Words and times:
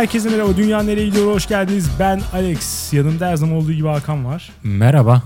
herkese 0.00 0.28
merhaba. 0.28 0.56
Dünya 0.56 0.82
nereye 0.82 1.06
gidiyor? 1.06 1.26
Hoş 1.34 1.46
geldiniz. 1.46 1.88
Ben 1.98 2.22
Alex. 2.32 2.92
Yanımda 2.92 3.28
her 3.28 3.36
zaman 3.36 3.56
olduğu 3.56 3.72
gibi 3.72 3.88
Hakan 3.88 4.24
var. 4.24 4.52
Merhaba. 4.62 5.22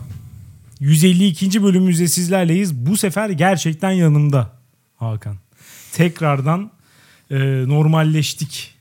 152. 0.80 1.62
bölümümüzde 1.62 2.08
sizlerleyiz. 2.08 2.74
Bu 2.74 2.96
sefer 2.96 3.30
gerçekten 3.30 3.90
yanımda 3.90 4.50
Hakan. 4.96 5.36
Tekrardan 5.92 6.70
e, 7.30 7.36
normalleştik. 7.68 8.74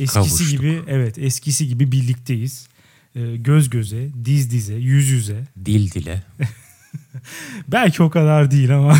Eskisi 0.00 0.14
Kavuştuk. 0.14 0.50
gibi 0.50 0.82
evet 0.88 1.18
eskisi 1.18 1.68
gibi 1.68 1.92
birlikteyiz. 1.92 2.68
E, 3.14 3.36
göz 3.36 3.70
göze, 3.70 4.08
diz 4.24 4.50
dize, 4.50 4.74
yüz 4.74 5.08
yüze. 5.08 5.44
Dil 5.64 5.90
dile. 5.90 6.22
Belki 7.68 8.02
o 8.02 8.10
kadar 8.10 8.50
değil 8.50 8.76
ama 8.76 8.98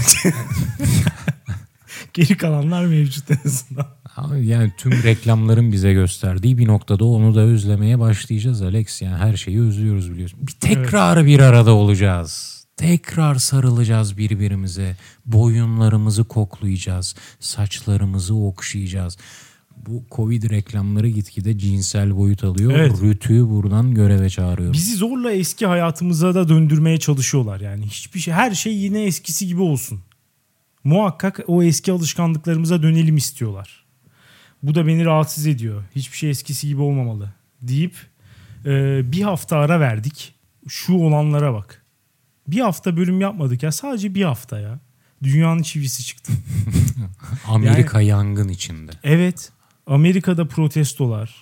geri 2.15 2.37
kalanlar 2.37 2.85
mevcut 2.85 3.31
en 3.31 3.41
azından. 3.47 4.00
Yani 4.41 4.73
tüm 4.77 4.93
reklamların 4.93 5.73
bize 5.73 5.93
gösterdiği 5.93 6.59
bir 6.59 6.67
noktada 6.67 7.05
onu 7.05 7.35
da 7.35 7.41
özlemeye 7.41 7.99
başlayacağız 7.99 8.63
Alex. 8.63 9.03
Yani 9.03 9.17
her 9.17 9.37
şeyi 9.37 9.61
özlüyoruz 9.61 10.13
biliyorsun. 10.13 10.41
Bir 10.43 10.53
tekrar 10.53 11.27
bir 11.27 11.39
arada 11.39 11.75
olacağız. 11.75 12.61
Tekrar 12.77 13.35
sarılacağız 13.35 14.19
birbirimize. 14.19 14.97
Boyunlarımızı 15.27 16.25
koklayacağız. 16.25 17.15
Saçlarımızı 17.41 18.35
okşayacağız. 18.35 19.17
Bu 19.87 20.05
Covid 20.11 20.51
reklamları 20.51 21.09
gitgide 21.09 21.59
cinsel 21.59 22.17
boyut 22.17 22.45
alıyor. 22.45 22.73
Evet. 22.73 23.03
Rütü'yü 23.03 23.49
buradan 23.49 23.95
göreve 23.95 24.31
çağırıyorum. 24.31 24.73
Bizi 24.73 24.97
zorla 24.97 25.33
eski 25.33 25.67
hayatımıza 25.67 26.35
da 26.35 26.49
döndürmeye 26.49 26.99
çalışıyorlar 26.99 27.61
yani. 27.61 27.87
Hiçbir 27.87 28.21
şey 28.21 28.35
her 28.35 28.55
şey 28.55 28.77
yine 28.77 29.05
eskisi 29.05 29.47
gibi 29.47 29.63
olsun. 29.63 30.01
Muhakkak 30.85 31.41
o 31.47 31.63
eski 31.63 31.93
alışkanlıklarımıza 31.93 32.83
dönelim 32.83 33.17
istiyorlar. 33.17 33.80
Bu 34.63 34.75
da 34.75 34.87
beni 34.87 35.05
rahatsız 35.05 35.47
ediyor. 35.47 35.85
Hiçbir 35.97 36.17
şey 36.17 36.31
eskisi 36.31 36.69
gibi 36.69 36.81
olmamalı 36.81 37.31
deyip 37.63 37.95
e, 38.65 39.01
bir 39.13 39.23
hafta 39.23 39.57
ara 39.57 39.81
verdik. 39.81 40.35
Şu 40.69 40.95
olanlara 40.95 41.55
bak. 41.55 41.83
Bir 42.49 42.61
hafta 42.61 42.97
bölüm 42.97 43.21
yapmadık 43.21 43.63
ya. 43.63 43.73
Sadece 43.73 44.15
bir 44.15 44.23
hafta 44.23 44.61
ya. 44.61 44.81
Dünyanın 45.23 45.63
çivisi 45.63 46.05
çıktı. 46.05 46.33
Amerika 47.49 48.01
yangın 48.01 48.49
içinde. 48.49 48.93
Evet. 49.05 49.53
Amerika'da 49.87 50.49
protestolar. 50.49 51.35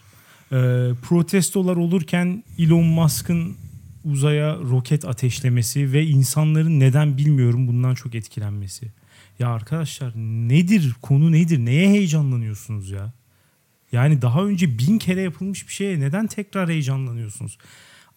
Ee, 0.53 0.55
protestolar 1.03 1.77
olurken 1.77 2.45
Elon 2.59 2.85
Musk'ın 2.85 3.57
uzaya 4.05 4.57
roket 4.57 5.05
ateşlemesi 5.05 5.93
ve 5.93 6.07
insanların 6.07 6.81
neden 6.81 7.17
bilmiyorum 7.17 7.69
bundan 7.69 7.95
çok 7.95 8.15
etkilenmesi. 8.15 8.93
Ya 9.39 9.49
arkadaşlar 9.49 10.13
nedir 10.49 10.95
konu 11.03 11.33
nedir? 11.33 11.59
Neye 11.59 11.89
heyecanlanıyorsunuz 11.89 12.91
ya? 12.91 13.13
Yani 13.93 14.23
daha 14.23 14.45
önce 14.45 14.79
bin 14.79 14.99
kere 14.99 15.21
yapılmış 15.23 15.69
bir 15.69 15.73
şeye 15.73 16.01
neden 16.01 16.27
tekrar 16.27 16.69
heyecanlanıyorsunuz? 16.69 17.59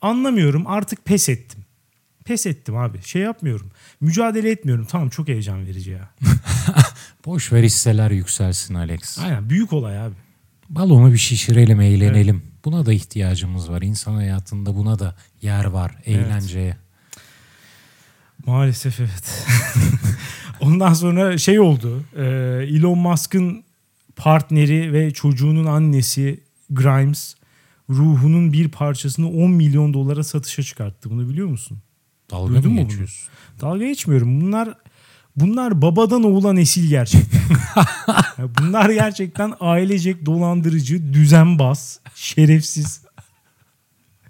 Anlamıyorum 0.01 0.67
artık 0.67 1.05
pes 1.05 1.29
ettim. 1.29 1.65
Pes 2.25 2.45
ettim 2.45 2.77
abi. 2.77 3.01
Şey 3.03 3.21
yapmıyorum. 3.21 3.71
Mücadele 4.01 4.51
etmiyorum. 4.51 4.85
Tamam 4.85 5.09
çok 5.09 5.27
heyecan 5.27 5.65
verici 5.65 5.91
ya. 5.91 6.09
Boş 7.25 7.53
ver 7.53 7.63
hisseler 7.63 8.11
yükselsin 8.11 8.73
Alex. 8.75 9.19
Aynen 9.19 9.49
büyük 9.49 9.73
olay 9.73 9.99
abi. 9.99 10.15
Balonu 10.69 11.13
bir 11.13 11.17
şişirelim, 11.17 11.81
eğlenelim. 11.81 12.43
Buna 12.65 12.85
da 12.85 12.93
ihtiyacımız 12.93 13.69
var. 13.69 13.81
İnsan 13.81 14.13
hayatında 14.13 14.75
buna 14.75 14.99
da 14.99 15.15
yer 15.41 15.65
var. 15.65 15.95
Eğlenceye. 16.05 16.77
Maalesef 18.45 18.99
evet. 18.99 19.45
Ondan 20.61 20.93
sonra 20.93 21.37
şey 21.37 21.59
oldu. 21.59 22.03
e, 22.15 22.23
Elon 22.69 22.97
Musk'ın 22.97 23.63
partneri 24.15 24.93
ve 24.93 25.11
çocuğunun 25.11 25.65
annesi 25.65 26.39
Grimes 26.69 27.35
ruhunun 27.89 28.53
bir 28.53 28.67
parçasını 28.69 29.29
10 29.29 29.51
milyon 29.51 29.93
dolara 29.93 30.23
satışa 30.23 30.63
çıkarttı. 30.63 31.09
Bunu 31.09 31.29
biliyor 31.29 31.47
musun? 31.47 31.77
Dalga 32.31 32.53
Duydun 32.53 32.71
mı 32.71 32.75
mu 32.75 32.81
bunu? 32.81 32.87
geçiyorsun? 32.89 33.29
Dalga 33.61 33.85
geçmiyorum. 33.85 34.41
Bunlar 34.41 34.73
bunlar 35.35 35.81
babadan 35.81 36.23
oğula 36.23 36.53
nesil 36.53 36.89
gerçekten. 36.89 37.41
Bunlar 38.59 38.89
gerçekten 38.89 39.53
ailecek 39.59 40.25
dolandırıcı, 40.25 41.13
düzenbaz, 41.13 41.99
şerefsiz. 42.15 43.01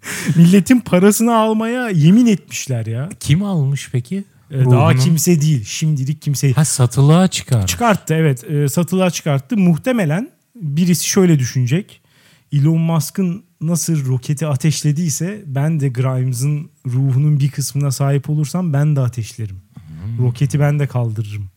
Milletin 0.35 0.79
parasını 0.79 1.35
almaya 1.35 1.89
yemin 1.89 2.25
etmişler 2.25 2.85
ya. 2.85 3.09
Kim 3.19 3.43
almış 3.43 3.89
peki? 3.91 4.23
Ee, 4.51 4.65
Daha 4.65 4.91
Ruhunu? 4.93 5.03
kimse 5.03 5.41
değil. 5.41 5.63
Şimdilik 5.65 6.21
kimse 6.21 6.51
Ha 6.53 6.65
satılığa 6.65 7.27
çıkar. 7.27 7.67
çıkarttı 7.67 8.13
evet 8.13 8.43
e, 8.51 8.67
satılığa 8.69 9.09
çıkarttı. 9.09 9.57
Muhtemelen 9.57 10.29
birisi 10.55 11.07
şöyle 11.07 11.39
düşünecek. 11.39 12.01
Elon 12.53 12.79
Musk'ın 12.79 13.43
nasıl 13.61 14.05
roketi 14.05 14.47
ateşlediyse 14.47 15.43
ben 15.45 15.79
de 15.79 15.89
Grimes'ın 15.89 16.69
ruhunun 16.87 17.39
bir 17.39 17.49
kısmına 17.51 17.91
sahip 17.91 18.29
olursam 18.29 18.73
ben 18.73 18.95
de 18.95 18.99
ateşlerim. 18.99 19.61
Roketi 20.19 20.59
ben 20.59 20.79
de 20.79 20.87
kaldırırım 20.87 21.49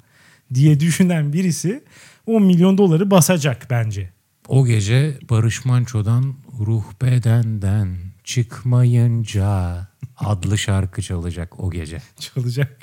diye 0.55 0.81
düşünen 0.81 1.33
birisi 1.33 1.85
10 2.27 2.43
milyon 2.43 2.79
doları 2.79 3.11
basacak 3.11 3.67
bence. 3.71 4.11
O 4.49 4.67
gece 4.67 5.19
Barış 5.31 5.65
Manço'dan 5.65 6.35
Ruh 6.67 6.85
Bedenden 7.03 7.97
Çıkmayınca 8.25 9.79
adlı 10.17 10.59
şarkı 10.59 11.03
çalacak 11.03 11.61
o 11.61 11.71
gece. 11.71 12.03
Çalacak. 12.19 12.81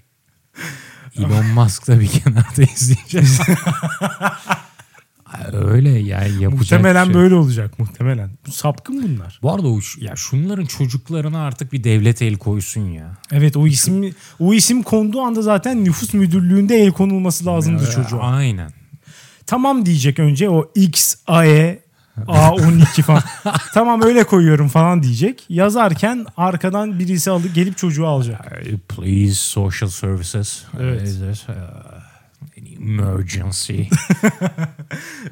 Elon 1.15 1.45
Musk 1.45 1.87
da 1.87 1.99
bir 1.99 2.07
kenarda 2.07 2.61
izleyecek. 2.61 3.23
Öyle 5.53 5.89
yani 5.89 6.43
yapacak 6.43 6.59
Muhtemelen 6.59 7.05
şey. 7.05 7.13
böyle 7.13 7.35
olacak 7.35 7.79
muhtemelen. 7.79 8.29
Sapkın 8.51 9.03
bunlar. 9.03 9.39
Bu 9.43 9.53
arada 9.53 9.67
o, 9.67 9.79
ya 9.97 10.15
şunların 10.15 10.65
çocuklarına 10.65 11.45
artık 11.45 11.73
bir 11.73 11.83
devlet 11.83 12.21
el 12.21 12.37
koysun 12.37 12.81
ya. 12.89 13.17
Evet 13.31 13.57
o 13.57 13.67
isim 13.67 14.15
o 14.39 14.53
isim 14.53 14.83
konduğu 14.83 15.21
anda 15.21 15.41
zaten 15.41 15.85
nüfus 15.85 16.13
müdürlüğünde 16.13 16.75
el 16.75 16.91
konulması 16.91 17.45
lazımdı 17.45 17.91
çocuğa. 17.91 18.21
Aynen. 18.21 18.71
Tamam 19.45 19.85
diyecek 19.85 20.19
önce 20.19 20.49
o 20.49 20.71
X, 20.75 21.15
AE, 21.27 21.79
A12 22.27 23.01
falan. 23.01 23.23
tamam 23.73 24.01
öyle 24.01 24.23
koyuyorum 24.23 24.67
falan 24.67 25.03
diyecek. 25.03 25.45
Yazarken 25.49 26.25
arkadan 26.37 26.99
birisi 26.99 27.31
alıp 27.31 27.55
gelip 27.55 27.77
çocuğu 27.77 28.07
alacak. 28.07 28.61
Please 28.89 29.33
social 29.33 29.89
services. 29.89 30.63
Evet. 30.79 31.17
Uh, 31.49 31.53
emergency. 32.81 33.81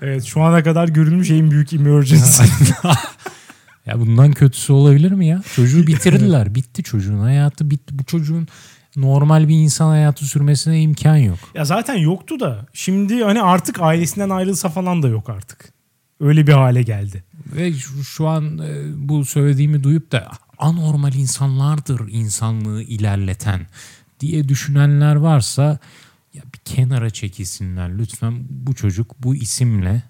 Evet 0.01 0.23
şu 0.23 0.41
ana 0.41 0.63
kadar 0.63 0.87
görülmüş 0.87 1.31
en 1.31 1.51
büyük 1.51 1.73
emergency. 1.73 2.43
ya 3.85 3.99
bundan 3.99 4.31
kötüsü 4.31 4.73
olabilir 4.73 5.11
mi 5.11 5.27
ya? 5.27 5.41
Çocuğu 5.55 5.87
bitirdiler. 5.87 6.55
Bitti 6.55 6.83
çocuğun 6.83 7.19
hayatı 7.19 7.69
bitti. 7.69 7.99
Bu 7.99 8.03
çocuğun 8.03 8.47
normal 8.95 9.47
bir 9.47 9.55
insan 9.55 9.89
hayatı 9.89 10.25
sürmesine 10.25 10.81
imkan 10.81 11.15
yok. 11.15 11.37
ya 11.55 11.65
zaten 11.65 11.95
yoktu 11.95 12.39
da 12.39 12.65
şimdi 12.73 13.23
hani 13.23 13.41
artık 13.41 13.81
ailesinden 13.81 14.29
ayrılsa 14.29 14.69
falan 14.69 15.03
da 15.03 15.07
yok 15.07 15.29
artık. 15.29 15.78
Öyle 16.19 16.47
bir 16.47 16.53
hale 16.53 16.83
geldi. 16.83 17.23
Ve 17.55 17.73
şu, 17.73 18.03
şu 18.03 18.27
an 18.27 18.57
e, 18.57 18.83
bu 18.95 19.25
söylediğimi 19.25 19.83
duyup 19.83 20.11
da 20.11 20.31
anormal 20.57 21.13
insanlardır 21.13 22.01
insanlığı 22.09 22.83
ilerleten 22.83 23.67
diye 24.19 24.49
düşünenler 24.49 25.15
varsa 25.15 25.79
ya 26.33 26.43
bir 26.53 26.59
kenara 26.65 27.09
çekilsinler 27.09 27.97
lütfen 27.97 28.45
bu 28.49 28.75
çocuk 28.75 29.23
bu 29.23 29.35
isimle 29.35 30.03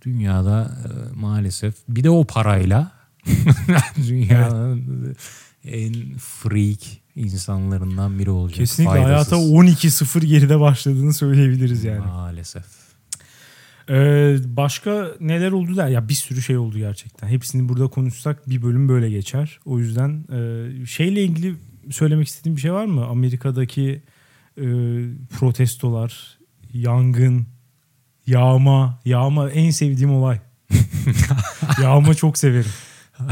dünyada 0.00 0.78
e, 0.84 1.14
maalesef 1.14 1.74
bir 1.88 2.04
de 2.04 2.10
o 2.10 2.24
parayla 2.24 2.92
dünyanın 3.96 5.16
en 5.64 5.94
freak 6.18 6.80
insanlarından 7.16 8.18
biri 8.18 8.30
olacak. 8.30 8.58
Kesinlikle 8.58 9.02
Faydasız. 9.02 9.32
hayata 9.32 9.46
12-0 9.54 10.24
geride 10.24 10.60
başladığını 10.60 11.14
söyleyebiliriz 11.14 11.84
yani. 11.84 12.06
Maalesef. 12.06 12.81
Ee, 13.92 14.36
başka 14.44 15.10
neler 15.20 15.52
oldu 15.52 15.76
der? 15.76 15.88
Ya 15.88 16.08
bir 16.08 16.14
sürü 16.14 16.42
şey 16.42 16.56
oldu 16.56 16.78
gerçekten. 16.78 17.28
Hepsini 17.28 17.68
burada 17.68 17.86
konuşsak 17.86 18.50
bir 18.50 18.62
bölüm 18.62 18.88
böyle 18.88 19.10
geçer. 19.10 19.58
O 19.64 19.78
yüzden 19.78 20.24
e, 20.32 20.86
şeyle 20.86 21.22
ilgili 21.22 21.56
söylemek 21.90 22.28
istediğim 22.28 22.56
bir 22.56 22.60
şey 22.60 22.72
var 22.72 22.84
mı? 22.84 23.06
Amerika'daki 23.06 24.02
e, 24.58 24.64
protestolar, 25.38 26.38
yangın, 26.72 27.46
yağma. 28.26 29.00
Yağma 29.04 29.50
en 29.50 29.70
sevdiğim 29.70 30.12
olay. 30.12 30.40
yağma 31.82 32.14
çok 32.14 32.38
severim. 32.38 32.72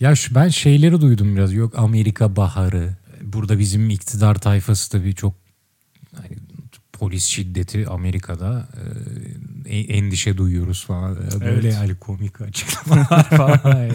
Ya 0.00 0.16
şu, 0.16 0.34
ben 0.34 0.48
şeyleri 0.48 1.00
duydum 1.00 1.36
biraz. 1.36 1.52
Yok 1.52 1.78
Amerika 1.78 2.36
baharı. 2.36 2.96
Burada 3.22 3.58
bizim 3.58 3.90
iktidar 3.90 4.34
tayfası 4.34 4.90
tabii 4.90 5.14
çok 5.14 5.34
hani, 6.16 6.36
polis 6.98 7.24
şiddeti 7.24 7.88
Amerika'da 7.88 8.68
e, 9.66 9.76
e- 9.76 9.96
endişe 9.98 10.36
duyuyoruz 10.36 10.84
falan. 10.84 11.12
E, 11.16 11.40
Böyle 11.40 11.50
Evet. 11.68 11.74
yani 11.74 11.94
komik 11.94 12.40
açıklamalar 12.40 13.30
falan. 13.36 13.60
yani. 13.64 13.92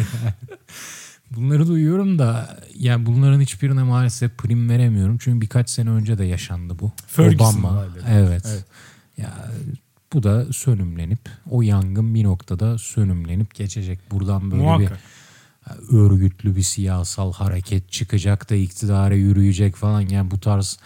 Bunları 1.32 1.68
duyuyorum 1.68 2.20
da 2.20 2.58
yani 2.80 3.06
bunların 3.06 3.42
hiçbirine 3.42 3.84
maalesef 3.84 4.38
prim 4.38 4.70
veremiyorum. 4.70 5.18
Çünkü 5.18 5.42
birkaç 5.42 5.70
sene 5.70 5.90
önce 5.90 6.18
de 6.18 6.26
yaşandı 6.26 6.80
bu. 6.80 6.92
Ferguson 7.08 7.60
Obama. 7.60 7.86
Evet. 8.10 8.42
Evet. 8.46 8.66
Ya 9.18 9.52
Bu 10.14 10.24
da 10.24 10.54
sönümlenip 10.54 11.20
o 11.50 11.62
yangın 11.62 12.14
bir 12.16 12.24
noktada 12.24 12.78
sönümlenip 12.78 13.56
geçecek. 13.56 14.00
Buradan 14.12 14.52
böyle 14.52 14.64
Muhakkak. 14.64 15.00
bir 15.92 15.98
örgütlü 15.98 16.56
bir 16.56 16.62
siyasal 16.62 17.34
hareket 17.34 17.92
çıkacak 17.92 18.50
da 18.50 18.56
iktidara 18.56 19.16
yürüyecek 19.16 19.76
falan. 19.76 20.02
Yani 20.02 20.32
bu 20.32 20.40
tarz 20.40 20.80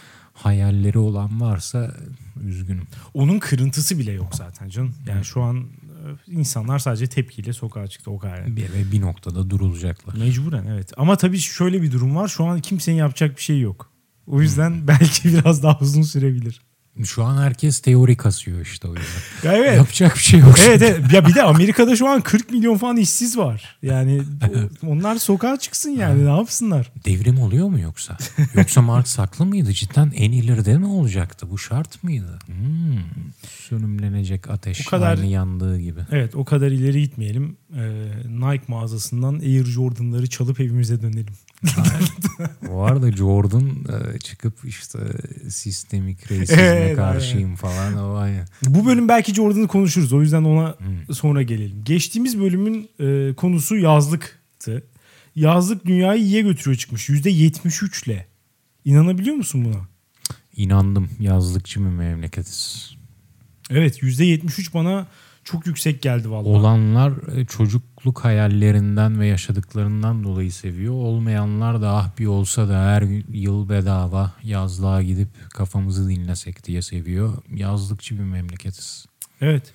hayalleri 0.43 0.97
olan 0.97 1.41
varsa 1.41 1.95
üzgünüm. 2.43 2.87
Onun 3.13 3.39
kırıntısı 3.39 3.99
bile 3.99 4.11
yok 4.11 4.35
zaten 4.35 4.69
canım. 4.69 4.95
Yani 5.07 5.25
şu 5.25 5.41
an 5.41 5.57
e, 5.57 6.31
insanlar 6.31 6.79
sadece 6.79 7.07
tepkiyle 7.07 7.53
sokağa 7.53 7.87
çıktı 7.87 8.11
o 8.11 8.19
kadar. 8.19 8.55
Bir, 8.55 8.63
ve 8.63 8.91
bir 8.91 9.01
noktada 9.01 9.49
durulacaklar. 9.49 10.15
Mecburen 10.15 10.65
evet. 10.65 10.91
Ama 10.97 11.15
tabii 11.15 11.37
şöyle 11.39 11.81
bir 11.81 11.91
durum 11.91 12.15
var. 12.15 12.27
Şu 12.27 12.45
an 12.45 12.61
kimsenin 12.61 12.97
yapacak 12.97 13.37
bir 13.37 13.41
şey 13.41 13.59
yok. 13.59 13.91
O 14.27 14.41
yüzden 14.41 14.87
belki 14.87 15.29
biraz 15.29 15.63
daha 15.63 15.79
uzun 15.79 16.01
sürebilir. 16.01 16.61
Şu 17.05 17.23
an 17.23 17.37
herkes 17.41 17.79
teori 17.79 18.17
kasıyor 18.17 18.61
işte 18.61 18.87
o 18.87 18.95
yüzden. 18.95 19.49
Ya 19.49 19.57
evet. 19.57 19.77
Yapacak 19.77 20.15
bir 20.15 20.19
şey 20.21 20.39
yok. 20.39 20.55
Evet, 20.67 20.81
evet. 20.81 21.13
Ya 21.13 21.25
bir 21.27 21.35
de 21.35 21.43
Amerika'da 21.43 21.95
şu 21.95 22.07
an 22.07 22.21
40 22.21 22.51
milyon 22.51 22.77
falan 22.77 22.97
işsiz 22.97 23.37
var. 23.37 23.77
Yani 23.81 24.21
onlar 24.87 25.15
sokağa 25.15 25.59
çıksın 25.59 25.89
yani 25.89 26.25
ne 26.25 26.29
yapsınlar? 26.29 26.91
Devrim 27.05 27.39
oluyor 27.39 27.67
mu 27.67 27.79
yoksa? 27.79 28.17
Yoksa 28.53 28.81
Marx 28.81 29.17
haklı 29.17 29.45
mıydı? 29.45 29.73
Cidden 29.73 30.11
en 30.15 30.31
ileride 30.31 30.77
mi 30.77 30.85
olacaktı? 30.85 31.49
Bu 31.49 31.57
şart 31.57 32.03
mıydı? 32.03 32.39
Hmm. 32.45 32.97
Sönümlenecek 33.69 34.49
ateş 34.49 34.87
O 34.87 34.89
kadar- 34.89 35.17
aynı 35.17 35.25
yandığı 35.25 35.79
gibi. 35.79 35.99
Evet 36.11 36.35
o 36.35 36.45
kadar 36.45 36.71
ileri 36.71 37.01
gitmeyelim. 37.01 37.57
Ee, 37.75 38.09
Nike 38.29 38.63
mağazasından 38.67 39.33
Air 39.39 39.65
Jordan'ları 39.65 40.27
çalıp 40.29 40.59
evimize 40.59 41.01
dönelim. 41.01 41.33
Bu 42.69 42.83
arada 42.83 43.11
Jordan 43.11 43.69
e, 44.15 44.19
çıkıp 44.19 44.65
işte 44.65 44.99
sistemik 45.49 46.31
reisizme 46.31 46.61
Evet, 46.61 46.95
karşıyım 46.95 47.55
falan. 47.55 47.97
O 47.97 48.15
aynen. 48.15 48.47
Bu 48.65 48.85
bölüm 48.85 49.07
belki 49.07 49.33
Jordan'ı 49.33 49.67
konuşuruz. 49.67 50.13
O 50.13 50.21
yüzden 50.21 50.43
ona 50.43 50.75
sonra 51.11 51.41
gelelim. 51.41 51.83
Geçtiğimiz 51.83 52.39
bölümün 52.39 52.89
e, 52.99 53.33
konusu 53.33 53.77
yazlıktı. 53.77 54.83
Yazlık 55.35 55.85
dünyayı 55.85 56.21
iyiye 56.21 56.41
götürüyor 56.41 56.77
çıkmış. 56.77 57.09
%73 57.09 58.05
ile. 58.05 58.27
İnanabiliyor 58.85 59.35
musun 59.35 59.65
buna? 59.65 59.87
İnandım 60.55 61.09
yazlıkçı 61.19 61.79
bir 61.79 61.85
memleketiz. 61.85 62.91
Evet 63.69 64.03
%73 64.03 64.73
bana 64.73 65.07
çok 65.43 65.67
yüksek 65.67 66.01
geldi 66.01 66.31
vallahi. 66.31 66.47
Olanlar 66.47 67.37
e, 67.37 67.45
çocukluk 67.45 68.19
hayallerinden 68.19 69.19
ve 69.19 69.27
yaşadıklarından 69.27 70.23
dolayı 70.23 70.51
seviyor. 70.51 70.93
Olmayanlar 70.93 71.81
da 71.81 71.95
ah 71.95 72.19
bir 72.19 72.25
olsa 72.25 72.69
da 72.69 72.83
her 72.83 73.03
yıl 73.33 73.69
bedava 73.69 74.31
yazlığa 74.43 75.03
gidip 75.03 75.29
kafamızı 75.49 76.09
dinlesek 76.09 76.65
diye 76.65 76.81
seviyor. 76.81 77.33
Yazlıkçı 77.55 78.15
bir 78.15 78.23
memleketiz. 78.23 79.05
Evet. 79.41 79.73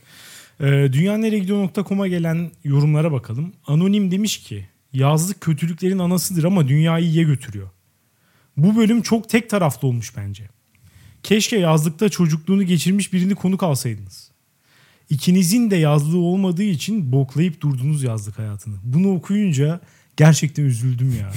Ee, 0.61 0.89
dünyaneregidiyor.com'a 0.93 2.09
gelen 2.09 2.51
yorumlara 2.65 3.13
bakalım. 3.13 3.53
Anonim 3.67 4.11
demiş 4.11 4.39
ki 4.39 4.69
yazlık 4.93 5.41
kötülüklerin 5.41 5.99
anasıdır 5.99 6.45
ama 6.45 6.69
dünyayı 6.69 7.05
iyiye 7.05 7.25
götürüyor. 7.25 7.71
Bu 8.57 8.77
bölüm 8.77 9.03
çok 9.03 9.29
tek 9.29 9.51
taraflı 9.51 9.89
olmuş 9.89 10.17
bence. 10.17 10.49
Keşke 11.23 11.59
yazlıkta 11.59 12.09
çocukluğunu 12.09 12.63
geçirmiş 12.63 13.13
birini 13.13 13.35
konuk 13.35 13.63
alsaydınız. 13.63 14.28
İkinizin 15.11 15.71
de 15.71 15.77
yazlığı 15.77 16.19
olmadığı 16.19 16.63
için 16.63 17.13
boklayıp 17.13 17.61
durdunuz 17.61 18.03
yazlık 18.03 18.39
hayatını. 18.39 18.77
Bunu 18.83 19.15
okuyunca 19.15 19.81
gerçekten 20.17 20.63
üzüldüm 20.63 21.17
ya. 21.21 21.33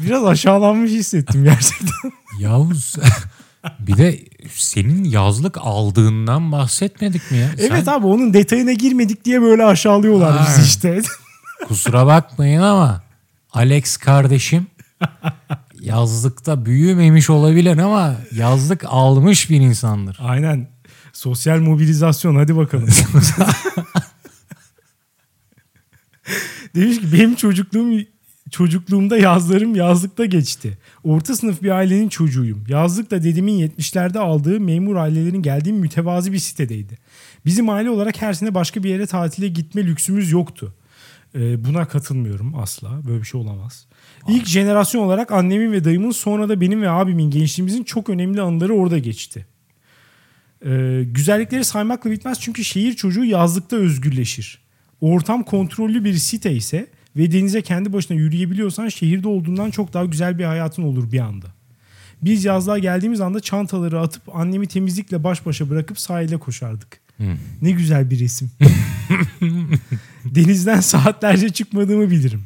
Biraz 0.06 0.24
aşağılanmış 0.24 0.90
hissettim 0.90 1.44
gerçekten. 1.44 2.12
Yavuz 2.40 2.94
bir 3.78 3.96
de 3.96 4.20
senin 4.54 5.04
yazlık 5.04 5.58
aldığından 5.60 6.52
bahsetmedik 6.52 7.30
mi 7.30 7.38
ya? 7.38 7.50
Evet 7.58 7.84
Sen 7.84 7.92
abi 7.92 8.06
onun 8.06 8.34
detayına 8.34 8.72
girmedik 8.72 9.24
diye 9.24 9.42
böyle 9.42 9.64
aşağılıyorlar 9.64 10.32
Aynen. 10.32 10.46
bizi 10.46 10.62
işte. 10.66 11.02
kusura 11.68 12.06
bakmayın 12.06 12.62
ama 12.62 13.02
Alex 13.52 13.96
kardeşim 13.96 14.66
yazlıkta 15.80 16.66
büyümemiş 16.66 17.30
olabilir 17.30 17.78
ama 17.78 18.14
yazlık 18.34 18.84
almış 18.88 19.50
bir 19.50 19.60
insandır. 19.60 20.18
Aynen. 20.22 20.71
Sosyal 21.12 21.58
mobilizasyon 21.58 22.36
hadi 22.36 22.56
bakalım. 22.56 22.88
Demiş 26.74 27.00
ki 27.00 27.12
benim 27.12 27.34
çocukluğum 27.34 28.00
çocukluğumda 28.50 29.16
yazlarım 29.16 29.74
yazlıkta 29.74 30.24
geçti. 30.24 30.78
Orta 31.04 31.36
sınıf 31.36 31.62
bir 31.62 31.70
ailenin 31.70 32.08
çocuğuyum. 32.08 32.64
Yazlık 32.68 33.10
da 33.10 33.22
dedemin 33.22 33.68
70'lerde 33.68 34.18
aldığı 34.18 34.60
memur 34.60 34.96
ailelerin 34.96 35.42
geldiği 35.42 35.72
mütevazi 35.72 36.32
bir 36.32 36.38
sitedeydi. 36.38 36.98
Bizim 37.46 37.68
aile 37.68 37.90
olarak 37.90 38.22
her 38.22 38.32
sene 38.32 38.54
başka 38.54 38.82
bir 38.82 38.90
yere 38.90 39.06
tatile 39.06 39.48
gitme 39.48 39.86
lüksümüz 39.86 40.30
yoktu. 40.30 40.74
Ee, 41.34 41.64
buna 41.64 41.88
katılmıyorum 41.88 42.54
asla. 42.54 43.00
Böyle 43.06 43.20
bir 43.20 43.26
şey 43.26 43.40
olamaz. 43.40 43.86
İlk 44.28 44.46
jenerasyon 44.46 45.02
olarak 45.02 45.32
annemin 45.32 45.72
ve 45.72 45.84
dayımın 45.84 46.10
sonra 46.10 46.48
da 46.48 46.60
benim 46.60 46.82
ve 46.82 46.90
abimin 46.90 47.30
gençliğimizin 47.30 47.84
çok 47.84 48.08
önemli 48.08 48.42
anıları 48.42 48.74
orada 48.74 48.98
geçti. 48.98 49.46
Ee, 50.66 51.04
güzellikleri 51.06 51.64
saymakla 51.64 52.10
bitmez 52.10 52.40
çünkü 52.40 52.64
şehir 52.64 52.92
çocuğu 52.92 53.24
yazlıkta 53.24 53.76
özgürleşir. 53.76 54.58
Ortam 55.00 55.42
kontrollü 55.42 56.04
bir 56.04 56.14
site 56.14 56.52
ise 56.52 56.86
ve 57.16 57.32
denize 57.32 57.62
kendi 57.62 57.92
başına 57.92 58.16
yürüyebiliyorsan 58.16 58.88
şehirde 58.88 59.28
olduğundan 59.28 59.70
çok 59.70 59.92
daha 59.92 60.04
güzel 60.04 60.38
bir 60.38 60.44
hayatın 60.44 60.82
olur 60.82 61.12
bir 61.12 61.18
anda. 61.18 61.46
Biz 62.22 62.44
yazlığa 62.44 62.78
geldiğimiz 62.78 63.20
anda 63.20 63.40
çantaları 63.40 64.00
atıp 64.00 64.36
annemi 64.36 64.66
temizlikle 64.66 65.24
baş 65.24 65.46
başa 65.46 65.70
bırakıp 65.70 65.98
sahile 65.98 66.36
koşardık. 66.36 67.00
Ne 67.62 67.70
güzel 67.70 68.10
bir 68.10 68.20
resim. 68.20 68.50
Denizden 70.24 70.80
saatlerce 70.80 71.50
çıkmadığımı 71.50 72.10
bilirim. 72.10 72.42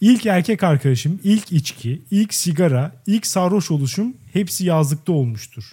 İlk 0.00 0.26
erkek 0.26 0.62
arkadaşım, 0.62 1.20
ilk 1.24 1.52
içki, 1.52 2.02
ilk 2.10 2.34
sigara, 2.34 2.92
ilk 3.06 3.26
sarhoş 3.26 3.70
oluşum 3.70 4.14
hepsi 4.32 4.64
yazlıkta 4.64 5.12
olmuştur. 5.12 5.64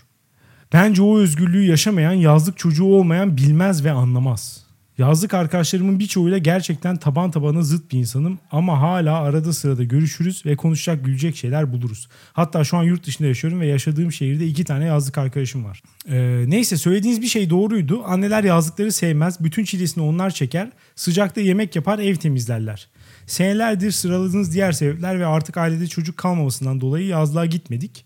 Bence 0.74 1.02
o 1.02 1.20
özgürlüğü 1.20 1.64
yaşamayan, 1.64 2.14
yazlık 2.14 2.58
çocuğu 2.58 2.86
olmayan 2.86 3.38
bilmez 3.38 3.86
ve 3.86 3.92
anlamaz. 3.92 4.64
Yazlık 4.98 5.34
arkadaşlarımın 5.34 6.00
birçoğuyla 6.00 6.38
gerçekten 6.38 6.98
taban 6.98 7.32
tabana 7.32 7.62
zıt 7.62 7.92
bir 7.92 7.98
insanım 7.98 8.40
ama 8.52 8.82
hala 8.82 9.22
arada 9.22 9.54
sırada 9.54 9.84
görüşürüz 9.84 10.46
ve 10.46 10.56
konuşacak 10.56 11.06
gülecek 11.06 11.36
şeyler 11.36 11.74
buluruz. 11.74 12.08
Hatta 12.34 12.64
şu 12.64 12.78
an 12.78 12.84
yurt 12.84 13.08
dışında 13.08 13.28
yaşıyorum 13.28 13.60
ve 13.60 13.68
yaşadığım 13.68 14.12
şehirde 14.12 14.48
iki 14.48 14.64
tane 14.64 14.86
yazlık 14.86 15.18
arkadaşım 15.18 15.66
var. 15.66 15.84
Ee, 16.10 16.44
neyse 16.48 16.78
söylediğiniz 16.78 17.22
bir 17.22 17.28
şey 17.28 17.50
doğruydu. 17.50 18.04
Anneler 18.06 18.44
yazlıkları 18.44 18.92
sevmez. 18.92 19.44
Bütün 19.44 19.64
çilesini 19.64 20.04
onlar 20.04 20.30
çeker. 20.30 20.72
Sıcakta 20.96 21.42
yemek 21.42 21.76
yapar, 21.76 22.00
ev 22.00 22.16
temizlerler. 22.16 22.88
Senelerdir 23.28 23.92
sıraladığınız 23.92 24.54
diğer 24.54 24.72
sebepler 24.72 25.20
ve 25.20 25.26
artık 25.26 25.58
ailede 25.58 25.88
çocuk 25.88 26.18
kalmamasından 26.18 26.82
dolayı 26.82 27.08
yazlığa 27.08 27.46
gitmedik. 27.46 28.06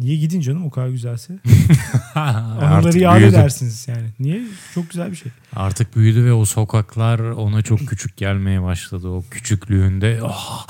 Niye 0.00 0.16
gidin 0.16 0.40
canım 0.40 0.66
o 0.66 0.70
kadar 0.70 0.88
güzelse? 0.88 1.34
Artık 2.14 2.94
yad 3.00 3.16
büyüdü. 3.18 3.30
edersiniz 3.34 3.88
yani. 3.88 4.06
Niye? 4.20 4.42
Çok 4.74 4.90
güzel 4.90 5.10
bir 5.10 5.16
şey. 5.16 5.32
Artık 5.56 5.96
büyüdü 5.96 6.24
ve 6.24 6.32
o 6.32 6.44
sokaklar 6.44 7.18
ona 7.18 7.62
çok 7.62 7.78
küçük 7.80 8.16
gelmeye 8.16 8.62
başladı. 8.62 9.08
O 9.08 9.24
küçüklüğünde 9.30 10.20
"Ah, 10.24 10.66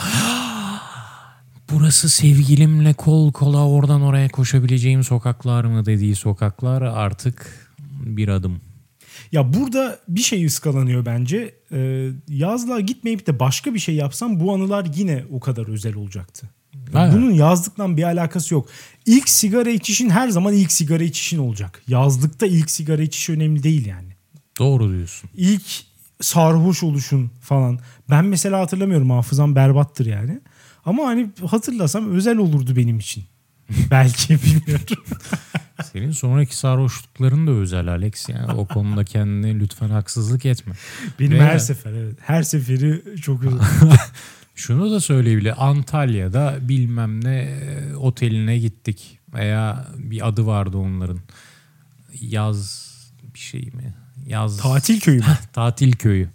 burası 1.70 2.08
sevgilimle 2.08 2.92
kol 2.94 3.32
kola 3.32 3.68
oradan 3.68 4.02
oraya 4.02 4.28
koşabileceğim 4.28 5.04
sokaklar 5.04 5.64
mı 5.64 5.86
dediği 5.86 6.14
sokaklar 6.16 6.82
artık 6.82 7.68
bir 8.04 8.28
adım. 8.28 8.60
Ya 9.32 9.52
burada 9.54 9.98
bir 10.08 10.20
şey 10.20 10.46
ıskalanıyor 10.46 11.06
bence. 11.06 11.54
Ee, 11.72 12.08
yazlığa 12.28 12.80
gitmeyip 12.80 13.26
de 13.26 13.40
başka 13.40 13.74
bir 13.74 13.78
şey 13.78 13.94
yapsam 13.94 14.40
bu 14.40 14.54
anılar 14.54 14.86
yine 14.94 15.24
o 15.30 15.40
kadar 15.40 15.68
özel 15.68 15.94
olacaktı. 15.94 16.46
Aynen. 16.94 17.16
Bunun 17.16 17.30
yazlıkla 17.30 17.96
bir 17.96 18.02
alakası 18.02 18.54
yok. 18.54 18.68
İlk 19.06 19.28
sigara 19.28 19.70
içişin 19.70 20.10
her 20.10 20.28
zaman 20.28 20.54
ilk 20.54 20.72
sigara 20.72 21.04
içişin 21.04 21.38
olacak. 21.38 21.82
Yazlıkta 21.88 22.46
ilk 22.46 22.70
sigara 22.70 23.02
içiş 23.02 23.30
önemli 23.30 23.62
değil 23.62 23.86
yani. 23.86 24.08
Doğru 24.58 24.90
diyorsun. 24.90 25.30
İlk 25.36 25.62
sarhoş 26.20 26.82
oluşun 26.82 27.30
falan. 27.40 27.78
Ben 28.10 28.24
mesela 28.24 28.60
hatırlamıyorum 28.60 29.10
hafızam 29.10 29.54
berbattır 29.54 30.06
yani. 30.06 30.40
Ama 30.84 31.06
hani 31.06 31.30
hatırlasam 31.46 32.10
özel 32.10 32.36
olurdu 32.36 32.76
benim 32.76 32.98
için. 32.98 33.24
Belki 33.90 34.38
bilmiyorum. 34.42 35.04
Senin 35.92 36.12
sonraki 36.12 36.56
sarhoşlukların 36.56 37.46
da 37.46 37.50
özel 37.50 37.88
Alex. 37.88 38.28
Yani 38.28 38.52
o 38.52 38.66
konuda 38.66 39.04
kendine 39.04 39.60
lütfen 39.60 39.90
haksızlık 39.90 40.46
etme. 40.46 40.74
Benim 41.20 41.38
Ve- 41.38 41.44
her 41.44 41.58
sefer 41.58 41.92
evet. 41.92 42.16
Her 42.20 42.42
seferi 42.42 43.02
çok 43.22 43.44
özel. 43.44 43.58
Şunu 44.60 44.90
da 44.90 45.00
söyleyebilir. 45.00 45.68
Antalya'da 45.68 46.58
bilmem 46.60 47.24
ne 47.24 47.38
e, 47.38 47.94
oteline 47.94 48.58
gittik. 48.58 49.18
Veya 49.34 49.88
bir 49.98 50.28
adı 50.28 50.46
vardı 50.46 50.76
onların. 50.76 51.20
Yaz 52.20 52.90
bir 53.34 53.38
şey 53.38 53.60
mi? 53.60 53.94
Yaz 54.26 54.58
Tatil 54.58 55.00
köyü 55.00 55.18
mü? 55.18 55.24
tatil 55.52 55.92
köyü. 55.92 56.28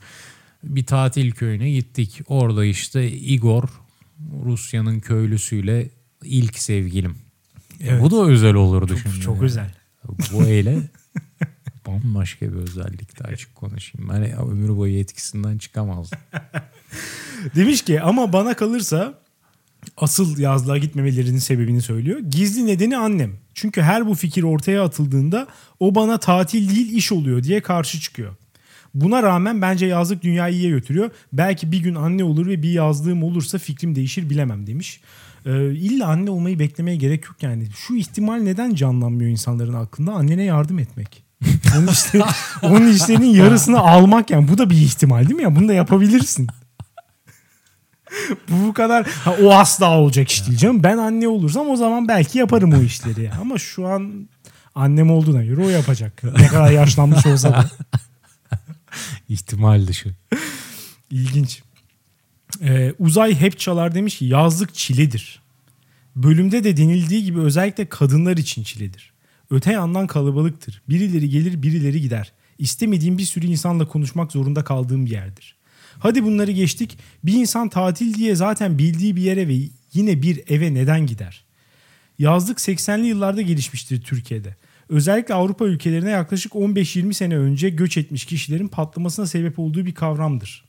Bir 0.64 0.86
tatil 0.86 1.32
köyüne 1.32 1.72
gittik. 1.72 2.22
Orada 2.28 2.66
işte 2.66 3.12
Igor 3.12 3.64
Rusya'nın 4.44 5.00
köylüsüyle 5.00 5.90
ilk 6.24 6.60
sevgilim. 6.60 7.16
Evet. 7.82 8.02
Bu 8.02 8.12
da 8.12 8.26
özel 8.26 8.54
olurdu 8.54 8.88
Çok, 8.88 9.00
şimdi. 9.00 9.20
çok 9.20 9.42
özel. 9.42 9.74
Bu 10.34 10.44
eyle 10.44 10.78
bambaşka 11.88 12.46
bir 12.46 12.58
özellikti 12.58 13.24
açık 13.24 13.56
konuşayım. 13.56 14.10
Ben 14.10 14.40
ömür 14.40 14.78
boyu 14.78 15.00
etkisinden 15.00 15.58
çıkamazdım. 15.58 16.20
Demiş 17.56 17.82
ki 17.82 18.02
ama 18.02 18.34
bana 18.34 18.54
kalırsa 18.54 19.20
asıl 19.98 20.40
yazlığa 20.40 20.78
gitmemelerinin 20.78 21.38
sebebini 21.38 21.82
söylüyor. 21.82 22.20
Gizli 22.20 22.66
nedeni 22.66 22.98
annem. 22.98 23.34
Çünkü 23.54 23.82
her 23.82 24.08
bu 24.08 24.16
fikir 24.16 24.44
ortaya 24.44 24.84
atıldığında 24.84 25.48
o 25.80 25.96
bana 25.96 26.18
tatil 26.18 26.76
değil 26.76 26.94
iş 26.94 27.12
oluyor 27.12 27.44
diye 27.44 27.62
karşı 27.62 28.00
çıkıyor. 28.00 28.36
Buna 28.94 29.24
rağmen 29.24 29.62
bence 29.62 29.86
yazlık 29.86 30.24
dünyayı 30.24 30.56
iyiye 30.56 30.70
götürüyor. 30.70 31.12
Belki 31.34 31.72
bir 31.72 31.80
gün 31.80 31.96
anne 31.96 32.24
olur 32.24 32.48
ve 32.48 32.64
bir 32.64 32.72
yazlığım 32.72 33.24
olursa 33.24 33.58
fikrim 33.58 33.96
değişir 33.96 34.30
bilemem 34.30 34.68
demiş. 34.68 35.02
Ee, 35.46 35.72
illa 35.72 36.08
anne 36.08 36.30
olmayı 36.30 36.60
beklemeye 36.60 36.98
gerek 36.98 37.26
yok 37.26 37.44
yani. 37.44 37.68
Şu 37.76 37.96
ihtimal 37.96 38.36
neden 38.36 38.76
canlanmıyor 38.76 39.32
insanların 39.32 39.74
aklında? 39.74 40.14
Annene 40.14 40.44
yardım 40.44 40.80
etmek. 40.80 41.25
onun, 41.78 41.88
işte, 41.88 42.22
onun 42.62 42.88
işlerinin 42.88 43.34
yarısını 43.34 43.80
almak 43.80 44.30
yani. 44.30 44.48
Bu 44.48 44.58
da 44.58 44.70
bir 44.70 44.76
ihtimal 44.76 45.24
değil 45.24 45.36
mi 45.36 45.44
ya? 45.44 45.56
Bunu 45.56 45.68
da 45.68 45.74
yapabilirsin. 45.74 46.48
bu 48.50 48.68
bu 48.68 48.74
kadar 48.74 49.08
ha, 49.08 49.36
o 49.44 49.54
asla 49.54 50.00
olacak 50.00 50.32
iş 50.32 50.48
değil 50.48 50.58
canım. 50.58 50.84
Ben 50.84 50.98
anne 50.98 51.28
olursam 51.28 51.70
o 51.70 51.76
zaman 51.76 52.08
belki 52.08 52.38
yaparım 52.38 52.74
o 52.74 52.82
işleri. 52.82 53.32
Ama 53.42 53.58
şu 53.58 53.88
an 53.88 54.28
annem 54.76 55.12
olduğuna 55.12 55.44
göre 55.44 55.62
o 55.62 55.70
yapacak. 55.70 56.24
Ne 56.24 56.48
kadar 56.48 56.72
yaşlanmış 56.72 57.26
olsa 57.26 57.52
da. 57.52 57.70
İhtimal 59.30 59.88
dışı. 59.88 60.16
İlginç. 61.12 61.64
Ee, 62.62 62.94
Uzay 63.00 63.36
hep 63.36 63.60
çalar 63.60 63.96
demiş 63.96 64.18
ki 64.18 64.26
yazlık 64.26 64.74
çiledir. 64.74 65.42
Bölümde 66.16 66.64
de 66.64 66.78
denildiği 66.78 67.24
gibi 67.24 67.40
özellikle 67.40 67.90
kadınlar 67.90 68.38
için 68.38 68.64
çiledir. 68.64 69.15
Öte 69.50 69.72
yandan 69.72 70.08
kalabalıktır. 70.08 70.82
Birileri 70.90 71.30
gelir 71.30 71.64
birileri 71.64 72.02
gider. 72.02 72.32
İstemediğim 72.58 73.18
bir 73.18 73.24
sürü 73.24 73.46
insanla 73.46 73.88
konuşmak 73.88 74.32
zorunda 74.32 74.64
kaldığım 74.64 75.06
bir 75.06 75.12
yerdir. 75.12 75.56
Hadi 76.00 76.24
bunları 76.24 76.52
geçtik. 76.52 76.98
Bir 77.24 77.34
insan 77.34 77.70
tatil 77.70 78.14
diye 78.14 78.36
zaten 78.36 78.78
bildiği 78.78 79.16
bir 79.16 79.22
yere 79.22 79.48
ve 79.48 79.60
yine 79.94 80.22
bir 80.22 80.44
eve 80.48 80.74
neden 80.74 81.06
gider? 81.06 81.46
Yazlık 82.20 82.58
80'li 82.58 83.06
yıllarda 83.06 83.42
gelişmiştir 83.42 84.02
Türkiye'de. 84.02 84.56
Özellikle 84.90 85.34
Avrupa 85.34 85.66
ülkelerine 85.66 86.10
yaklaşık 86.10 86.52
15-20 86.52 87.14
sene 87.14 87.38
önce 87.38 87.70
göç 87.70 87.98
etmiş 87.98 88.26
kişilerin 88.26 88.68
patlamasına 88.68 89.28
sebep 89.28 89.60
olduğu 89.60 89.86
bir 89.86 89.94
kavramdır. 89.94 90.66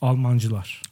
Almancılar 0.00 0.82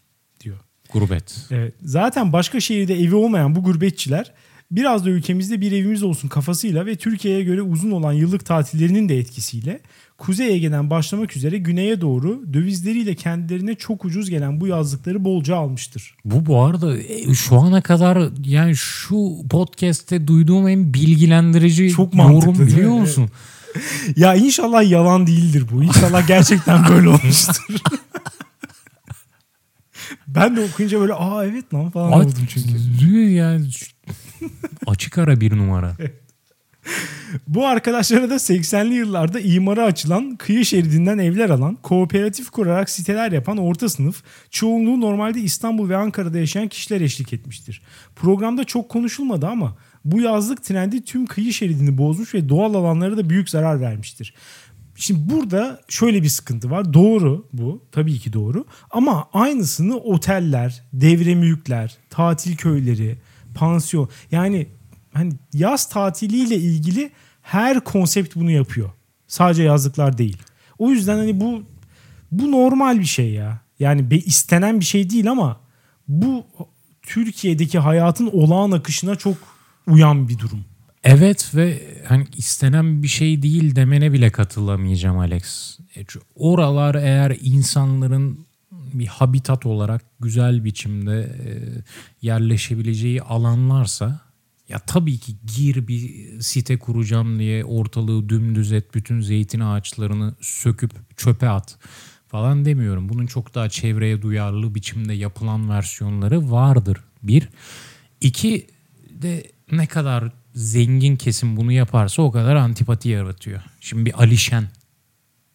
diyor. 0.41 0.59
Gurbet. 0.93 1.47
Evet. 1.51 1.75
Zaten 1.83 2.33
başka 2.33 2.61
şehirde 2.61 2.95
evi 2.95 3.15
olmayan 3.15 3.55
bu 3.55 3.63
gurbetçiler 3.63 4.33
biraz 4.71 5.05
da 5.05 5.11
ülkemizde 5.11 5.61
bir 5.61 5.73
evimiz 5.73 6.03
olsun 6.03 6.29
kafasıyla 6.29 6.87
ve 6.87 6.97
Türkiye'ye 6.97 7.43
göre 7.45 7.63
uzun 7.63 7.91
olan 7.91 8.13
yıllık 8.13 8.45
tatillerinin 8.47 9.09
de 9.09 9.19
etkisiyle 9.19 9.81
Kuzey 10.19 10.55
Ege'den 10.55 10.91
başlamak 10.91 11.37
üzere 11.37 11.59
güneye 11.59 12.01
doğru 12.01 12.43
dövizleriyle 12.53 13.15
kendilerine 13.15 13.75
çok 13.75 14.05
ucuz 14.05 14.31
gelen 14.31 14.61
bu 14.61 14.67
yazlıkları 14.67 15.25
bolca 15.25 15.57
almıştır. 15.57 16.15
Bu 16.25 16.47
bu 16.47 16.63
arada 16.63 16.99
e, 16.99 17.35
şu 17.35 17.57
ana 17.57 17.81
kadar 17.81 18.29
yani 18.45 18.77
şu 18.77 19.33
podcast'te 19.51 20.27
duyduğum 20.27 20.69
en 20.69 20.95
bilgilendirici 20.95 21.91
Çok 21.91 22.15
yorum 22.15 22.59
biliyor 22.59 22.91
musun? 22.91 23.31
Ya 24.17 24.35
inşallah 24.35 24.91
yalan 24.91 25.27
değildir 25.27 25.67
bu. 25.73 25.83
İnşallah 25.83 26.27
gerçekten 26.27 26.89
böyle 26.89 27.09
olmuştur. 27.09 27.65
ben 30.27 30.57
de 30.57 30.61
okuyunca 30.61 31.01
böyle 31.01 31.15
aa 31.15 31.45
evet 31.45 31.75
lan 31.75 31.91
falan 31.91 32.13
Aç- 32.13 32.27
oldum 32.27 32.47
çünkü. 32.49 33.31
Yani 33.31 33.67
açık 34.87 35.19
ara 35.19 35.41
bir 35.41 35.57
numara. 35.57 35.97
Bu 37.49 37.67
arkadaşlara 37.67 38.31
da 38.31 38.35
80'li 38.35 38.95
yıllarda 38.95 39.41
imara 39.41 39.85
açılan, 39.85 40.37
kıyı 40.37 40.65
şeridinden 40.65 41.19
evler 41.19 41.51
alan, 41.51 41.79
kooperatif 41.83 42.51
kurarak 42.51 42.91
siteler 42.91 43.33
yapan 43.33 43.59
orta 43.59 43.89
sınıf, 43.89 44.23
çoğunluğu 44.51 45.01
normalde 45.01 45.41
İstanbul 45.41 45.89
ve 45.89 45.97
Ankara'da 45.97 46.39
yaşayan 46.39 46.69
kişiler 46.69 47.01
eşlik 47.01 47.33
etmiştir. 47.33 47.83
Programda 48.17 48.65
çok 48.65 48.89
konuşulmadı 48.89 49.47
ama 49.47 49.77
bu 50.05 50.21
yazlık 50.21 50.65
trendi 50.65 51.05
tüm 51.05 51.27
kıyı 51.27 51.53
şeridini 51.53 51.99
bozmuş 51.99 52.35
ve 52.35 52.49
doğal 52.49 52.75
alanlara 52.75 53.17
da 53.17 53.31
büyük 53.31 53.51
zarar 53.51 53.81
vermiştir. 53.81 54.35
Şimdi 54.97 55.31
burada 55.35 55.81
şöyle 55.89 56.23
bir 56.23 56.29
sıkıntı 56.29 56.71
var. 56.71 56.95
Doğru 56.95 57.49
bu. 57.53 57.83
Tabii 57.93 58.19
ki 58.19 58.33
doğru. 58.33 58.65
Ama 58.91 59.29
aynısını 59.33 59.97
oteller, 59.97 60.83
devre 60.93 61.35
mülkler, 61.35 61.97
tatil 62.11 62.57
köyleri, 62.57 63.19
pansiyon 63.55 64.09
yani 64.31 64.67
hani 65.13 65.33
yaz 65.53 65.89
tatiliyle 65.89 66.57
ilgili 66.57 67.11
her 67.43 67.81
konsept 67.81 68.37
bunu 68.37 68.51
yapıyor. 68.51 68.91
Sadece 69.29 69.63
yazlıklar 69.63 70.19
değil. 70.19 70.37
O 70.79 70.91
yüzden 70.91 71.17
hani 71.17 71.41
bu 71.41 71.63
bu 72.33 72.53
normal 72.53 72.99
bir 72.99 73.05
şey 73.05 73.31
ya. 73.31 73.61
Yani 73.79 74.11
be, 74.11 74.17
istenen 74.17 74.81
bir 74.81 74.85
şey 74.85 75.11
değil 75.11 75.31
ama 75.31 75.61
bu 76.09 76.45
Türkiye'deki 77.03 77.79
hayatın 77.79 78.27
olağan 78.27 78.71
akışına 78.71 79.17
çok 79.17 79.37
uyan 79.87 80.29
bir 80.29 80.39
durum. 80.39 80.65
Evet 81.05 81.51
ve 81.55 81.83
hani 82.09 82.27
istenen 82.37 83.03
bir 83.03 83.09
şey 83.09 83.43
değil 83.43 83.77
demene 83.77 84.13
bile 84.13 84.31
katılamayacağım 84.31 85.19
Alex. 85.19 85.79
E, 85.97 86.05
Oralar 86.35 86.95
eğer 86.95 87.37
insanların 87.41 88.47
bir 88.95 89.07
habitat 89.07 89.67
olarak 89.67 90.03
güzel 90.21 90.65
biçimde 90.65 91.21
e, 91.21 91.51
yerleşebileceği 92.23 93.23
alanlarsa 93.23 94.21
ya 94.69 94.79
tabii 94.79 95.19
ki 95.19 95.37
gir 95.57 95.89
bir 95.89 96.01
site 96.41 96.79
kuracağım 96.79 97.39
diye 97.39 97.65
ortalığı 97.65 98.29
dümdüz 98.29 98.73
et, 98.73 98.95
bütün 98.95 99.21
zeytin 99.21 99.61
ağaçlarını 99.61 100.35
söküp 100.41 100.91
çöpe 101.17 101.49
at 101.49 101.79
falan 102.29 102.65
demiyorum. 102.65 103.09
Bunun 103.09 103.27
çok 103.27 103.55
daha 103.55 103.69
çevreye 103.69 104.23
duyarlı 104.23 104.75
biçimde 104.75 105.13
yapılan 105.13 105.69
versiyonları 105.69 106.51
vardır. 106.51 106.99
Bir. 107.23 107.49
İki 108.21 108.67
de 109.11 109.51
ne 109.73 109.87
kadar 109.87 110.33
zengin 110.55 111.17
kesim 111.17 111.57
bunu 111.57 111.73
yaparsa 111.73 112.23
o 112.23 112.31
kadar 112.31 112.57
antipati 112.57 113.09
yaratıyor. 113.09 113.61
Şimdi 113.81 114.07
bir 114.07 114.23
Alişen, 114.23 114.69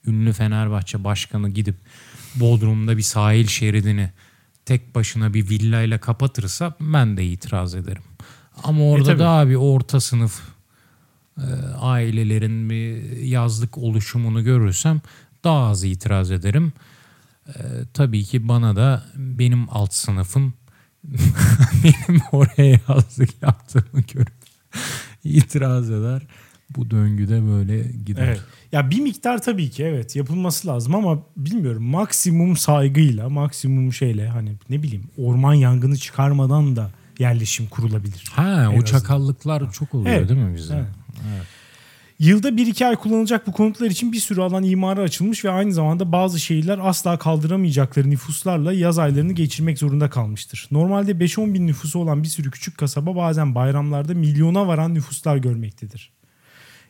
ünlü 0.05 0.34
Fenerbahçe 0.34 1.03
başkanı 1.03 1.50
gidip 1.50 1.75
Bodrum'da 2.36 2.98
bir 2.98 3.01
sahil 3.01 3.48
şeridini 3.48 4.12
tek 4.65 4.95
başına 4.95 5.33
bir 5.33 5.50
villayla 5.50 5.98
kapatırsa 5.98 6.75
ben 6.79 7.17
de 7.17 7.25
itiraz 7.25 7.75
ederim. 7.75 8.03
Ama 8.63 8.83
orada 8.83 9.05
tabii. 9.09 9.19
da 9.19 9.29
abi 9.29 9.57
orta 9.57 10.00
sınıf 10.00 10.41
e, 11.38 11.48
ailelerin 11.79 12.69
bir 12.69 13.17
yazlık 13.21 13.77
oluşumunu 13.77 14.43
görürsem 14.43 15.01
daha 15.43 15.69
az 15.69 15.83
itiraz 15.83 16.31
ederim. 16.31 16.74
E, 17.48 17.62
tabii 17.93 18.24
ki 18.24 18.48
bana 18.48 18.75
da 18.75 19.05
benim 19.15 19.69
alt 19.69 19.93
sınıfım 19.93 20.53
benim 21.83 22.21
oraya 22.31 22.79
yazlık 22.88 23.41
yaptığımı 23.41 24.01
görüp 24.13 24.39
itiraz 25.24 25.91
eder. 25.91 26.21
Bu 26.78 26.90
döngüde 26.90 27.48
böyle 27.48 27.84
gider. 28.06 28.28
Evet. 28.28 28.42
Ya 28.72 28.90
bir 28.90 29.00
miktar 29.00 29.42
tabii 29.42 29.70
ki 29.70 29.84
evet 29.84 30.16
yapılması 30.16 30.68
lazım 30.68 30.96
ama 30.96 31.20
bilmiyorum 31.38 31.84
maksimum 31.84 32.58
saygıyla 32.58 33.30
maksimum 33.30 33.94
şeyle 33.94 34.28
hani 34.28 34.52
ne 34.70 34.84
bileyim 34.84 35.04
orman 35.18 35.54
yangını 35.54 35.98
çıkarmadan 35.98 36.76
da 36.76 36.92
yerleşim 37.20 37.68
kurulabilir. 37.68 38.24
Ha 38.32 38.52
En 38.62 38.66
o 38.66 38.70
azından. 38.70 38.82
çakallıklar 38.86 39.72
çok 39.72 39.96
oluyor 39.96 40.16
Evet, 40.16 40.30
değil 40.30 40.40
mi 40.40 40.56
bizde? 40.56 40.74
evet. 40.76 41.44
Yılda 42.20 42.50
1-2 42.50 42.86
ay 42.86 42.96
kullanılacak 42.96 43.48
bu 43.48 43.52
konutlar 43.52 43.88
için 43.88 44.12
bir 44.12 44.20
sürü 44.20 44.42
alan 44.42 44.64
imara 44.64 45.02
açılmış 45.02 45.46
ve 45.46 45.52
aynı 45.52 45.74
zamanda 45.74 46.12
bazı 46.12 46.40
şehirler 46.40 46.80
asla 46.84 47.18
kaldıramayacakları 47.20 48.10
nüfuslarla 48.10 48.74
yaz 48.74 49.00
aylarını 49.00 49.34
geçirmek 49.34 49.78
zorunda 49.80 50.10
kalmıştır. 50.10 50.68
Normalde 50.72 51.12
5-10 51.12 51.54
bin 51.54 51.68
nüfusu 51.68 52.00
olan 52.00 52.24
bir 52.24 52.28
sürü 52.28 52.52
küçük 52.52 52.78
kasaba 52.78 53.16
bazen 53.16 53.56
bayramlarda 53.56 54.14
milyona 54.14 54.68
varan 54.68 54.94
nüfuslar 54.94 55.38
görmektedir. 55.38 56.12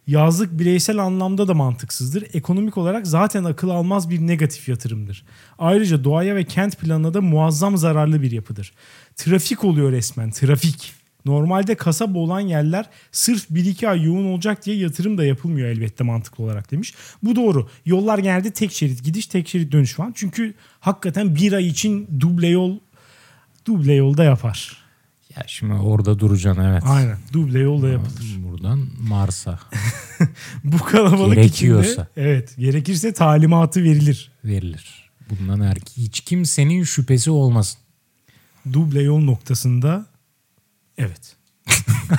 Yazlık 0.09 0.59
bireysel 0.59 0.97
anlamda 0.97 1.47
da 1.47 1.53
mantıksızdır. 1.53 2.23
Ekonomik 2.33 2.77
olarak 2.77 3.07
zaten 3.07 3.43
akıl 3.43 3.69
almaz 3.69 4.09
bir 4.09 4.19
negatif 4.19 4.69
yatırımdır. 4.69 5.25
Ayrıca 5.59 6.03
doğaya 6.03 6.35
ve 6.35 6.43
kent 6.43 6.77
planına 6.77 7.13
da 7.13 7.21
muazzam 7.21 7.77
zararlı 7.77 8.21
bir 8.21 8.31
yapıdır. 8.31 8.73
Trafik 9.15 9.63
oluyor 9.63 9.91
resmen, 9.91 10.31
trafik. 10.31 10.93
Normalde 11.25 11.75
kasaba 11.75 12.19
olan 12.19 12.39
yerler 12.39 12.89
sırf 13.11 13.51
1-2 13.51 13.87
ay 13.87 14.03
yoğun 14.03 14.25
olacak 14.25 14.65
diye 14.65 14.77
yatırım 14.77 15.17
da 15.17 15.25
yapılmıyor 15.25 15.67
elbette 15.67 16.03
mantıklı 16.03 16.43
olarak 16.43 16.71
demiş. 16.71 16.93
Bu 17.23 17.35
doğru. 17.35 17.69
Yollar 17.85 18.17
genelde 18.17 18.51
tek 18.51 18.71
şerit 18.71 19.03
gidiş, 19.03 19.27
tek 19.27 19.47
şerit 19.47 19.71
dönüş 19.71 19.93
falan. 19.93 20.11
Çünkü 20.15 20.53
hakikaten 20.79 21.35
bir 21.35 21.53
ay 21.53 21.67
için 21.67 22.07
duble 22.19 22.47
yol 22.47 22.79
duble 23.65 23.93
yolda 23.93 24.23
yapar. 24.23 24.78
Ya 25.39 25.43
şimdi 25.47 25.73
orada 25.73 26.19
duracaksın 26.19 26.63
evet. 26.63 26.83
Aynen. 26.85 27.17
Duble 27.33 27.59
yolda 27.59 27.89
yapılır. 27.89 28.37
Buradan 28.37 28.87
Mars'a 28.99 29.59
Bu 30.63 30.77
kalabalık 30.77 31.35
Gerekiyorsa. 31.35 31.91
içinde 31.91 32.07
evet 32.17 32.55
gerekirse 32.57 33.13
talimatı 33.13 33.83
verilir. 33.83 34.31
verilir. 34.45 35.09
Bundan 35.29 35.61
her 35.65 35.77
hiç 35.97 36.19
kimsenin 36.19 36.83
şüphesi 36.83 37.31
olmasın. 37.31 37.79
Duble 38.73 39.01
yol 39.01 39.19
noktasında 39.19 40.05
evet. 40.97 41.35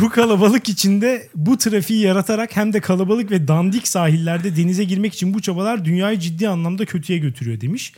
bu 0.00 0.10
kalabalık 0.10 0.68
içinde 0.68 1.28
bu 1.34 1.58
trafiği 1.58 2.00
yaratarak 2.00 2.56
hem 2.56 2.72
de 2.72 2.80
kalabalık 2.80 3.30
ve 3.30 3.48
dandik 3.48 3.88
sahillerde 3.88 4.56
denize 4.56 4.84
girmek 4.84 5.14
için 5.14 5.34
bu 5.34 5.42
çabalar 5.42 5.84
dünyayı 5.84 6.18
ciddi 6.18 6.48
anlamda 6.48 6.84
kötüye 6.84 7.18
götürüyor 7.18 7.60
demiş. 7.60 7.92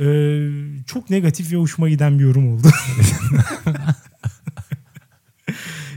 Ee, 0.00 0.48
çok 0.86 1.10
negatif 1.10 1.52
ve 1.52 1.56
hoşuma 1.56 1.88
giden 1.88 2.18
bir 2.18 2.24
yorum 2.24 2.52
oldu. 2.52 2.68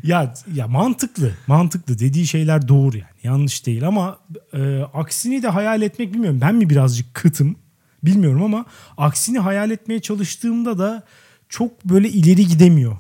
ya 0.03 0.33
ya 0.53 0.67
mantıklı, 0.67 1.31
mantıklı 1.47 1.99
dediği 1.99 2.27
şeyler 2.27 2.67
doğru 2.67 2.97
yani 2.97 3.15
yanlış 3.23 3.65
değil 3.65 3.87
ama 3.87 4.19
e, 4.53 4.79
aksini 4.93 5.43
de 5.43 5.47
hayal 5.47 5.81
etmek 5.81 6.13
bilmiyorum. 6.13 6.41
Ben 6.41 6.55
mi 6.55 6.69
birazcık 6.69 7.13
kıtım 7.13 7.55
bilmiyorum 8.03 8.43
ama 8.43 8.65
aksini 8.97 9.39
hayal 9.39 9.71
etmeye 9.71 9.99
çalıştığımda 9.99 10.77
da 10.77 11.03
çok 11.49 11.85
böyle 11.85 12.09
ileri 12.09 12.47
gidemiyor 12.47 12.97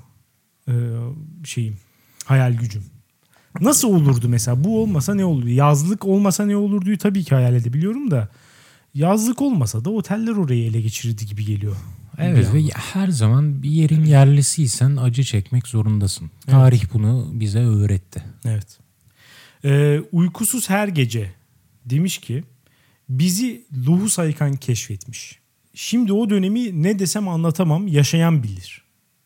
e, 0.67 0.73
şeyim 1.43 1.77
hayal 2.25 2.53
gücüm. 2.53 2.83
Nasıl 3.61 3.87
olurdu 3.87 4.29
mesela 4.29 4.63
bu 4.63 4.81
olmasa 4.81 5.15
ne 5.15 5.25
olurdu? 5.25 5.49
Yazlık 5.49 6.05
olmasa 6.05 6.45
ne 6.45 6.55
olurduyu 6.55 6.97
tabii 6.97 7.23
ki 7.23 7.35
hayal 7.35 7.55
edebiliyorum 7.55 8.11
da 8.11 8.29
yazlık 8.93 9.41
olmasa 9.41 9.85
da 9.85 9.89
oteller 9.89 10.31
orayı 10.31 10.65
ele 10.65 10.81
geçirirdi 10.81 11.25
gibi 11.25 11.45
geliyor. 11.45 11.75
Evet 12.17 12.53
ve 12.53 12.63
her 12.75 13.07
zaman 13.07 13.63
bir 13.63 13.69
yerin 13.69 14.05
yerlisiysen 14.05 14.95
acı 14.95 15.23
çekmek 15.23 15.67
zorundasın. 15.67 16.31
Tarih 16.47 16.83
bunu 16.93 17.29
bize 17.33 17.59
öğretti. 17.59 18.23
Evet. 18.45 18.79
Ee, 19.65 20.01
uykusuz 20.11 20.69
her 20.69 20.87
gece 20.87 21.31
demiş 21.85 22.17
ki 22.17 22.43
bizi 23.09 23.65
Lohus 23.87 24.19
Aykan 24.19 24.55
keşfetmiş. 24.55 25.39
Şimdi 25.73 26.13
o 26.13 26.29
dönemi 26.29 26.83
ne 26.83 26.99
desem 26.99 27.27
anlatamam 27.27 27.87
yaşayan 27.87 28.43
bilir 28.43 28.83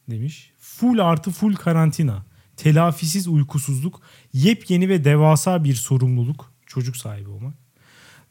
demiş. 0.09 0.51
Full 0.59 0.99
artı 0.99 1.31
full 1.31 1.55
karantina, 1.55 2.25
telafisiz 2.57 3.27
uykusuzluk, 3.27 4.01
yepyeni 4.33 4.89
ve 4.89 5.03
devasa 5.03 5.63
bir 5.63 5.75
sorumluluk 5.75 6.53
çocuk 6.65 6.97
sahibi 6.97 7.29
olmak. 7.29 7.66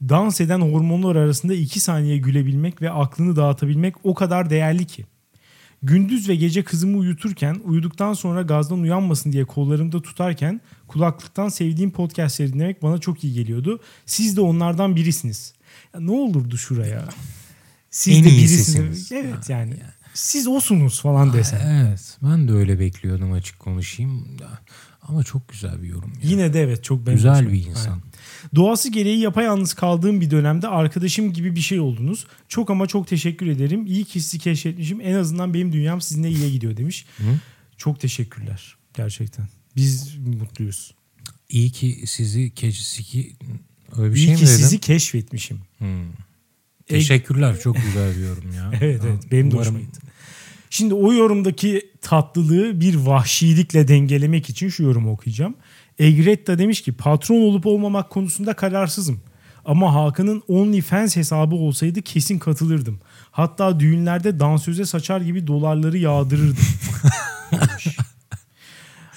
Dans 0.02 0.40
eden 0.40 0.60
hormonlar 0.60 1.16
arasında 1.16 1.54
iki 1.54 1.80
saniye 1.80 2.16
gülebilmek 2.16 2.82
ve 2.82 2.90
aklını 2.90 3.36
dağıtabilmek 3.36 3.94
o 4.04 4.14
kadar 4.14 4.50
değerli 4.50 4.84
ki. 4.86 5.06
Gündüz 5.82 6.28
ve 6.28 6.36
gece 6.36 6.64
kızımı 6.64 6.98
uyuturken 6.98 7.56
uyuduktan 7.64 8.12
sonra 8.12 8.42
gazdan 8.42 8.80
uyanmasın 8.80 9.32
diye 9.32 9.44
kollarımda 9.44 10.02
tutarken 10.02 10.60
kulaklıktan 10.88 11.48
sevdiğim 11.48 11.90
podcastleri 11.90 12.52
dinlemek 12.52 12.82
bana 12.82 12.98
çok 12.98 13.24
iyi 13.24 13.32
geliyordu. 13.34 13.80
Siz 14.06 14.36
de 14.36 14.40
onlardan 14.40 14.96
birisiniz. 14.96 15.54
Ya 15.94 16.00
ne 16.00 16.10
olurdu 16.10 16.58
şuraya? 16.58 17.04
Siz 17.90 18.16
En 18.18 18.24
de 18.24 18.28
birisiniz. 18.28 19.12
Evet 19.12 19.48
yani. 19.50 19.74
Siz 20.14 20.46
osunuz 20.46 21.00
falan 21.00 21.32
desen. 21.32 21.60
Evet 21.66 22.18
ben 22.22 22.48
de 22.48 22.52
öyle 22.52 22.80
bekliyordum 22.80 23.32
açık 23.32 23.58
konuşayım. 23.58 24.26
Ama 25.02 25.22
çok 25.22 25.48
güzel 25.48 25.82
bir 25.82 25.88
yorum. 25.88 26.12
ya. 26.14 26.30
Yine 26.30 26.52
de 26.52 26.60
evet 26.62 26.84
çok 26.84 27.06
benim 27.06 27.16
güzel 27.16 27.52
bir 27.52 27.66
insan. 27.66 27.90
Aynen. 27.90 28.02
Doğası 28.54 28.90
gereği 28.90 29.18
yapayalnız 29.20 29.74
kaldığım 29.74 30.20
bir 30.20 30.30
dönemde 30.30 30.68
arkadaşım 30.68 31.32
gibi 31.32 31.54
bir 31.56 31.60
şey 31.60 31.80
oldunuz. 31.80 32.26
Çok 32.48 32.70
ama 32.70 32.86
çok 32.86 33.08
teşekkür 33.08 33.46
ederim. 33.46 33.86
İyi 33.86 34.04
ki 34.04 34.20
sizi 34.20 34.38
keşfetmişim. 34.38 35.00
En 35.00 35.14
azından 35.14 35.54
benim 35.54 35.72
dünyam 35.72 36.00
sizinle 36.00 36.30
iyiye 36.30 36.50
gidiyor 36.50 36.76
demiş. 36.76 37.06
Hı? 37.16 37.24
Çok 37.76 38.00
teşekkürler 38.00 38.76
gerçekten. 38.94 39.48
Biz 39.76 40.16
mutluyuz. 40.40 40.94
İyi 41.48 41.70
ki 41.70 42.02
sizi 42.06 42.54
keşisi 42.54 43.32
öyle 43.96 44.14
bir 44.14 44.18
İyi 44.18 44.24
şey 44.24 44.34
mi 44.34 44.40
ki 44.40 44.46
dedim? 44.46 44.56
sizi 44.56 44.78
keşfetmişim. 44.80 45.58
Hmm. 45.78 45.88
Teşekkürler 46.88 47.60
çok 47.60 47.76
güzel 47.76 48.16
bir 48.16 48.20
yorum 48.24 48.52
ya. 48.52 48.70
Evet 48.80 49.02
evet 49.06 49.22
benim 49.32 49.50
de 49.50 49.54
Umarım- 49.54 49.58
hoşuma 49.60 49.78
gitti. 49.80 50.00
Şimdi 50.70 50.94
o 50.94 51.12
yorumdaki 51.12 51.90
tatlılığı 52.02 52.80
bir 52.80 52.94
vahşilikle 52.94 53.88
dengelemek 53.88 54.50
için 54.50 54.68
şu 54.68 54.82
yorumu 54.82 55.12
okuyacağım. 55.12 55.54
Egretta 55.98 56.58
demiş 56.58 56.80
ki 56.80 56.92
patron 56.92 57.40
olup 57.40 57.66
olmamak 57.66 58.10
konusunda 58.10 58.54
kararsızım. 58.54 59.20
Ama 59.64 59.94
Hakan'ın 59.94 60.42
OnlyFans 60.48 61.16
hesabı 61.16 61.54
olsaydı 61.54 62.02
kesin 62.02 62.38
katılırdım. 62.38 62.98
Hatta 63.30 63.80
düğünlerde 63.80 64.40
dansöze 64.40 64.84
saçar 64.84 65.20
gibi 65.20 65.46
dolarları 65.46 65.98
yağdırırdım. 65.98 66.64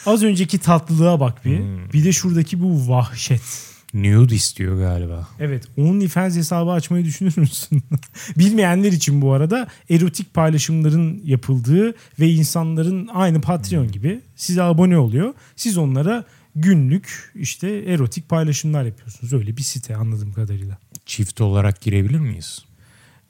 Az 0.06 0.24
önceki 0.24 0.58
tatlılığa 0.58 1.20
bak 1.20 1.46
bir. 1.46 1.62
Bir 1.94 2.06
de 2.06 2.12
şuradaki 2.12 2.62
bu 2.62 2.89
vahşet. 2.89 3.70
Nude 3.94 4.36
istiyor 4.36 4.80
galiba. 4.80 5.28
Evet 5.39 5.63
OnlyFans 5.78 6.36
hesabı 6.36 6.72
açmayı 6.72 7.06
düşünür 7.06 7.34
müsün? 7.38 7.84
Bilmeyenler 8.38 8.92
için 8.92 9.22
bu 9.22 9.34
arada 9.34 9.68
erotik 9.89 10.34
paylaşımların 10.34 11.22
yapıldığı 11.26 11.96
ve 12.20 12.30
insanların 12.30 13.10
aynı 13.13 13.42
Patreon 13.42 13.92
gibi 13.92 14.22
size 14.36 14.63
abone 14.63 14.98
oluyor. 14.98 15.34
Siz 15.56 15.78
onlara 15.78 16.26
günlük 16.62 17.32
işte 17.36 17.67
erotik 17.67 18.30
paylaşımlar 18.30 18.84
yapıyorsunuz. 18.84 19.34
Öyle 19.34 19.58
bir 19.58 19.62
site 19.62 19.95
anladığım 19.95 20.34
kadarıyla. 20.34 20.78
Çift 21.06 21.41
olarak 21.41 21.82
girebilir 21.82 22.19
miyiz? 22.19 22.65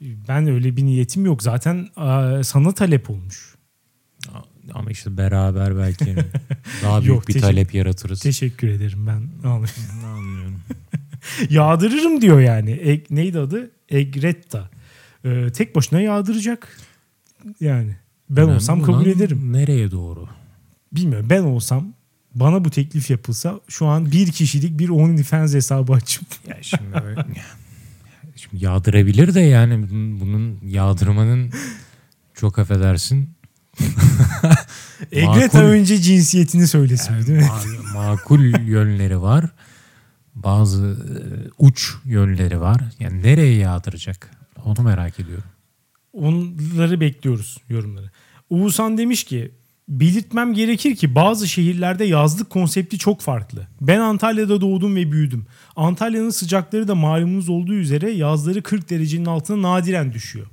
Ben 0.00 0.46
öyle 0.46 0.76
bir 0.76 0.84
niyetim 0.84 1.24
yok. 1.24 1.42
Zaten 1.42 1.88
sana 2.42 2.74
talep 2.74 3.10
olmuş. 3.10 3.54
Ama 4.74 4.90
işte 4.90 5.16
beraber 5.16 5.76
belki 5.76 6.16
daha 6.82 7.00
büyük 7.00 7.14
Yok, 7.14 7.28
bir 7.28 7.40
talep 7.40 7.74
yaratırız. 7.74 8.20
Teşekkür 8.20 8.68
ederim 8.68 9.06
ben. 9.06 9.48
Anlıyorum. 9.48 10.60
Yağdırırım 11.50 12.20
diyor 12.20 12.40
yani. 12.40 12.70
E, 12.70 13.04
neydi 13.10 13.38
adı? 13.38 13.70
Egretta. 13.88 14.70
Ee, 15.24 15.46
tek 15.54 15.74
başına 15.74 16.00
yağdıracak. 16.00 16.76
Yani 17.60 17.96
ben 18.30 18.42
Önemli 18.42 18.54
olsam 18.54 18.82
kabul 18.82 19.06
ederim. 19.06 19.52
Nereye 19.52 19.90
doğru? 19.90 20.28
Bilmiyorum 20.92 21.26
ben 21.30 21.42
olsam 21.42 21.92
bana 22.34 22.64
bu 22.64 22.70
teklif 22.70 23.10
yapılsa 23.10 23.60
şu 23.68 23.86
an 23.86 24.12
bir 24.12 24.32
kişilik 24.32 24.78
bir 24.78 24.88
OnlyFans 24.88 25.54
hesabı 25.54 25.92
açıp 25.92 26.26
Ya 26.48 26.56
şimdi, 26.62 27.24
şimdi 28.36 28.64
yağdırabilir 28.64 29.34
de 29.34 29.40
yani 29.40 29.90
bunun, 30.20 30.58
yağdırmanın 30.64 31.50
çok 32.34 32.58
affedersin. 32.58 33.30
Egreta 35.12 35.58
Makul. 35.58 35.58
önce 35.58 35.98
cinsiyetini 35.98 36.68
söylesin 36.68 37.26
değil 37.26 37.38
mi? 37.38 37.44
ma- 37.44 37.94
makul 37.94 38.68
yönleri 38.68 39.22
var. 39.22 39.44
Bazı 40.34 40.86
e, 40.86 41.18
uç 41.58 41.94
yönleri 42.04 42.60
var. 42.60 42.82
Yani 42.98 43.22
nereye 43.22 43.54
yağdıracak? 43.56 44.30
Onu 44.64 44.82
merak 44.82 45.20
ediyorum. 45.20 45.44
Onları 46.12 47.00
bekliyoruz 47.00 47.58
yorumları. 47.68 48.10
Oğuzhan 48.50 48.98
demiş 48.98 49.24
ki 49.24 49.50
belirtmem 49.90 50.54
gerekir 50.54 50.96
ki 50.96 51.14
bazı 51.14 51.48
şehirlerde 51.48 52.04
yazlık 52.04 52.50
konsepti 52.50 52.98
çok 52.98 53.20
farklı. 53.20 53.66
Ben 53.80 54.00
Antalya'da 54.00 54.60
doğdum 54.60 54.96
ve 54.96 55.12
büyüdüm. 55.12 55.46
Antalya'nın 55.76 56.30
sıcakları 56.30 56.88
da 56.88 56.94
malumunuz 56.94 57.48
olduğu 57.48 57.74
üzere 57.74 58.10
yazları 58.10 58.62
40 58.62 58.90
derecenin 58.90 59.24
altına 59.24 59.62
nadiren 59.62 60.12
düşüyor. 60.12 60.46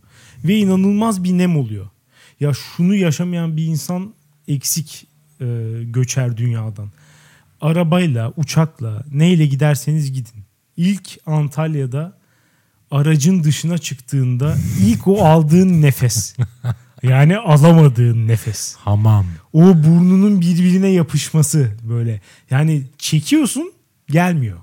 Ve 0.43 0.58
inanılmaz 0.58 1.23
bir 1.23 1.38
nem 1.38 1.58
oluyor. 1.58 1.89
Ya 2.39 2.52
şunu 2.54 2.95
yaşamayan 2.95 3.58
bir 3.58 3.65
insan 3.65 4.13
eksik 4.47 5.08
e, 5.41 5.45
göçer 5.84 6.38
dünyadan. 6.38 6.89
Arabayla, 7.62 8.34
uçakla, 8.38 9.04
neyle 9.13 9.45
giderseniz 9.45 10.13
gidin. 10.13 10.43
İlk 10.78 11.17
Antalya'da 11.26 12.17
aracın 12.91 13.43
dışına 13.43 13.78
çıktığında 13.78 14.56
ilk 14.82 15.08
o 15.08 15.26
aldığın 15.26 15.82
nefes. 15.82 16.36
Yani 17.04 17.38
alamadığın 17.38 18.28
nefes. 18.28 18.76
Hamam. 18.76 19.26
O 19.54 19.62
burnunun 19.62 20.42
birbirine 20.42 20.88
yapışması 20.88 21.72
böyle. 21.84 22.22
Yani 22.50 22.84
çekiyorsun 22.98 23.74
gelmiyor. 24.10 24.58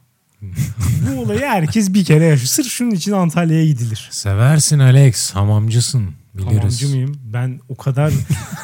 Bu 1.09 1.21
olayı 1.21 1.41
herkes 1.41 1.95
bir 1.95 2.05
kere 2.05 2.25
yaşıyor. 2.25 2.49
Sırf 2.49 2.67
şunun 2.67 2.91
için 2.91 3.13
Antalya'ya 3.13 3.67
gidilir. 3.67 4.09
Seversin 4.11 4.79
Alex. 4.79 5.35
Hamamcısın. 5.35 6.11
Biliriz. 6.35 6.57
Hamamcı 6.57 6.89
mıyım? 6.89 7.21
Ben 7.25 7.61
o 7.69 7.77
kadar 7.77 8.13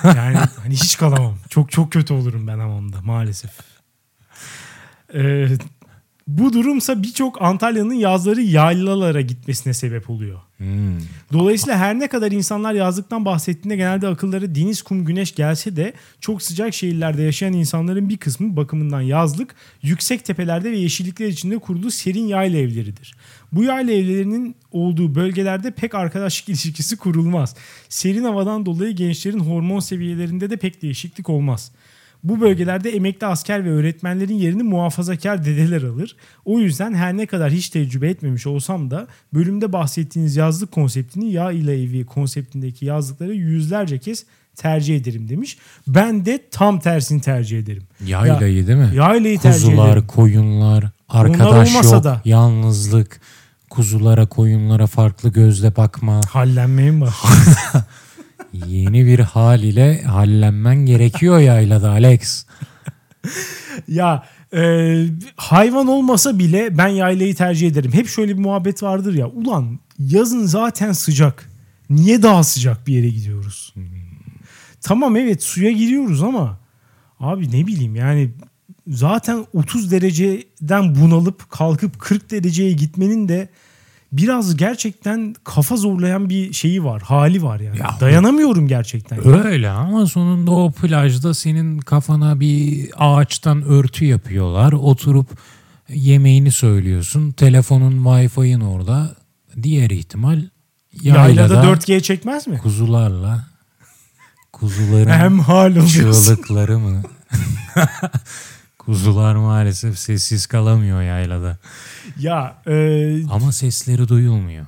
yani 0.05 0.37
hani 0.63 0.75
hiç 0.75 0.99
kalamam. 0.99 1.35
Çok 1.49 1.71
çok 1.71 1.93
kötü 1.93 2.15
olurum 2.15 2.47
ben 2.47 2.59
hamamda 2.59 3.01
maalesef. 3.03 3.51
Ee, 5.15 5.49
bu 6.27 6.53
durumsa 6.53 7.03
birçok 7.03 7.43
Antalya'nın 7.43 7.95
yazları 7.95 8.43
yaylalara 8.43 9.21
gitmesine 9.21 9.75
sebep 9.75 10.11
oluyor. 10.11 10.41
Hmm. 10.61 10.99
Dolayısıyla 11.33 11.79
her 11.79 11.99
ne 11.99 12.09
kadar 12.09 12.33
insanlar 12.33 12.75
yazlıktan 12.75 13.25
bahsettiğinde 13.25 13.77
genelde 13.77 14.09
akılları 14.09 14.55
deniz, 14.55 14.83
kum, 14.83 15.05
güneş 15.05 15.35
gelse 15.35 15.77
de 15.77 15.92
çok 16.20 16.42
sıcak 16.42 16.75
şehirlerde 16.75 17.23
yaşayan 17.23 17.53
insanların 17.53 18.09
bir 18.09 18.16
kısmı 18.16 18.57
bakımından 18.57 19.01
yazlık, 19.01 19.55
yüksek 19.83 20.25
tepelerde 20.25 20.70
ve 20.70 20.77
yeşillikler 20.77 21.29
içinde 21.29 21.59
kurulu 21.59 21.90
serin 21.90 22.27
yayla 22.27 22.59
evleridir. 22.59 23.14
Bu 23.53 23.64
yayla 23.64 23.94
evlerinin 23.94 24.55
olduğu 24.73 25.14
bölgelerde 25.14 25.70
pek 25.70 25.94
arkadaşlık 25.94 26.49
ilişkisi 26.49 26.96
kurulmaz. 26.96 27.57
Serin 27.88 28.25
havadan 28.25 28.66
dolayı 28.66 28.92
gençlerin 28.92 29.40
hormon 29.40 29.81
seviyelerinde 29.81 30.51
de 30.51 30.57
pek 30.57 30.83
değişiklik 30.83 31.29
olmaz. 31.29 31.73
Bu 32.25 32.41
bölgelerde 32.41 32.91
emekli 32.91 33.27
asker 33.27 33.65
ve 33.65 33.71
öğretmenlerin 33.71 34.35
yerini 34.35 34.63
muhafazakar 34.63 35.45
dedeler 35.45 35.83
alır. 35.83 36.17
O 36.45 36.59
yüzden 36.59 36.95
her 36.95 37.17
ne 37.17 37.27
kadar 37.27 37.51
hiç 37.53 37.69
tecrübe 37.69 38.09
etmemiş 38.09 38.47
olsam 38.47 38.91
da 38.91 39.07
bölümde 39.35 39.73
bahsettiğiniz 39.73 40.37
yazlık 40.37 40.73
konseptini 40.73 41.33
yağ 41.33 41.53
ile 41.53 41.83
evi 41.83 42.05
konseptindeki 42.07 42.85
yazlıkları 42.85 43.35
yüzlerce 43.35 43.99
kez 43.99 44.25
tercih 44.57 44.97
ederim 44.97 45.29
demiş. 45.29 45.59
Ben 45.89 46.27
de 46.27 46.39
tam 46.51 46.81
tersini 46.81 47.21
tercih 47.21 47.59
ederim. 47.59 47.83
Yaylayı 48.07 48.67
değil 48.67 48.79
mi? 48.79 48.91
Yaylayı 48.95 49.39
tercih 49.39 49.65
Kuzular, 49.67 49.89
ederim. 49.89 50.07
koyunlar, 50.07 50.85
arkadaş 51.09 51.75
yok, 51.75 52.05
da. 52.05 52.23
yalnızlık, 52.25 53.21
kuzulara, 53.71 54.27
koyunlara 54.27 54.87
farklı 54.87 55.33
gözle 55.33 55.77
bakma. 55.77 56.21
Hallenmeye 56.31 56.91
mi? 56.91 57.07
Yeni 58.53 59.07
bir 59.07 59.19
hal 59.19 59.63
ile 59.63 60.03
hallenmen 60.03 60.87
gerekiyor 60.87 61.39
yaylada 61.39 61.91
Alex. 61.91 62.47
ya 63.89 64.25
e, 64.55 65.05
hayvan 65.37 65.87
olmasa 65.87 66.39
bile 66.39 66.79
ben 66.79 66.89
yaylayı 66.89 67.35
tercih 67.35 67.69
ederim. 67.69 67.93
Hep 67.93 68.09
şöyle 68.09 68.39
bir 68.39 68.43
muhabbet 68.43 68.83
vardır 68.83 69.15
ya. 69.15 69.27
Ulan 69.27 69.79
yazın 69.99 70.47
zaten 70.47 70.93
sıcak. 70.93 71.51
Niye 71.91 72.23
daha 72.23 72.45
sıcak 72.45 72.87
bir 72.87 72.95
yere 72.95 73.09
gidiyoruz? 73.09 73.75
Tamam 74.81 75.17
evet 75.17 75.43
suya 75.43 75.71
giriyoruz 75.71 76.23
ama 76.23 76.59
abi 77.21 77.49
ne 77.53 77.67
bileyim 77.67 77.97
yani 77.97 78.31
zaten 78.89 79.47
30 79.55 79.93
dereceden 79.93 80.95
bunalıp 80.95 81.51
kalkıp 81.51 81.99
40 81.99 82.31
dereceye 82.31 82.73
gitmenin 82.73 83.29
de 83.29 83.49
biraz 84.12 84.57
gerçekten 84.57 85.35
kafa 85.44 85.77
zorlayan 85.77 86.29
bir 86.29 86.53
şeyi 86.53 86.85
var. 86.85 87.03
Hali 87.03 87.42
var 87.42 87.61
yani. 87.61 87.79
Ya, 87.79 87.96
Dayanamıyorum 88.01 88.68
gerçekten. 88.68 89.29
Öyle 89.46 89.70
ama 89.70 90.07
sonunda 90.07 90.51
o 90.51 90.73
plajda 90.73 91.35
senin 91.35 91.79
kafana 91.79 92.40
bir 92.40 92.88
ağaçtan 92.96 93.62
örtü 93.62 94.05
yapıyorlar. 94.05 94.73
Oturup 94.73 95.27
yemeğini 95.88 96.53
söylüyorsun. 96.53 97.33
Telefonun 97.33 98.05
Wi-Fi'in 98.05 98.61
orada. 98.61 99.14
Diğer 99.62 99.90
ihtimal 99.90 100.42
yaylada, 101.03 101.55
Yaylada 101.55 101.64
4G 101.64 102.01
çekmez 102.03 102.46
mi? 102.46 102.59
kuzularla 102.59 103.46
kuzuların 104.53 105.11
Hem 105.11 105.38
hal 105.38 105.70
oluyorsun. 105.70 106.25
çığlıkları 106.27 106.79
mı? 106.79 107.03
Kuzular 108.90 109.35
maalesef 109.35 109.98
sessiz 109.98 110.46
kalamıyor 110.46 111.03
yaylada. 111.03 111.59
Ya 112.18 112.62
e, 112.66 113.26
Ama 113.31 113.53
sesleri 113.53 114.09
duyulmuyor. 114.09 114.66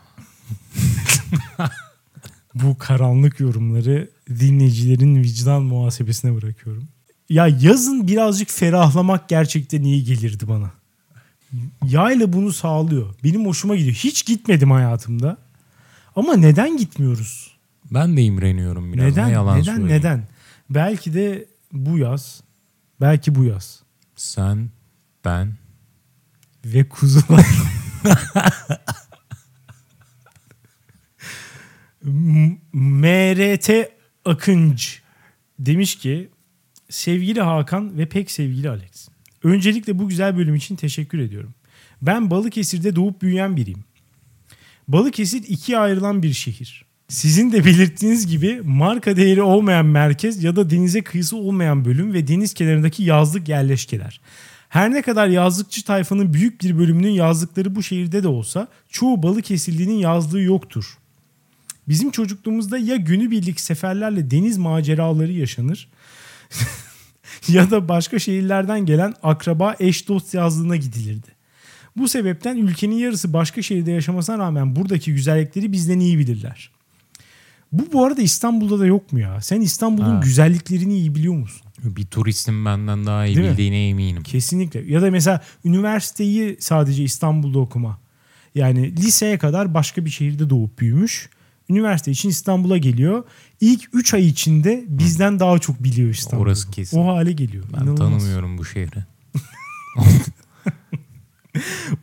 bu 2.54 2.78
karanlık 2.78 3.40
yorumları 3.40 4.10
dinleyicilerin 4.28 5.22
vicdan 5.22 5.62
muhasebesine 5.62 6.34
bırakıyorum. 6.34 6.88
Ya 7.28 7.46
yazın 7.60 8.08
birazcık 8.08 8.50
ferahlamak 8.50 9.28
gerçekten 9.28 9.82
iyi 9.82 10.04
gelirdi 10.04 10.48
bana. 10.48 10.70
Yayla 11.88 12.32
bunu 12.32 12.52
sağlıyor. 12.52 13.14
Benim 13.24 13.46
hoşuma 13.46 13.76
gidiyor. 13.76 13.96
Hiç 13.96 14.26
gitmedim 14.26 14.70
hayatımda. 14.70 15.36
Ama 16.16 16.36
neden 16.36 16.76
gitmiyoruz? 16.76 17.56
Ben 17.90 18.16
de 18.16 18.22
imreniyorum 18.22 18.92
biraz. 18.92 19.04
neden? 19.04 19.28
Ne 19.28 19.32
yalan 19.32 19.54
neden? 19.60 19.74
söyleyeyim. 19.74 19.88
Neden? 19.88 20.28
Belki 20.70 21.14
de 21.14 21.46
bu 21.72 21.98
yaz. 21.98 22.42
Belki 23.00 23.34
bu 23.34 23.44
yaz. 23.44 23.82
Sen, 24.16 24.70
ben, 25.24 25.54
Ve 26.64 26.88
kuzular. 26.88 27.46
MRT 32.72 33.70
Akınç 34.24 35.02
demiş 35.58 35.96
ki 35.96 36.28
sevgili 36.90 37.40
Hakan 37.40 37.98
ve 37.98 38.08
pek 38.08 38.30
sevgili 38.30 38.70
Alex. 38.70 39.08
Öncelikle 39.42 39.98
bu 39.98 40.08
güzel 40.08 40.36
bölüm 40.36 40.54
için 40.54 40.76
teşekkür 40.76 41.18
ediyorum. 41.18 41.54
Ben 42.02 42.30
Balıkesir'de 42.30 42.96
doğup 42.96 43.22
büyüyen 43.22 43.56
biriyim. 43.56 43.84
Balıkesir 44.88 45.42
ikiye 45.48 45.78
ayrılan 45.78 46.22
bir 46.22 46.32
şehir. 46.32 46.84
Sizin 47.12 47.52
de 47.52 47.64
belirttiğiniz 47.64 48.26
gibi 48.26 48.60
marka 48.64 49.16
değeri 49.16 49.42
olmayan 49.42 49.86
merkez 49.86 50.44
ya 50.44 50.56
da 50.56 50.70
denize 50.70 51.02
kıyısı 51.02 51.36
olmayan 51.36 51.84
bölüm 51.84 52.12
ve 52.12 52.28
deniz 52.28 52.54
kenarındaki 52.54 53.02
yazlık 53.02 53.48
yerleşkeler. 53.48 54.20
Her 54.68 54.90
ne 54.90 55.02
kadar 55.02 55.28
yazlıkçı 55.28 55.84
tayfanın 55.84 56.34
büyük 56.34 56.62
bir 56.62 56.78
bölümünün 56.78 57.10
yazlıkları 57.10 57.74
bu 57.74 57.82
şehirde 57.82 58.22
de 58.22 58.28
olsa 58.28 58.68
çoğu 58.90 59.22
Balıkesirli'nin 59.22 59.94
yazlığı 59.94 60.40
yoktur. 60.40 60.98
Bizim 61.88 62.10
çocukluğumuzda 62.10 62.78
ya 62.78 62.96
günübirlik 62.96 63.60
seferlerle 63.60 64.30
deniz 64.30 64.58
maceraları 64.58 65.32
yaşanır 65.32 65.88
ya 67.48 67.70
da 67.70 67.88
başka 67.88 68.18
şehirlerden 68.18 68.86
gelen 68.86 69.14
akraba 69.22 69.76
eş 69.80 70.08
dost 70.08 70.34
yazlığına 70.34 70.76
gidilirdi. 70.76 71.28
Bu 71.96 72.08
sebepten 72.08 72.56
ülkenin 72.56 72.96
yarısı 72.96 73.32
başka 73.32 73.62
şehirde 73.62 73.90
yaşamasına 73.90 74.38
rağmen 74.38 74.76
buradaki 74.76 75.14
güzellikleri 75.14 75.72
bizden 75.72 76.00
iyi 76.00 76.18
bilirler. 76.18 76.70
Bu 77.72 77.92
bu 77.92 78.04
arada 78.04 78.22
İstanbul'da 78.22 78.78
da 78.78 78.86
yok 78.86 79.12
mu 79.12 79.20
ya? 79.20 79.40
Sen 79.40 79.60
İstanbul'un 79.60 80.14
Ha. 80.14 80.20
güzelliklerini 80.24 80.94
iyi 80.98 81.14
biliyor 81.14 81.34
musun? 81.34 81.66
bir 81.84 82.06
turistin 82.06 82.64
benden 82.64 83.06
daha 83.06 83.26
iyi 83.26 83.36
Değil 83.36 83.46
mi? 83.46 83.52
bildiğine 83.52 83.88
eminim. 83.88 84.22
Kesinlikle. 84.22 84.80
Ya 84.92 85.02
da 85.02 85.10
mesela 85.10 85.42
üniversiteyi 85.64 86.56
sadece 86.60 87.02
İstanbul'da 87.04 87.58
okuma. 87.58 87.98
Yani 88.54 88.96
liseye 88.96 89.38
kadar 89.38 89.74
başka 89.74 90.04
bir 90.04 90.10
şehirde 90.10 90.50
doğup 90.50 90.78
büyümüş. 90.78 91.30
Üniversite 91.70 92.10
için 92.10 92.28
İstanbul'a 92.28 92.78
geliyor. 92.78 93.24
İlk 93.60 93.88
3 93.92 94.14
ay 94.14 94.28
içinde 94.28 94.84
bizden 94.88 95.40
daha 95.40 95.58
çok 95.58 95.84
biliyor 95.84 96.10
İstanbul'u. 96.10 96.46
Orası 96.46 96.70
kesin. 96.70 96.98
O 96.98 97.06
hale 97.06 97.32
geliyor. 97.32 97.64
Ben 97.72 97.76
İnanılmaz. 97.78 97.98
tanımıyorum 97.98 98.58
bu 98.58 98.64
şehri. 98.64 99.04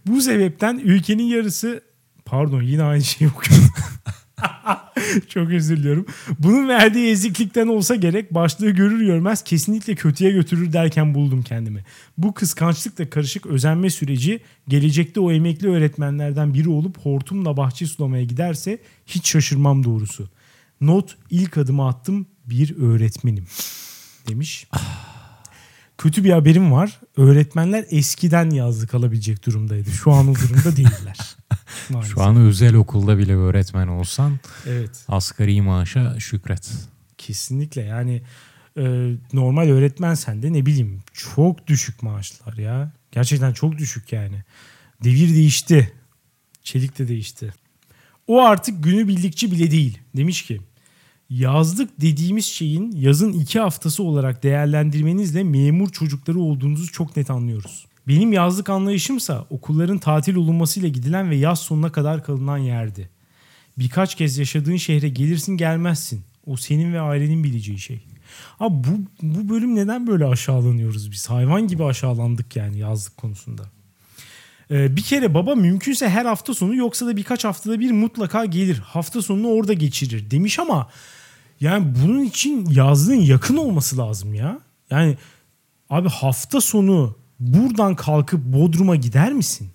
Bu 0.07 0.21
sebepten 0.21 0.77
ülkenin 0.83 1.23
yarısı 1.23 1.81
pardon 2.25 2.61
yine 2.61 2.83
aynı 2.83 3.03
şeyi 3.03 3.29
okuyorum. 3.31 3.67
Çok 5.29 5.49
özür 5.49 5.77
diliyorum. 5.77 6.05
Bunun 6.39 6.67
verdiği 6.67 7.11
eziklikten 7.11 7.67
olsa 7.67 7.95
gerek 7.95 8.33
başlığı 8.33 8.69
görür 8.69 9.05
görmez 9.05 9.43
kesinlikle 9.43 9.95
kötüye 9.95 10.31
götürür 10.31 10.73
derken 10.73 11.13
buldum 11.13 11.43
kendimi. 11.43 11.83
Bu 12.17 12.33
kıskançlıkla 12.33 13.09
karışık 13.09 13.45
özenme 13.45 13.89
süreci 13.89 14.39
gelecekte 14.67 15.19
o 15.19 15.31
emekli 15.31 15.69
öğretmenlerden 15.69 16.53
biri 16.53 16.69
olup 16.69 16.97
hortumla 16.97 17.57
bahçe 17.57 17.87
sulamaya 17.87 18.23
giderse 18.23 18.79
hiç 19.07 19.29
şaşırmam 19.29 19.83
doğrusu. 19.83 20.29
Not 20.81 21.17
ilk 21.29 21.57
adımı 21.57 21.87
attım 21.87 22.27
bir 22.45 22.77
öğretmenim 22.77 23.45
demiş. 24.27 24.67
Kötü 25.97 26.23
bir 26.23 26.31
haberim 26.31 26.71
var. 26.71 26.99
Öğretmenler 27.17 27.85
eskiden 27.89 28.49
yazlık 28.49 28.95
alabilecek 28.95 29.45
durumdaydı. 29.45 29.91
Şu 29.91 30.11
an 30.11 30.27
o 30.27 30.35
durumda 30.35 30.75
değiller. 30.75 31.17
Maalesef. 31.89 32.13
Şu 32.13 32.21
an 32.21 32.35
özel 32.35 32.73
okulda 32.73 33.17
bile 33.17 33.35
öğretmen 33.35 33.87
olsan 33.87 34.39
Evet. 34.67 35.05
asgari 35.07 35.61
maaşa 35.61 36.19
şükret. 36.19 36.71
Kesinlikle 37.17 37.81
yani 37.81 38.21
e, 38.77 39.13
normal 39.33 39.67
öğretmensen 39.69 40.43
de 40.43 40.53
ne 40.53 40.65
bileyim 40.65 40.99
çok 41.13 41.67
düşük 41.67 42.03
maaşlar 42.03 42.57
ya. 42.57 42.91
Gerçekten 43.11 43.53
çok 43.53 43.77
düşük 43.77 44.13
yani. 44.13 44.43
Devir 45.03 45.29
değişti. 45.35 45.93
Çelik 46.63 46.99
de 46.99 47.07
değişti. 47.07 47.53
O 48.27 48.41
artık 48.41 48.83
günübirlikçi 48.83 49.51
bile 49.51 49.71
değil. 49.71 49.99
Demiş 50.15 50.41
ki 50.43 50.61
yazlık 51.29 52.01
dediğimiz 52.01 52.45
şeyin 52.45 52.91
yazın 52.91 53.33
iki 53.33 53.59
haftası 53.59 54.03
olarak 54.03 54.43
değerlendirmenizle 54.43 55.43
memur 55.43 55.89
çocukları 55.89 56.39
olduğunuzu 56.39 56.91
çok 56.91 57.17
net 57.17 57.29
anlıyoruz. 57.29 57.85
Benim 58.09 58.33
yazlık 58.33 58.69
anlayışımsa 58.69 59.45
okulların 59.49 59.97
tatil 59.97 60.35
olunmasıyla 60.35 60.89
gidilen 60.89 61.29
ve 61.29 61.35
yaz 61.35 61.59
sonuna 61.59 61.91
kadar 61.91 62.23
kalınan 62.23 62.57
yerdi. 62.57 63.09
Birkaç 63.77 64.15
kez 64.15 64.37
yaşadığın 64.37 64.77
şehre 64.77 65.09
gelirsin 65.09 65.57
gelmezsin. 65.57 66.23
O 66.45 66.57
senin 66.57 66.93
ve 66.93 67.01
ailenin 67.01 67.43
bileceği 67.43 67.79
şey. 67.79 68.05
Abi 68.59 68.73
bu, 68.73 69.07
bu 69.21 69.49
bölüm 69.49 69.75
neden 69.75 70.07
böyle 70.07 70.25
aşağılanıyoruz 70.25 71.11
biz? 71.11 71.29
Hayvan 71.29 71.67
gibi 71.67 71.83
aşağılandık 71.83 72.55
yani 72.55 72.77
yazlık 72.77 73.17
konusunda. 73.17 73.63
Ee, 74.71 74.95
bir 74.95 75.01
kere 75.01 75.33
baba 75.33 75.55
mümkünse 75.55 76.09
her 76.09 76.25
hafta 76.25 76.53
sonu 76.53 76.75
yoksa 76.75 77.05
da 77.05 77.17
birkaç 77.17 77.45
haftada 77.45 77.79
bir 77.79 77.91
mutlaka 77.91 78.45
gelir. 78.45 78.77
Hafta 78.77 79.21
sonunu 79.21 79.47
orada 79.47 79.73
geçirir 79.73 80.31
demiş 80.31 80.59
ama 80.59 80.89
yani 81.59 81.95
bunun 82.03 82.23
için 82.23 82.65
yazlığın 82.69 83.21
yakın 83.21 83.57
olması 83.57 83.97
lazım 83.97 84.33
ya. 84.33 84.59
Yani 84.89 85.17
abi 85.89 86.09
hafta 86.09 86.61
sonu 86.61 87.18
buradan 87.39 87.95
kalkıp 87.95 88.45
Bodrum'a 88.45 88.95
gider 88.95 89.33
misin? 89.33 89.67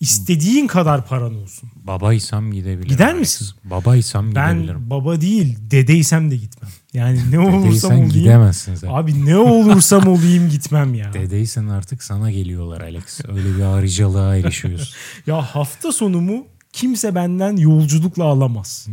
İstediğin 0.00 0.66
kadar 0.66 1.06
paran 1.06 1.34
olsun. 1.34 1.68
Babaysam 1.76 2.52
gidebilirim. 2.52 2.88
Gider 2.88 3.14
misin? 3.14 3.48
Babaysam 3.64 4.34
Ben 4.34 4.54
gidebilirim. 4.54 4.90
baba 4.90 5.20
değil 5.20 5.56
dedeysem 5.70 6.30
de 6.30 6.36
gitmem. 6.36 6.70
Yani 6.94 7.20
ne 7.30 7.38
olursam 7.38 7.90
olayım. 7.92 8.08
gidemezsin 8.10 8.74
sen. 8.74 8.88
Abi 8.88 9.24
ne 9.26 9.36
olursam 9.36 10.06
olayım 10.08 10.48
gitmem 10.48 10.94
ya. 10.94 11.12
Dedeysen 11.12 11.68
artık 11.68 12.02
sana 12.02 12.30
geliyorlar 12.30 12.80
Alex. 12.80 13.20
Öyle 13.28 13.56
bir 13.56 13.62
ayrıcalığa 13.76 14.36
erişiyoruz. 14.36 14.94
Ya 15.26 15.42
hafta 15.42 15.92
sonumu 15.92 16.46
kimse 16.72 17.14
benden 17.14 17.56
yolculukla 17.56 18.24
alamaz. 18.24 18.86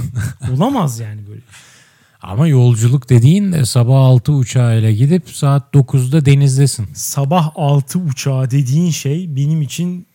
Olamaz 0.54 1.00
yani 1.00 1.20
böyle. 1.28 1.40
Ama 2.22 2.48
yolculuk 2.48 3.08
dediğin 3.08 3.52
de 3.52 3.64
sabah 3.64 3.96
6 3.96 4.32
uçağıyla 4.32 4.90
gidip 4.90 5.30
saat 5.30 5.74
9'da 5.74 6.24
denizdesin. 6.24 6.86
Sabah 6.94 7.50
6 7.54 7.98
uçağı 7.98 8.50
dediğin 8.50 8.90
şey 8.90 9.36
benim 9.36 9.62
için 9.62 10.06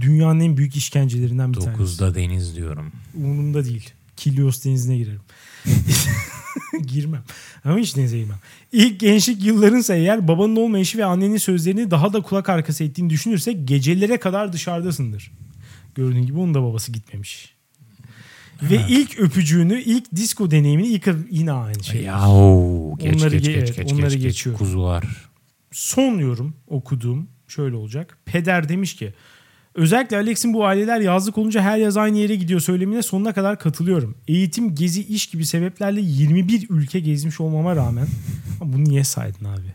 dünyanın 0.00 0.40
en 0.40 0.56
büyük 0.56 0.76
işkencelerinden 0.76 1.52
bir 1.52 1.60
tanesi. 1.60 1.82
9'da 1.82 2.14
deniz 2.14 2.56
diyorum. 2.56 2.92
Umurumda 3.14 3.64
değil. 3.64 3.90
Kilios 4.16 4.64
denizine 4.64 4.96
girerim. 4.96 5.20
Girmem. 6.86 7.22
Ama 7.64 7.78
hiç 7.78 7.96
denize 7.96 8.18
girmem. 8.18 8.38
İlk 8.72 9.00
gençlik 9.00 9.44
yıllarınsa 9.44 9.94
eğer 9.94 10.28
babanın 10.28 10.56
olmayışı 10.56 10.98
ve 10.98 11.04
annenin 11.04 11.36
sözlerini 11.36 11.90
daha 11.90 12.12
da 12.12 12.20
kulak 12.20 12.48
arkası 12.48 12.84
ettiğini 12.84 13.10
düşünürsek 13.10 13.68
gecelere 13.68 14.16
kadar 14.18 14.52
dışarıdasındır. 14.52 15.30
Gördüğün 15.94 16.26
gibi 16.26 16.38
onun 16.38 16.54
da 16.54 16.62
babası 16.62 16.92
gitmemiş. 16.92 17.53
Ve 18.62 18.80
ilk 18.88 19.18
öpücüğünü, 19.20 19.80
ilk 19.80 20.16
disco 20.16 20.50
deneyimini 20.50 20.86
ilk 20.86 21.08
yine 21.30 21.52
aynı 21.52 21.84
şey. 21.84 22.02
Ya 22.02 22.28
o 22.30 22.96
geç 22.98 23.16
Onları 23.16 23.36
geç 23.36 23.46
ge- 23.46 23.52
geç 23.54 23.56
evet, 23.68 23.76
geç 23.76 23.92
onları 23.92 24.02
geç, 24.02 24.12
geç 24.12 24.22
geçiyorum. 24.22 24.58
kuzular. 24.58 25.04
Son 25.72 26.18
yorum 26.18 26.54
okuduğum 26.66 27.28
şöyle 27.48 27.76
olacak. 27.76 28.18
Peder 28.24 28.68
demiş 28.68 28.96
ki 28.96 29.14
özellikle 29.74 30.16
Alex'in 30.16 30.54
bu 30.54 30.66
aileler 30.66 31.00
yazlık 31.00 31.38
olunca 31.38 31.62
her 31.62 31.78
yaz 31.78 31.96
aynı 31.96 32.18
yere 32.18 32.34
gidiyor 32.36 32.60
söylemine 32.60 33.02
sonuna 33.02 33.32
kadar 33.32 33.58
katılıyorum. 33.58 34.14
Eğitim, 34.28 34.74
gezi, 34.74 35.02
iş 35.04 35.26
gibi 35.26 35.46
sebeplerle 35.46 36.00
21 36.00 36.66
ülke 36.70 37.00
gezmiş 37.00 37.40
olmama 37.40 37.76
rağmen 37.76 38.06
bunu 38.60 38.84
niye 38.84 39.04
saydın 39.04 39.44
abi? 39.44 39.74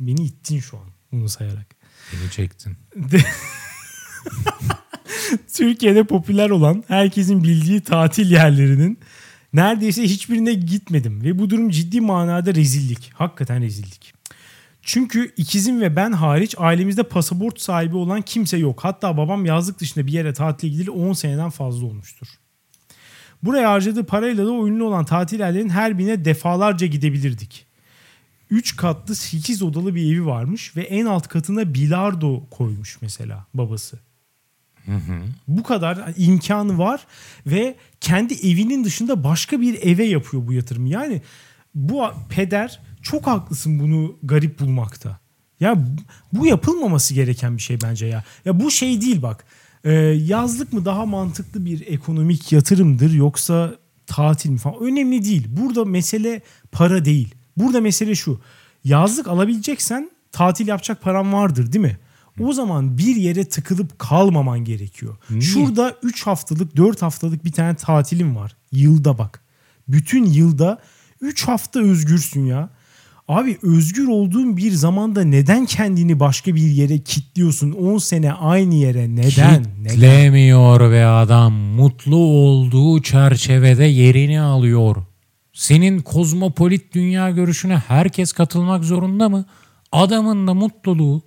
Beni 0.00 0.24
ittin 0.24 0.60
şu 0.60 0.76
an 0.76 0.84
bunu 1.12 1.28
sayarak. 1.28 1.66
Beni 2.12 2.30
çektin. 2.30 2.76
Türkiye'de 5.54 6.04
popüler 6.04 6.50
olan 6.50 6.84
herkesin 6.88 7.44
bildiği 7.44 7.80
tatil 7.80 8.30
yerlerinin 8.30 8.98
neredeyse 9.52 10.02
hiçbirine 10.02 10.54
gitmedim 10.54 11.22
ve 11.22 11.38
bu 11.38 11.50
durum 11.50 11.70
ciddi 11.70 12.00
manada 12.00 12.54
rezillik. 12.54 13.10
Hakikaten 13.14 13.62
rezillik. 13.62 14.14
Çünkü 14.82 15.34
ikizim 15.36 15.80
ve 15.80 15.96
ben 15.96 16.12
hariç 16.12 16.54
ailemizde 16.58 17.02
pasaport 17.02 17.60
sahibi 17.60 17.96
olan 17.96 18.22
kimse 18.22 18.56
yok. 18.56 18.84
Hatta 18.84 19.16
babam 19.16 19.46
yazlık 19.46 19.80
dışında 19.80 20.06
bir 20.06 20.12
yere 20.12 20.32
tatile 20.32 20.70
gideli 20.70 20.90
10 20.90 21.12
seneden 21.12 21.50
fazla 21.50 21.86
olmuştur. 21.86 22.28
Buraya 23.42 23.70
harcadığı 23.70 24.06
parayla 24.06 24.46
da 24.46 24.50
oyunlu 24.50 24.84
olan 24.84 25.04
tatil 25.04 25.40
yerlerinin 25.40 25.68
her 25.68 25.98
birine 25.98 26.24
defalarca 26.24 26.86
gidebilirdik. 26.86 27.66
3 28.50 28.76
katlı 28.76 29.14
8 29.14 29.62
odalı 29.62 29.94
bir 29.94 30.12
evi 30.12 30.26
varmış 30.26 30.76
ve 30.76 30.82
en 30.82 31.06
alt 31.06 31.28
katına 31.28 31.74
bilardo 31.74 32.46
koymuş 32.50 32.98
mesela 33.02 33.46
babası. 33.54 33.98
Bu 35.48 35.62
kadar 35.62 36.12
imkanı 36.16 36.78
var 36.78 37.06
ve 37.46 37.74
kendi 38.00 38.34
evinin 38.34 38.84
dışında 38.84 39.24
başka 39.24 39.60
bir 39.60 39.82
eve 39.82 40.04
yapıyor 40.04 40.46
bu 40.46 40.52
yatırımı. 40.52 40.88
Yani 40.88 41.22
bu 41.74 42.04
peder 42.28 42.80
çok 43.02 43.26
haklısın 43.26 43.78
bunu 43.78 44.16
garip 44.22 44.60
bulmakta. 44.60 45.18
Ya 45.60 45.84
bu 46.32 46.46
yapılmaması 46.46 47.14
gereken 47.14 47.56
bir 47.56 47.62
şey 47.62 47.78
bence 47.82 48.06
ya. 48.06 48.24
Ya 48.44 48.60
bu 48.60 48.70
şey 48.70 49.00
değil 49.00 49.22
bak. 49.22 49.44
Ee, 49.84 49.92
yazlık 50.24 50.72
mı 50.72 50.84
daha 50.84 51.06
mantıklı 51.06 51.64
bir 51.64 51.86
ekonomik 51.86 52.52
yatırımdır 52.52 53.12
yoksa 53.12 53.74
tatil 54.06 54.50
mi 54.50 54.58
falan 54.58 54.82
önemli 54.82 55.24
değil. 55.24 55.46
Burada 55.50 55.84
mesele 55.84 56.42
para 56.72 57.04
değil. 57.04 57.34
Burada 57.56 57.80
mesele 57.80 58.14
şu. 58.14 58.40
Yazlık 58.84 59.28
alabileceksen 59.28 60.10
tatil 60.32 60.68
yapacak 60.68 61.02
paran 61.02 61.32
vardır 61.32 61.72
değil 61.72 61.84
mi? 61.84 61.98
O 62.40 62.52
zaman 62.52 62.98
bir 62.98 63.16
yere 63.16 63.44
tıkılıp 63.44 63.98
kalmaman 63.98 64.64
gerekiyor. 64.64 65.16
Niye? 65.30 65.40
Şurada 65.42 65.96
3 66.02 66.26
haftalık 66.26 66.76
4 66.76 67.02
haftalık 67.02 67.44
bir 67.44 67.52
tane 67.52 67.74
tatilim 67.74 68.36
var. 68.36 68.56
Yılda 68.72 69.18
bak. 69.18 69.40
Bütün 69.88 70.24
yılda 70.24 70.78
3 71.20 71.48
hafta 71.48 71.80
özgürsün 71.80 72.46
ya. 72.46 72.70
Abi 73.28 73.58
özgür 73.62 74.08
olduğun 74.08 74.56
bir 74.56 74.72
zamanda 74.72 75.24
neden 75.24 75.66
kendini 75.66 76.20
başka 76.20 76.54
bir 76.54 76.62
yere 76.62 76.98
kilitliyorsun? 76.98 77.72
10 77.72 77.98
sene 77.98 78.32
aynı 78.32 78.74
yere 78.74 79.16
neden? 79.16 79.64
Neden? 79.80 79.90
Kitlemiyor 79.90 80.90
ve 80.90 81.06
adam 81.06 81.52
mutlu 81.52 82.16
olduğu 82.16 83.02
çerçevede 83.02 83.84
yerini 83.84 84.40
alıyor. 84.40 84.96
Senin 85.52 86.00
kozmopolit 86.00 86.94
dünya 86.94 87.30
görüşüne 87.30 87.76
herkes 87.76 88.32
katılmak 88.32 88.84
zorunda 88.84 89.28
mı? 89.28 89.44
Adamın 89.92 90.46
da 90.46 90.54
mutluluğu 90.54 91.22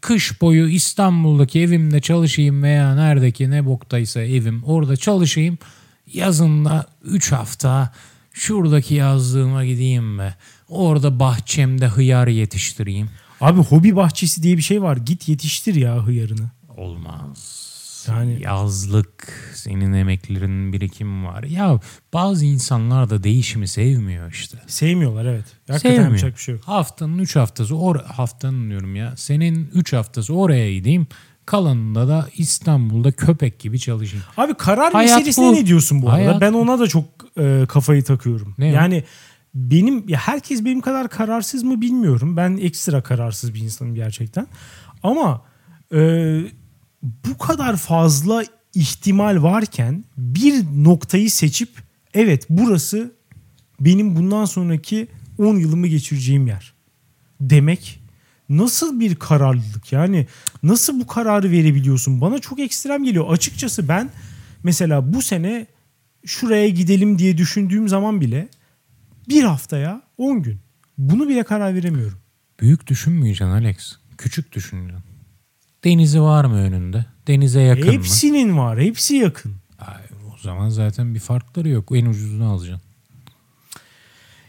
kış 0.00 0.40
boyu 0.40 0.68
İstanbul'daki 0.68 1.60
evimde 1.60 2.00
çalışayım 2.00 2.62
veya 2.62 2.94
neredeki 2.94 3.50
ne 3.50 3.66
boktaysa 3.66 4.20
evim 4.20 4.64
orada 4.64 4.96
çalışayım. 4.96 5.58
Yazında 6.12 6.86
3 7.04 7.32
hafta 7.32 7.92
şuradaki 8.32 8.94
yazlığıma 8.94 9.64
gideyim 9.64 10.18
ve 10.18 10.34
orada 10.68 11.20
bahçemde 11.20 11.86
hıyar 11.86 12.28
yetiştireyim. 12.28 13.10
Abi 13.40 13.60
hobi 13.60 13.96
bahçesi 13.96 14.42
diye 14.42 14.56
bir 14.56 14.62
şey 14.62 14.82
var. 14.82 14.96
Git 14.96 15.28
yetiştir 15.28 15.74
ya 15.74 16.06
hıyarını. 16.06 16.50
Olmaz. 16.76 17.67
Yani 18.08 18.42
Yazlık, 18.42 19.50
senin 19.54 19.92
emeklerinin 19.92 20.72
birikimi 20.72 21.26
var. 21.26 21.42
Ya 21.42 21.80
bazı 22.12 22.44
insanlar 22.44 23.10
da 23.10 23.22
değişimi 23.22 23.68
sevmiyor 23.68 24.32
işte. 24.32 24.58
sevmiyorlar 24.66 25.24
evet. 25.24 25.44
Hakikaten 25.68 25.78
Sevmiyor. 25.90 26.04
yapacak 26.04 26.36
bir 26.36 26.40
şey 26.42 26.54
yok. 26.54 26.64
Haftanın 26.64 27.18
3 27.18 27.36
haftası, 27.36 27.76
or 27.76 27.96
haftanın 28.04 28.70
diyorum 28.70 28.96
ya. 28.96 29.16
Senin 29.16 29.70
3 29.74 29.92
haftası 29.92 30.34
oraya 30.34 30.74
gideyim. 30.74 31.06
Kalanında 31.46 32.08
da 32.08 32.28
İstanbul'da 32.36 33.12
köpek 33.12 33.58
gibi 33.60 33.78
çalışayım. 33.78 34.24
Abi 34.36 34.54
karar 34.54 34.92
Hayat 34.92 35.16
meselesine 35.16 35.46
bu. 35.46 35.52
ne 35.54 35.66
diyorsun 35.66 36.02
bu 36.02 36.10
arada? 36.10 36.18
Hayat 36.18 36.40
ben 36.40 36.52
ona 36.52 36.78
da 36.78 36.86
çok 36.86 37.04
e, 37.38 37.64
kafayı 37.68 38.04
takıyorum. 38.04 38.54
Ne 38.58 38.66
o? 38.66 38.72
yani 38.72 39.04
benim 39.54 40.08
ya 40.08 40.18
herkes 40.18 40.64
benim 40.64 40.80
kadar 40.80 41.08
kararsız 41.08 41.62
mı 41.62 41.80
bilmiyorum. 41.80 42.36
Ben 42.36 42.56
ekstra 42.56 43.02
kararsız 43.02 43.54
bir 43.54 43.60
insanım 43.60 43.94
gerçekten. 43.94 44.46
Ama 45.02 45.42
e, 45.94 45.98
bu 47.02 47.38
kadar 47.38 47.76
fazla 47.76 48.44
ihtimal 48.74 49.42
varken 49.42 50.04
bir 50.16 50.64
noktayı 50.74 51.30
seçip 51.30 51.68
evet 52.14 52.46
burası 52.50 53.12
benim 53.80 54.16
bundan 54.16 54.44
sonraki 54.44 55.08
10 55.38 55.56
yılımı 55.56 55.86
geçireceğim 55.86 56.46
yer 56.46 56.72
demek 57.40 58.00
nasıl 58.48 59.00
bir 59.00 59.14
kararlılık 59.14 59.92
yani 59.92 60.26
nasıl 60.62 61.00
bu 61.00 61.06
kararı 61.06 61.50
verebiliyorsun 61.50 62.20
bana 62.20 62.38
çok 62.38 62.58
ekstrem 62.58 63.04
geliyor 63.04 63.30
açıkçası 63.30 63.88
ben 63.88 64.10
mesela 64.62 65.12
bu 65.12 65.22
sene 65.22 65.66
şuraya 66.26 66.68
gidelim 66.68 67.18
diye 67.18 67.38
düşündüğüm 67.38 67.88
zaman 67.88 68.20
bile 68.20 68.48
bir 69.28 69.42
haftaya 69.42 70.02
10 70.18 70.42
gün 70.42 70.60
bunu 70.98 71.28
bile 71.28 71.42
karar 71.42 71.74
veremiyorum. 71.74 72.18
Büyük 72.60 72.86
düşünmeyeceksin 72.86 73.44
Alex. 73.44 73.96
Küçük 74.18 74.52
düşüneceksin. 74.52 75.07
Denizi 75.84 76.22
var 76.22 76.44
mı 76.44 76.56
önünde? 76.56 77.06
Denize 77.26 77.60
yakın 77.60 77.86
mı? 77.86 77.92
Hepsinin 77.92 78.58
var 78.58 78.80
hepsi 78.80 79.16
yakın. 79.16 79.54
Ay, 79.78 80.02
o 80.34 80.38
zaman 80.42 80.68
zaten 80.68 81.14
bir 81.14 81.20
farkları 81.20 81.68
yok. 81.68 81.88
En 81.94 82.06
ucuzunu 82.06 82.50
alacaksın. 82.50 82.88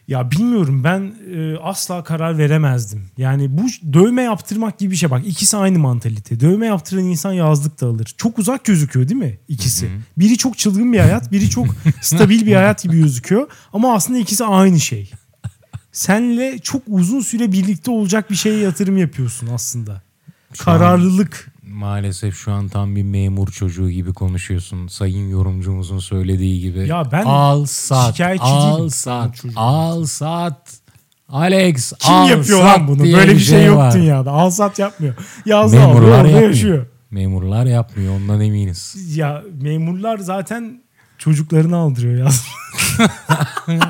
Ya 0.07 0.31
bilmiyorum 0.31 0.83
ben 0.83 1.13
e, 1.35 1.57
asla 1.57 2.03
karar 2.03 2.37
veremezdim. 2.37 3.05
Yani 3.17 3.57
bu 3.57 3.61
dövme 3.93 4.21
yaptırmak 4.21 4.79
gibi 4.79 4.91
bir 4.91 4.95
şey 4.95 5.11
bak 5.11 5.27
ikisi 5.27 5.57
aynı 5.57 5.79
mantalite. 5.79 6.39
Dövme 6.39 6.65
yaptıran 6.65 7.03
insan 7.03 7.33
yazlık 7.33 7.81
da 7.81 7.87
alır. 7.87 8.13
Çok 8.17 8.39
uzak 8.39 8.65
gözüküyor 8.65 9.09
değil 9.09 9.19
mi 9.19 9.39
ikisi? 9.47 9.89
Biri 10.17 10.37
çok 10.37 10.57
çılgın 10.57 10.93
bir 10.93 10.99
hayat, 10.99 11.31
biri 11.31 11.49
çok 11.49 11.67
stabil 12.01 12.45
bir 12.45 12.55
hayat 12.55 12.83
gibi 12.83 12.97
gözüküyor 13.01 13.47
ama 13.73 13.93
aslında 13.93 14.19
ikisi 14.19 14.45
aynı 14.45 14.79
şey. 14.79 15.11
Senle 15.91 16.59
çok 16.59 16.81
uzun 16.87 17.19
süre 17.21 17.51
birlikte 17.51 17.91
olacak 17.91 18.31
bir 18.31 18.35
şeye 18.35 18.59
yatırım 18.59 18.97
yapıyorsun 18.97 19.47
aslında. 19.53 20.01
Şu 20.53 20.71
an- 20.71 20.77
Kararlılık. 20.77 21.51
Maalesef 21.63 22.35
şu 22.35 22.51
an 22.51 22.67
tam 22.67 22.95
bir 22.95 23.03
memur 23.03 23.47
çocuğu 23.47 23.89
gibi 23.89 24.13
konuşuyorsun. 24.13 24.87
Sayın 24.87 25.29
yorumcumuzun 25.29 25.99
söylediği 25.99 26.61
gibi. 26.61 26.87
Ya 26.87 27.03
ben 27.11 27.25
al 27.25 27.65
sat, 27.65 28.21
al 28.39 28.89
sat, 28.89 29.43
al 29.55 30.05
sat. 30.05 30.79
Alex 31.29 31.93
Kim 31.99 32.13
al 32.13 32.29
yapıyor 32.29 32.59
sat 32.61 32.79
lan 32.79 32.87
bunu? 32.87 33.03
Böyle 33.03 33.33
bir 33.33 33.39
şey 33.39 33.65
yok 33.65 33.77
var. 33.77 33.93
dünyada. 33.93 34.31
Alsat 34.31 34.79
yapmıyor. 34.79 35.15
Yazda 35.45 35.77
Memurlar 35.77 36.01
alıyor, 36.01 36.17
yapmıyor. 36.25 36.41
yaşıyor. 36.49 36.85
Memurlar 37.11 37.65
yapmıyor 37.65 38.15
ondan 38.15 38.41
eminiz. 38.41 38.95
Ya 39.17 39.43
memurlar 39.61 40.17
zaten 40.17 40.81
çocuklarını 41.17 41.77
aldırıyor 41.77 42.17
ya. 42.25 42.29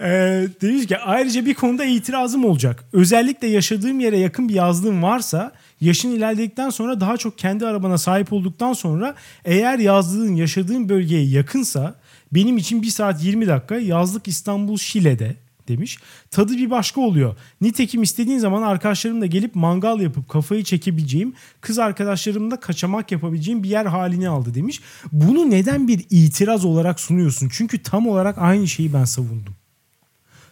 Ee, 0.00 0.48
demiş 0.60 0.86
ki 0.86 0.98
ayrıca 0.98 1.46
bir 1.46 1.54
konuda 1.54 1.84
itirazım 1.84 2.44
olacak. 2.44 2.84
Özellikle 2.92 3.46
yaşadığım 3.46 4.00
yere 4.00 4.18
yakın 4.18 4.48
bir 4.48 4.54
yazlığım 4.54 5.02
varsa 5.02 5.52
yaşın 5.80 6.10
ilerledikten 6.10 6.70
sonra 6.70 7.00
daha 7.00 7.16
çok 7.16 7.38
kendi 7.38 7.66
arabana 7.66 7.98
sahip 7.98 8.32
olduktan 8.32 8.72
sonra 8.72 9.14
eğer 9.44 9.78
yazlığın 9.78 10.34
yaşadığın 10.34 10.88
bölgeye 10.88 11.24
yakınsa 11.24 11.94
benim 12.32 12.56
için 12.56 12.82
1 12.82 12.86
saat 12.86 13.24
20 13.24 13.46
dakika 13.46 13.76
yazlık 13.76 14.28
İstanbul 14.28 14.76
Şile'de 14.76 15.36
demiş. 15.68 15.98
Tadı 16.30 16.56
bir 16.56 16.70
başka 16.70 17.00
oluyor. 17.00 17.36
Nitekim 17.60 18.02
istediğin 18.02 18.38
zaman 18.38 18.62
arkadaşlarımla 18.62 19.26
gelip 19.26 19.54
mangal 19.54 20.00
yapıp 20.00 20.28
kafayı 20.28 20.64
çekebileceğim, 20.64 21.34
kız 21.60 21.78
arkadaşlarımla 21.78 22.60
kaçamak 22.60 23.12
yapabileceğim 23.12 23.62
bir 23.62 23.68
yer 23.68 23.86
halini 23.86 24.28
aldı 24.28 24.54
demiş. 24.54 24.80
Bunu 25.12 25.50
neden 25.50 25.88
bir 25.88 26.06
itiraz 26.10 26.64
olarak 26.64 27.00
sunuyorsun? 27.00 27.48
Çünkü 27.52 27.82
tam 27.82 28.06
olarak 28.06 28.38
aynı 28.38 28.68
şeyi 28.68 28.92
ben 28.92 29.04
savundum. 29.04 29.54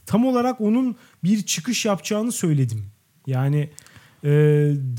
Tam 0.06 0.24
olarak 0.24 0.60
onun 0.60 0.96
bir 1.24 1.42
çıkış 1.42 1.84
yapacağını 1.84 2.32
söyledim. 2.32 2.86
Yani 3.26 3.70
e, 4.24 4.30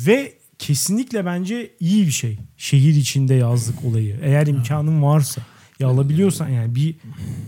ve 0.08 0.34
kesinlikle 0.60 1.26
bence 1.26 1.72
iyi 1.80 2.06
bir 2.06 2.12
şey. 2.12 2.38
Şehir 2.58 2.96
içinde 2.96 3.34
yazlık 3.34 3.86
olayı. 3.86 4.20
Eğer 4.22 4.48
imkanın 4.48 5.04
varsa. 5.04 5.42
Ya 5.80 5.88
alabiliyorsan 5.88 6.50
yani 6.50 6.76
bir 6.76 6.96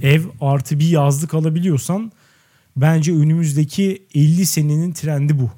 ev 0.01 0.21
artı 0.41 0.79
bir 0.79 0.89
yazlık 0.89 1.33
alabiliyorsan 1.33 2.11
bence 2.75 3.13
önümüzdeki 3.13 4.05
50 4.15 4.45
senenin 4.45 4.91
trendi 4.93 5.39
bu. 5.39 5.51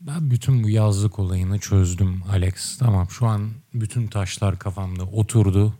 Ben 0.00 0.30
bütün 0.30 0.62
bu 0.64 0.68
yazlık 0.70 1.18
olayını 1.18 1.58
çözdüm 1.58 2.22
Alex. 2.30 2.78
Tamam 2.78 3.10
şu 3.10 3.26
an 3.26 3.50
bütün 3.74 4.06
taşlar 4.06 4.58
kafamda 4.58 5.04
oturdu. 5.04 5.74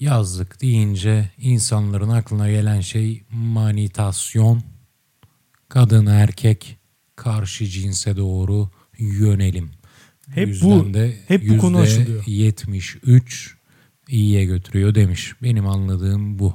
Yazlık 0.00 0.60
deyince 0.62 1.30
insanların 1.38 2.08
aklına 2.08 2.50
gelen 2.50 2.80
şey 2.80 3.22
manitasyon, 3.30 4.62
kadın 5.68 6.06
erkek 6.06 6.76
karşı 7.16 7.66
cinse 7.66 8.16
doğru 8.16 8.70
yönelim. 8.98 9.70
Hep 10.30 10.62
bu- 10.62 10.94
de 10.94 11.16
hep 11.28 11.48
bu 11.48 11.58
konu 11.58 11.78
açılıyor. 11.78 12.24
73 12.26 13.56
iyiye 14.08 14.44
götürüyor 14.44 14.94
demiş. 14.94 15.32
Benim 15.42 15.66
anladığım 15.66 16.38
bu. 16.38 16.54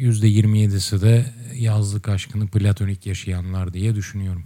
%27'si 0.00 1.00
de 1.00 1.26
yazlık 1.54 2.08
aşkını 2.08 2.46
platonik 2.46 3.06
yaşayanlar 3.06 3.74
diye 3.74 3.94
düşünüyorum. 3.94 4.44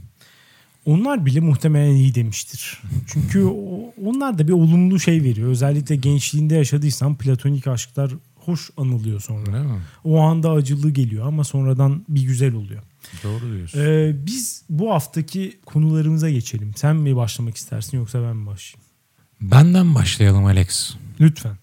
Onlar 0.87 1.27
bile 1.27 1.41
muhtemelen 1.41 1.95
iyi 1.95 2.15
demiştir. 2.15 2.83
Çünkü 3.07 3.45
onlar 4.05 4.39
da 4.39 4.49
bir 4.49 4.53
olumlu 4.53 5.01
şey 5.01 5.23
veriyor. 5.23 5.49
Özellikle 5.49 5.97
gençliğinde 5.97 6.55
yaşadıysan 6.55 7.17
platonik 7.17 7.67
aşklar 7.67 8.13
hoş 8.37 8.71
anılıyor 8.77 9.21
sonra. 9.21 9.53
Değil 9.53 9.65
mi? 9.65 9.81
O 10.05 10.21
anda 10.21 10.51
acılı 10.51 10.91
geliyor 10.91 11.27
ama 11.27 11.45
sonradan 11.45 12.05
bir 12.09 12.23
güzel 12.23 12.55
oluyor. 12.55 12.83
Doğru 13.23 13.53
diyorsun. 13.57 13.81
Ee, 13.81 14.15
biz 14.27 14.63
bu 14.71 14.93
haftaki 14.93 15.59
konularımıza 15.67 16.31
geçelim. 16.31 16.73
Sen 16.77 16.97
mi 16.97 17.17
başlamak 17.17 17.57
istersin 17.57 17.97
yoksa 17.97 18.23
ben 18.23 18.37
mi 18.37 18.47
başlayayım? 18.47 18.85
Benden 19.41 19.95
başlayalım 19.95 20.45
Alex. 20.45 20.95
Lütfen. 21.21 21.57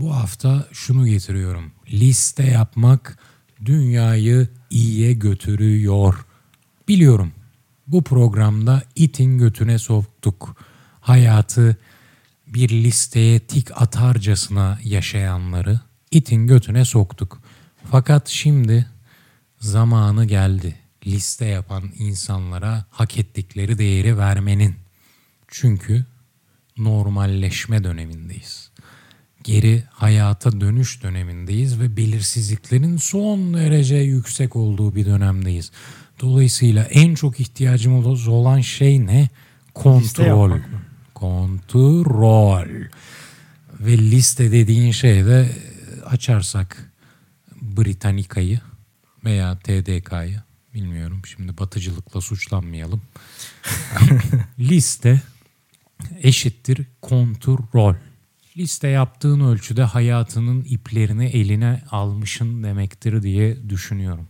Bu 0.00 0.16
hafta 0.16 0.68
şunu 0.72 1.06
getiriyorum. 1.06 1.72
Liste 1.92 2.42
yapmak 2.42 3.18
dünyayı 3.64 4.48
iyiye 4.70 5.12
götürüyor. 5.12 6.26
Biliyorum. 6.88 7.32
Bu 7.86 8.04
programda 8.04 8.82
itin 8.94 9.38
götüne 9.38 9.78
soktuk. 9.78 10.56
Hayatı 11.00 11.76
bir 12.46 12.68
listeye 12.68 13.40
tik 13.40 13.82
atarcasına 13.82 14.78
yaşayanları 14.84 15.80
itin 16.10 16.46
götüne 16.46 16.84
soktuk. 16.84 17.40
Fakat 17.90 18.28
şimdi 18.28 18.86
zamanı 19.60 20.24
geldi. 20.24 20.76
Liste 21.06 21.44
yapan 21.44 21.90
insanlara 21.98 22.84
hak 22.90 23.18
ettikleri 23.18 23.78
değeri 23.78 24.18
vermenin. 24.18 24.74
Çünkü 25.48 26.06
normalleşme 26.76 27.84
dönemindeyiz 27.84 28.63
geri 29.44 29.84
hayata 29.90 30.60
dönüş 30.60 31.02
dönemindeyiz 31.02 31.80
ve 31.80 31.96
belirsizliklerin 31.96 32.96
son 32.96 33.54
derece 33.54 33.96
yüksek 33.96 34.56
olduğu 34.56 34.94
bir 34.94 35.06
dönemdeyiz. 35.06 35.70
Dolayısıyla 36.20 36.84
en 36.84 37.14
çok 37.14 37.40
ihtiyacımız 37.40 38.28
olan 38.28 38.60
şey 38.60 39.06
ne? 39.06 39.28
Kontrol. 39.74 40.60
Kontrol. 41.14 42.68
Ve 43.80 43.98
liste 43.98 44.52
dediğin 44.52 44.92
şey 44.92 45.24
de 45.24 45.50
açarsak 46.06 46.92
Britannica'yı 47.62 48.60
veya 49.24 49.58
TDK'yı 49.58 50.42
bilmiyorum. 50.74 51.22
Şimdi 51.26 51.58
batıcılıkla 51.58 52.20
suçlanmayalım. 52.20 53.02
liste 54.58 55.22
eşittir 56.22 56.86
kontrol. 57.02 57.94
Liste 58.56 58.88
yaptığın 58.88 59.40
ölçüde 59.40 59.82
hayatının 59.82 60.62
iplerini 60.62 61.24
eline 61.24 61.82
almışın 61.90 62.62
demektir 62.62 63.22
diye 63.22 63.68
düşünüyorum. 63.68 64.28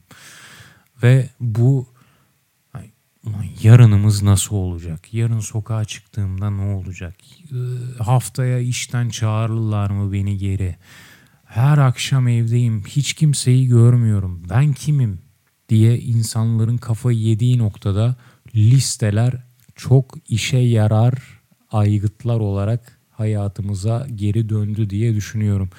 Ve 1.02 1.28
bu 1.40 1.94
yarınımız 3.62 4.22
nasıl 4.22 4.56
olacak? 4.56 5.14
Yarın 5.14 5.40
sokağa 5.40 5.84
çıktığımda 5.84 6.50
ne 6.50 6.74
olacak? 6.74 7.14
Ee, 7.52 8.02
Haftaya 8.02 8.58
işten 8.58 9.08
çağırırlar 9.08 9.90
mı 9.90 10.12
beni 10.12 10.38
geri? 10.38 10.76
Her 11.44 11.78
akşam 11.78 12.28
evdeyim. 12.28 12.84
Hiç 12.86 13.12
kimseyi 13.12 13.68
görmüyorum. 13.68 14.42
Ben 14.50 14.72
kimim? 14.72 15.24
diye 15.68 15.98
insanların 15.98 16.76
kafayı 16.76 17.18
yediği 17.18 17.58
noktada 17.58 18.16
listeler 18.54 19.34
çok 19.74 20.14
işe 20.28 20.58
yarar 20.58 21.14
aygıtlar 21.72 22.40
olarak 22.40 22.98
hayatımıza 23.16 24.06
geri 24.14 24.48
döndü 24.48 24.90
diye 24.90 25.14
düşünüyorum. 25.14 25.70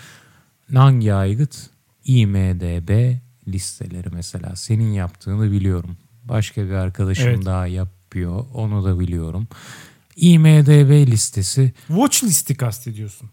Hangi 0.74 1.14
aygıt? 1.14 1.70
IMDB 2.06 3.16
listeleri 3.48 4.10
mesela. 4.10 4.56
Senin 4.56 4.92
yaptığını 4.94 5.52
biliyorum. 5.52 5.98
Başka 6.24 6.66
bir 6.66 6.72
arkadaşım 6.72 7.28
Evet. 7.28 7.46
daha 7.46 7.68
yapıyor. 7.68 8.46
Onu 8.54 8.84
da 8.86 9.00
biliyorum. 9.00 9.48
IMDB 10.16 11.08
listesi 11.12 11.74
Watch 11.88 12.24
listi 12.24 12.56
kastediyorsun. 12.56 13.30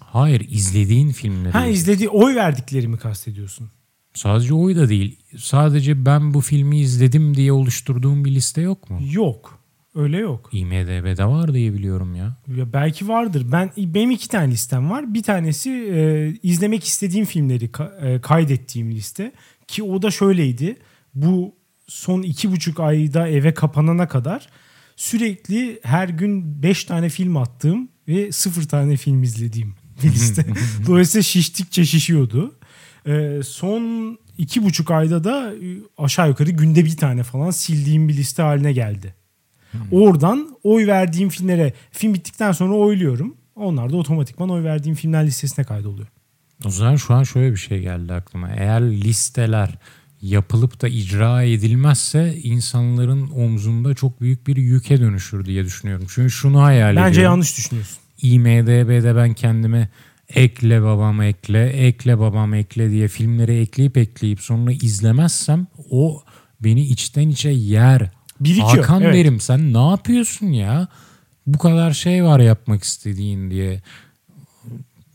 hayır 0.00 0.40
izlediğin 0.50 1.10
filmleri. 1.12 1.52
Ha 1.52 1.66
izlediği 1.66 2.08
oy 2.08 2.34
verdiklerimi 2.34 2.96
kastediyorsun. 2.98 3.70
Sadece 4.14 4.54
oy 4.54 4.76
da 4.76 4.88
değil. 4.88 5.18
Sadece 5.38 6.06
ben 6.06 6.34
bu 6.34 6.40
filmi 6.40 6.80
izledim 6.80 7.36
diye 7.36 7.52
oluşturduğum 7.52 8.24
bir 8.24 8.30
liste 8.34 8.60
yok 8.60 8.90
mu? 8.90 9.00
Yok. 9.10 9.58
Öyle 9.94 10.18
yok. 10.18 10.48
IMDB'de 10.52 11.24
var 11.24 11.54
diye 11.54 11.72
biliyorum 11.72 12.14
ya. 12.14 12.36
Ya 12.56 12.72
belki 12.72 13.08
vardır. 13.08 13.46
Ben 13.52 13.70
benim 13.76 14.10
iki 14.10 14.28
tane 14.28 14.52
listem 14.52 14.90
var. 14.90 15.14
Bir 15.14 15.22
tanesi 15.22 15.70
e, 15.70 16.28
izlemek 16.42 16.84
istediğim 16.84 17.26
filmleri 17.26 17.64
ka- 17.66 18.06
e, 18.16 18.20
kaydettiğim 18.20 18.90
liste 18.90 19.32
ki 19.68 19.82
o 19.82 20.02
da 20.02 20.10
şöyleydi. 20.10 20.76
Bu 21.14 21.54
son 21.86 22.22
iki 22.22 22.50
buçuk 22.52 22.80
ayda 22.80 23.28
eve 23.28 23.54
kapanana 23.54 24.08
kadar 24.08 24.48
sürekli 24.96 25.80
her 25.82 26.08
gün 26.08 26.62
beş 26.62 26.84
tane 26.84 27.08
film 27.08 27.36
attığım 27.36 27.88
ve 28.08 28.32
sıfır 28.32 28.62
tane 28.62 28.96
film 28.96 29.22
izlediğim 29.22 29.74
bir 30.02 30.08
liste. 30.08 30.46
Dolayısıyla 30.86 31.22
şiştikçe 31.22 31.84
şişiyordu. 31.84 32.54
E, 33.06 33.40
son 33.44 34.18
iki 34.38 34.64
buçuk 34.64 34.90
ayda 34.90 35.24
da 35.24 35.54
e, 35.54 35.66
aşağı 35.98 36.28
yukarı 36.28 36.50
günde 36.50 36.84
bir 36.84 36.96
tane 36.96 37.22
falan 37.22 37.50
sildiğim 37.50 38.08
bir 38.08 38.14
liste 38.16 38.42
haline 38.42 38.72
geldi. 38.72 39.14
Oradan 39.92 40.56
oy 40.62 40.86
verdiğim 40.86 41.28
filmlere 41.28 41.72
film 41.92 42.14
bittikten 42.14 42.52
sonra 42.52 42.74
oyluyorum. 42.74 43.36
Onlar 43.56 43.92
da 43.92 43.96
otomatikman 43.96 44.50
oy 44.50 44.64
verdiğim 44.64 44.96
filmler 44.96 45.26
listesine 45.26 45.64
kaydoluyor. 45.64 46.08
O 46.66 46.70
zaman 46.70 46.96
şu 46.96 47.14
an 47.14 47.22
şöyle 47.22 47.52
bir 47.52 47.56
şey 47.56 47.80
geldi 47.80 48.12
aklıma. 48.12 48.48
Eğer 48.48 48.82
listeler 48.82 49.78
yapılıp 50.22 50.82
da 50.82 50.88
icra 50.88 51.42
edilmezse 51.42 52.36
insanların 52.42 53.30
omzunda 53.30 53.94
çok 53.94 54.20
büyük 54.20 54.46
bir 54.46 54.56
yüke 54.56 55.00
dönüşür 55.00 55.44
diye 55.44 55.64
düşünüyorum. 55.64 56.06
Çünkü 56.08 56.30
şunu 56.30 56.62
hayal 56.62 56.96
Bence 56.96 57.10
ediyorum. 57.10 57.32
yanlış 57.32 57.56
düşünüyorsun. 57.56 57.98
IMDB'de 58.22 59.16
ben 59.16 59.34
kendime 59.34 59.88
ekle 60.28 60.82
babam 60.82 61.22
ekle, 61.22 61.68
ekle 61.68 62.18
babam 62.18 62.54
ekle 62.54 62.90
diye 62.90 63.08
filmleri 63.08 63.58
ekleyip 63.58 63.96
ekleyip 63.96 64.40
sonra 64.40 64.72
izlemezsem 64.72 65.66
o 65.90 66.22
beni 66.60 66.80
içten 66.82 67.28
içe 67.28 67.50
yer. 67.50 68.10
Birikiyor. 68.44 68.84
Hakan 68.84 69.02
evet. 69.02 69.14
derim 69.14 69.40
sen 69.40 69.74
ne 69.74 69.90
yapıyorsun 69.90 70.46
ya? 70.46 70.88
Bu 71.46 71.58
kadar 71.58 71.92
şey 71.92 72.24
var 72.24 72.40
yapmak 72.40 72.84
istediğin 72.84 73.50
diye. 73.50 73.82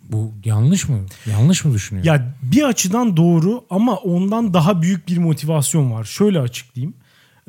Bu 0.09 0.33
yanlış 0.45 0.89
mı? 0.89 1.05
Yanlış 1.31 1.65
mı 1.65 1.73
düşünüyorsun? 1.73 2.11
Ya 2.11 2.33
bir 2.41 2.63
açıdan 2.63 3.17
doğru 3.17 3.65
ama 3.69 3.95
ondan 3.95 4.53
daha 4.53 4.81
büyük 4.81 5.07
bir 5.07 5.17
motivasyon 5.17 5.91
var. 5.91 6.03
Şöyle 6.03 6.39
açıklayayım. 6.39 6.93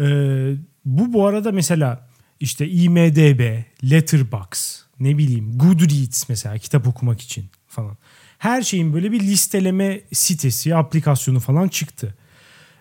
Ee, 0.01 0.55
bu 0.85 1.13
bu 1.13 1.27
arada 1.27 1.53
mesela 1.53 2.09
işte 2.41 2.69
IMDB, 2.69 3.63
Letterboxd, 3.91 4.81
ne 5.01 5.19
bileyim 5.19 5.59
Goodreads 5.59 6.29
mesela 6.29 6.59
kitap 6.59 6.87
okumak 6.87 7.21
için 7.21 7.45
falan. 7.69 7.97
Her 8.39 8.63
şeyin 8.63 8.95
böyle 8.95 9.13
bir 9.13 9.21
listeleme 9.21 10.01
sitesi, 10.13 10.77
aplikasyonu 10.77 11.41
falan 11.41 11.69
çıktı. 11.69 12.15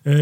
Ee, 0.08 0.14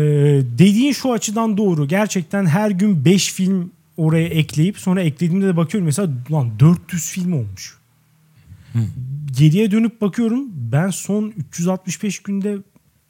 dediğin 0.57 0.91
şu 0.91 1.13
açıdan 1.13 1.57
doğru. 1.57 1.87
Gerçekten 1.87 2.45
her 2.45 2.71
gün 2.71 3.05
5 3.05 3.33
film 3.33 3.71
oraya 3.97 4.27
ekleyip 4.27 4.79
sonra 4.79 5.01
eklediğimde 5.01 5.47
de 5.47 5.57
bakıyorum 5.57 5.85
mesela 5.85 6.09
lan 6.31 6.59
400 6.59 7.09
film 7.09 7.33
olmuş. 7.33 7.77
Geriye 9.37 9.71
dönüp 9.71 10.01
bakıyorum 10.01 10.45
ben 10.71 10.89
son 10.89 11.33
365 11.37 12.19
günde 12.19 12.57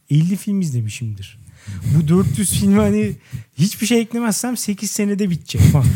50 0.10 0.36
film 0.36 0.62
izlemişimdir. 0.62 1.40
Bu 1.68 2.08
400 2.08 2.52
filmi 2.60 2.80
hani 2.80 3.12
hiçbir 3.58 3.88
şey 3.88 4.02
eklemezsem 4.02 4.58
8 4.58 4.92
senede 4.92 5.30
bitecek 5.30 5.62
falan. 5.62 5.88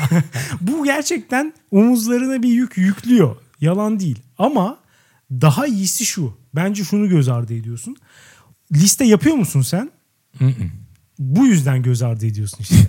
Bu 0.60 0.84
gerçekten 0.84 1.52
omuzlarına 1.70 2.42
bir 2.42 2.48
yük 2.48 2.78
yüklüyor. 2.78 3.36
Yalan 3.60 4.00
değil. 4.00 4.18
Ama 4.38 4.78
daha 5.30 5.66
iyisi 5.66 6.06
şu. 6.06 6.34
Bence 6.54 6.84
şunu 6.84 7.08
göz 7.08 7.28
ardı 7.28 7.54
ediyorsun. 7.54 7.96
Liste 8.72 9.04
yapıyor 9.04 9.36
musun 9.36 9.62
sen? 9.62 9.90
Bu 11.18 11.46
yüzden 11.46 11.82
göz 11.82 12.02
ardı 12.02 12.26
ediyorsun 12.26 12.58
işte. 12.60 12.76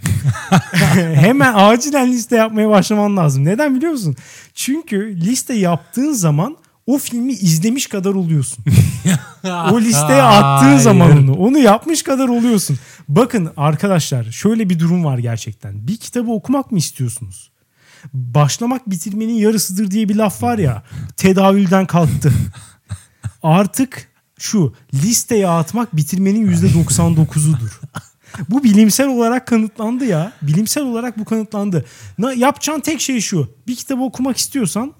Hemen 1.14 1.54
acilen 1.56 2.12
liste 2.12 2.36
yapmaya 2.36 2.70
başlaman 2.70 3.18
lazım. 3.18 3.46
Neden 3.46 3.76
biliyor 3.76 3.92
musun? 3.92 4.16
Çünkü 4.54 5.22
liste 5.22 5.54
yaptığın 5.54 6.14
zaman 6.14 6.58
o 6.88 6.98
filmi 6.98 7.34
izlemiş 7.34 7.88
kadar 7.88 8.10
oluyorsun. 8.10 8.66
o 9.72 9.82
listeye 9.82 10.22
attığın 10.22 10.78
zaman 10.78 11.18
onu. 11.18 11.34
Onu 11.34 11.58
yapmış 11.58 12.04
kadar 12.04 12.28
oluyorsun. 12.30 12.80
Bakın 13.08 13.52
arkadaşlar 13.58 14.24
şöyle 14.24 14.70
bir 14.70 14.80
durum 14.80 15.06
var 15.06 15.18
gerçekten. 15.18 15.88
Bir 15.88 15.98
kitabı 15.98 16.32
okumak 16.32 16.72
mı 16.72 16.78
istiyorsunuz? 16.78 17.52
Başlamak 18.14 18.90
bitirmenin 18.90 19.34
yarısıdır 19.34 19.92
diye 19.92 20.10
bir 20.10 20.16
laf 20.16 20.44
var 20.44 20.58
ya. 20.58 20.84
Tedavülden 21.18 21.86
kalktı. 21.86 22.34
Artık 23.44 24.11
şu 24.42 24.74
listeye 24.94 25.48
atmak 25.48 25.96
bitirmenin 25.96 26.52
%99'udur. 26.52 27.72
Bu 28.50 28.64
bilimsel 28.64 29.08
olarak 29.08 29.48
kanıtlandı 29.48 30.06
ya. 30.06 30.34
Bilimsel 30.42 30.84
olarak 30.84 31.20
bu 31.20 31.26
kanıtlandı. 31.26 31.86
Na, 32.18 32.34
yapacağın 32.34 32.80
tek 32.80 33.02
şey 33.02 33.22
şu. 33.22 33.50
Bir 33.68 33.76
kitabı 33.76 34.02
okumak 34.04 34.38
istiyorsan 34.38 34.94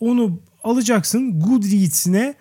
onu 0.00 0.40
alacaksın 0.64 1.40
Goodreads'ine 1.40 2.34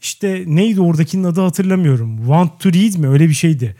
işte 0.00 0.44
neydi 0.46 0.80
oradakinin 0.80 1.24
adı 1.24 1.40
hatırlamıyorum. 1.40 2.18
Want 2.18 2.60
to 2.60 2.68
read 2.72 2.98
mi 2.98 3.08
öyle 3.08 3.28
bir 3.28 3.34
şeydi. 3.34 3.76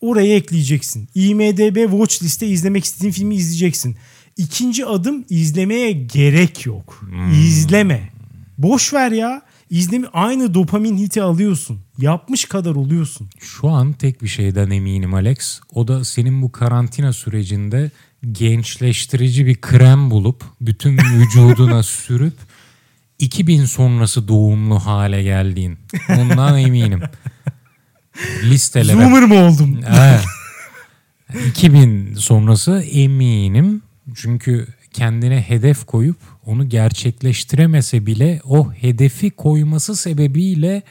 Oraya 0.00 0.34
ekleyeceksin. 0.36 1.08
IMDB 1.14 1.90
watch 1.90 2.22
liste 2.22 2.46
izlemek 2.46 2.84
istediğin 2.84 3.12
filmi 3.12 3.34
izleyeceksin. 3.34 3.96
İkinci 4.36 4.86
adım 4.86 5.24
izlemeye 5.30 5.92
gerek 5.92 6.66
yok. 6.66 6.98
Hmm. 7.00 7.30
İzleme. 7.32 8.10
Boş 8.58 8.94
ver 8.94 9.10
ya. 9.10 9.42
İzlemi 9.70 10.06
aynı 10.12 10.54
dopamin 10.54 10.96
hiti 10.96 11.22
alıyorsun. 11.22 11.80
Yapmış 11.98 12.44
kadar 12.44 12.74
oluyorsun. 12.74 13.28
Şu 13.38 13.68
an 13.68 13.92
tek 13.92 14.22
bir 14.22 14.28
şeyden 14.28 14.70
eminim 14.70 15.14
Alex. 15.14 15.60
O 15.74 15.88
da 15.88 16.04
senin 16.04 16.42
bu 16.42 16.52
karantina 16.52 17.12
sürecinde 17.12 17.90
gençleştirici 18.32 19.46
bir 19.46 19.60
krem 19.60 20.10
bulup 20.10 20.44
bütün 20.60 20.98
vücuduna 20.98 21.82
sürüp 21.82 22.34
2000 23.18 23.64
sonrası 23.64 24.28
doğumlu 24.28 24.78
hale 24.78 25.22
geldiğin. 25.22 25.78
Ondan 26.08 26.58
eminim. 26.58 27.02
Listelere. 28.42 28.92
Zoomer 28.96 29.22
mı 29.22 29.34
oldum? 29.34 29.80
Evet. 29.88 30.24
2000 31.48 32.14
sonrası 32.14 32.82
eminim. 32.92 33.82
Çünkü 34.14 34.66
kendine 34.92 35.40
hedef 35.40 35.84
koyup 35.84 36.16
onu 36.46 36.68
gerçekleştiremese 36.68 38.06
bile 38.06 38.40
o 38.44 38.72
hedefi 38.72 39.30
koyması 39.30 39.96
sebebiyle 39.96 40.82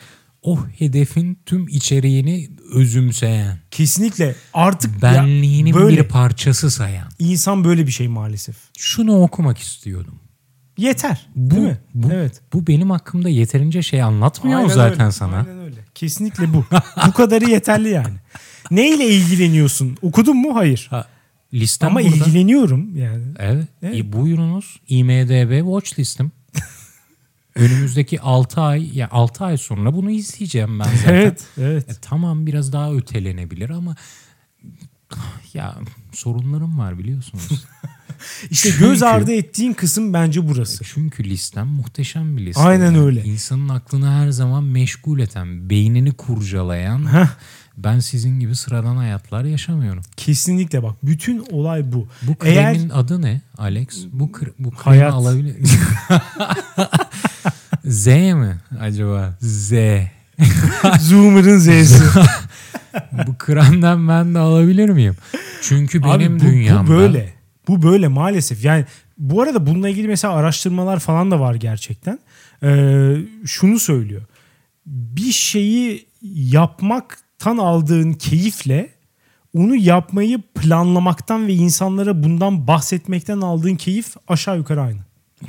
o 0.41 0.59
hedefin 0.67 1.39
tüm 1.45 1.67
içeriğini 1.67 2.49
özümseyen. 2.73 3.59
Kesinlikle 3.71 4.35
artık 4.53 5.01
benliğinin 5.01 5.73
böyle, 5.73 5.97
bir 5.97 6.07
parçası 6.07 6.71
sayan. 6.71 7.07
İnsan 7.19 7.63
böyle 7.63 7.87
bir 7.87 7.91
şey 7.91 8.07
maalesef. 8.07 8.55
Şunu 8.77 9.21
okumak 9.21 9.57
istiyordum. 9.57 10.19
Yeter. 10.77 11.27
Bu, 11.35 11.55
değil 11.55 11.67
mi? 11.67 11.77
Bu, 11.93 12.07
evet. 12.11 12.41
Bu 12.53 12.67
benim 12.67 12.89
hakkımda 12.89 13.29
yeterince 13.29 13.81
şey 13.81 14.01
anlatmıyor 14.01 14.59
Aynen 14.59 14.73
zaten 14.73 15.01
öyle. 15.01 15.11
sana. 15.11 15.37
Aynen 15.37 15.59
öyle. 15.59 15.85
Kesinlikle 15.95 16.53
bu. 16.53 16.65
bu 17.07 17.11
kadarı 17.11 17.49
yeterli 17.49 17.89
yani. 17.89 18.15
Neyle 18.71 19.07
ilgileniyorsun? 19.07 19.97
Okudun 20.01 20.37
mu? 20.37 20.55
Hayır. 20.55 20.87
Ha, 20.89 21.07
listem 21.53 21.89
Ama 21.89 21.99
burada. 21.99 22.15
ilgileniyorum 22.15 22.97
yani. 22.97 23.23
Evet. 23.39 23.67
evet. 23.81 23.95
E, 23.95 24.13
buyurunuz. 24.13 24.79
IMDB 24.87 25.59
watch 25.59 25.99
listim. 25.99 26.31
Önümüzdeki 27.55 28.21
6 28.21 28.61
ay 28.61 28.97
ya 28.97 29.09
6 29.11 29.45
ay 29.45 29.57
sonra 29.57 29.93
bunu 29.93 30.11
izleyeceğim 30.11 30.79
ben 30.79 30.95
zaten. 30.95 31.13
evet, 31.13 31.43
evet. 31.57 31.89
E, 31.89 31.93
tamam 32.01 32.47
biraz 32.47 32.73
daha 32.73 32.93
ötelenebilir 32.93 33.69
ama 33.69 33.95
ya 35.53 35.75
sorunlarım 36.11 36.79
var 36.79 36.99
biliyorsunuz. 36.99 37.65
İşte 38.49 38.69
çünkü, 38.69 38.85
göz 38.85 39.03
ardı 39.03 39.31
ettiğin 39.31 39.73
kısım 39.73 40.13
bence 40.13 40.47
burası. 40.47 40.83
Çünkü 40.83 41.23
listem 41.23 41.67
muhteşem 41.67 42.37
bir 42.37 42.45
liste. 42.45 42.61
Aynen 42.61 42.85
yani. 42.85 42.99
öyle. 42.99 43.23
İnsanın 43.23 43.69
aklını 43.69 44.11
her 44.11 44.29
zaman 44.29 44.63
meşgul 44.63 45.19
eden, 45.19 45.69
beynini 45.69 46.11
kurcalayan. 46.11 47.27
Ben 47.77 47.99
sizin 47.99 48.39
gibi 48.39 48.55
sıradan 48.55 48.95
hayatlar 48.95 49.45
yaşamıyorum. 49.45 50.03
Kesinlikle 50.17 50.83
bak. 50.83 50.95
Bütün 51.03 51.45
olay 51.51 51.91
bu. 51.93 52.07
Bu 52.21 52.35
kremin 52.35 52.57
Eğer... 52.57 52.89
adı 52.93 53.21
ne 53.21 53.41
Alex? 53.57 53.87
Bu 54.11 54.31
kre, 54.31 54.49
bu 54.59 54.71
kremi 54.71 54.97
Hayat. 54.97 55.13
alabilir 55.13 55.55
Z 57.85 58.07
mi 58.07 58.57
acaba? 58.79 59.37
Z. 59.41 59.71
Zoomer'ın 60.99 61.57
Z'si. 61.57 62.03
bu 63.27 63.37
kremden 63.37 64.07
ben 64.07 64.35
de 64.35 64.39
alabilir 64.39 64.89
miyim? 64.89 65.15
Çünkü 65.61 66.03
benim 66.03 66.35
Abi 66.35 66.39
bu, 66.39 66.43
dünyamda... 66.43 66.87
Bu 66.87 66.91
böyle. 66.91 67.33
Bu 67.67 67.81
böyle 67.81 68.07
maalesef. 68.07 68.63
Yani 68.63 68.85
bu 69.17 69.41
arada 69.41 69.65
bununla 69.65 69.89
ilgili 69.89 70.07
mesela 70.07 70.33
araştırmalar 70.33 70.99
falan 70.99 71.31
da 71.31 71.39
var 71.39 71.55
gerçekten. 71.55 72.19
Ee, 72.63 73.15
şunu 73.45 73.79
söylüyor. 73.79 74.21
Bir 74.85 75.31
şeyi 75.31 76.05
yapmaktan 77.39 77.57
aldığın 77.57 78.13
keyifle 78.13 78.89
onu 79.53 79.75
yapmayı 79.75 80.41
planlamaktan 80.55 81.47
ve 81.47 81.53
insanlara 81.53 82.23
bundan 82.23 82.67
bahsetmekten 82.67 83.41
aldığın 83.41 83.75
keyif 83.75 84.15
aşağı 84.27 84.57
yukarı 84.57 84.81
aynı. 84.81 84.99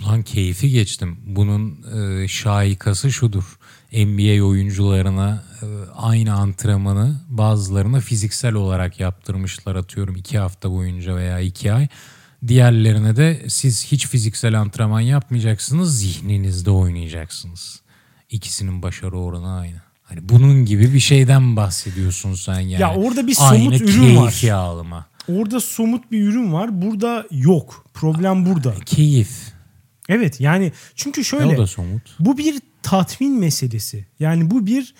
Ulan 0.01 0.23
keyfi 0.23 0.71
geçtim. 0.71 1.17
Bunun 1.27 1.85
e, 1.97 2.29
şaikası 2.29 3.13
şudur. 3.13 3.59
NBA 3.93 4.45
oyuncularına 4.45 5.45
e, 5.63 5.67
aynı 5.95 6.35
antrenmanı 6.35 7.21
bazılarına 7.29 8.01
fiziksel 8.01 8.55
olarak 8.55 9.01
yaptırmışlar 9.01 9.77
atıyorum 9.77 10.17
iki 10.17 10.39
hafta 10.39 10.71
boyunca 10.71 11.17
veya 11.17 11.41
iki 11.41 11.73
ay. 11.73 11.89
Diğerlerine 12.47 13.17
de 13.17 13.45
siz 13.49 13.87
hiç 13.87 14.07
fiziksel 14.07 14.61
antrenman 14.61 15.01
yapmayacaksınız 15.01 15.99
zihninizde 15.99 16.71
oynayacaksınız. 16.71 17.81
İkisinin 18.31 18.83
başarı 18.83 19.19
oranı 19.19 19.59
aynı. 19.59 19.86
Hani 20.09 20.29
bunun 20.29 20.65
gibi 20.65 20.95
bir 20.95 21.01
şeyden 21.01 21.57
bahsediyorsun 21.57 22.35
sen 22.35 22.61
yani. 22.61 22.83
Ya 22.83 22.95
orada 22.95 23.27
bir 23.27 23.35
somut 23.35 23.53
aynı 23.53 23.77
ürün 23.77 24.17
var. 24.17 24.41
Aynı 24.43 24.55
alma. 24.55 25.07
Orada 25.29 25.61
somut 25.61 26.13
bir 26.13 26.23
ürün 26.23 26.53
var. 26.53 26.83
Burada 26.83 27.27
yok. 27.31 27.85
Problem 27.95 28.47
burada. 28.47 28.75
Keyif. 28.87 29.31
Evet 30.09 30.41
yani 30.41 30.73
çünkü 30.95 31.25
şöyle. 31.25 31.55
o 31.55 31.59
da 31.59 31.67
somut. 31.67 32.03
Bu 32.21 32.39
bir 32.39 32.61
tatmin 32.83 33.39
meselesi. 33.39 34.07
Yani 34.21 34.51
bu 34.51 34.67
bir 34.67 34.95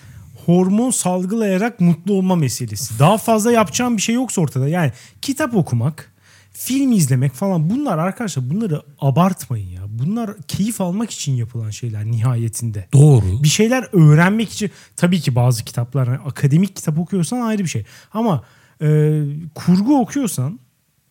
hormon 0.45 0.91
salgılayarak 0.91 1.79
mutlu 1.79 2.13
olma 2.13 2.35
meselesi. 2.35 2.99
Daha 2.99 3.17
fazla 3.17 3.51
yapacağım 3.51 3.97
bir 3.97 4.01
şey 4.01 4.15
yoksa 4.15 4.41
ortada. 4.41 4.67
Yani 4.67 4.91
kitap 5.21 5.55
okumak, 5.55 6.13
film 6.51 6.91
izlemek 6.91 7.33
falan 7.33 7.69
bunlar 7.69 7.97
arkadaşlar 7.97 8.49
bunları 8.49 8.81
abartmayın 8.99 9.69
ya. 9.69 9.81
Bunlar 9.99 10.31
keyif 10.47 10.81
almak 10.81 11.11
için 11.11 11.35
yapılan 11.35 11.69
şeyler 11.69 12.05
nihayetinde. 12.05 12.87
Doğru. 12.93 13.43
Bir 13.43 13.47
şeyler 13.47 13.87
öğrenmek 13.93 14.51
için 14.51 14.71
tabii 14.95 15.19
ki 15.19 15.35
bazı 15.35 15.63
kitaplar 15.63 16.07
yani 16.07 16.17
akademik 16.17 16.75
kitap 16.75 16.99
okuyorsan 16.99 17.41
ayrı 17.41 17.63
bir 17.63 17.69
şey. 17.69 17.85
Ama 18.13 18.43
e, 18.81 19.21
kurgu 19.55 19.99
okuyorsan 19.99 20.59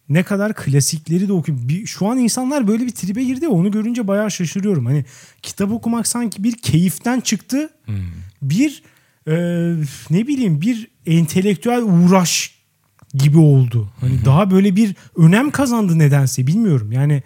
ne 0.08 0.22
kadar 0.22 0.54
klasikleri 0.54 1.28
de 1.28 1.32
okuyup 1.32 1.86
şu 1.86 2.06
an 2.06 2.18
insanlar 2.18 2.68
böyle 2.68 2.86
bir 2.86 2.90
tribe 2.90 3.24
girdi 3.24 3.48
onu 3.48 3.70
görünce 3.70 4.08
bayağı 4.08 4.30
şaşırıyorum. 4.30 4.86
Hani 4.86 5.04
kitap 5.42 5.70
okumak 5.70 6.06
sanki 6.06 6.44
bir 6.44 6.56
keyiften 6.56 7.20
çıktı. 7.20 7.70
Hmm. 7.84 7.96
Bir 8.42 8.82
e, 9.26 9.34
ne 10.10 10.26
bileyim 10.26 10.60
bir 10.60 10.90
entelektüel 11.06 11.82
uğraş 11.82 12.56
gibi 13.14 13.38
oldu. 13.38 13.88
Hani 14.00 14.24
daha 14.24 14.50
böyle 14.50 14.76
bir 14.76 14.96
önem 15.16 15.50
kazandı 15.50 15.98
nedense 15.98 16.46
bilmiyorum. 16.46 16.92
Yani 16.92 17.22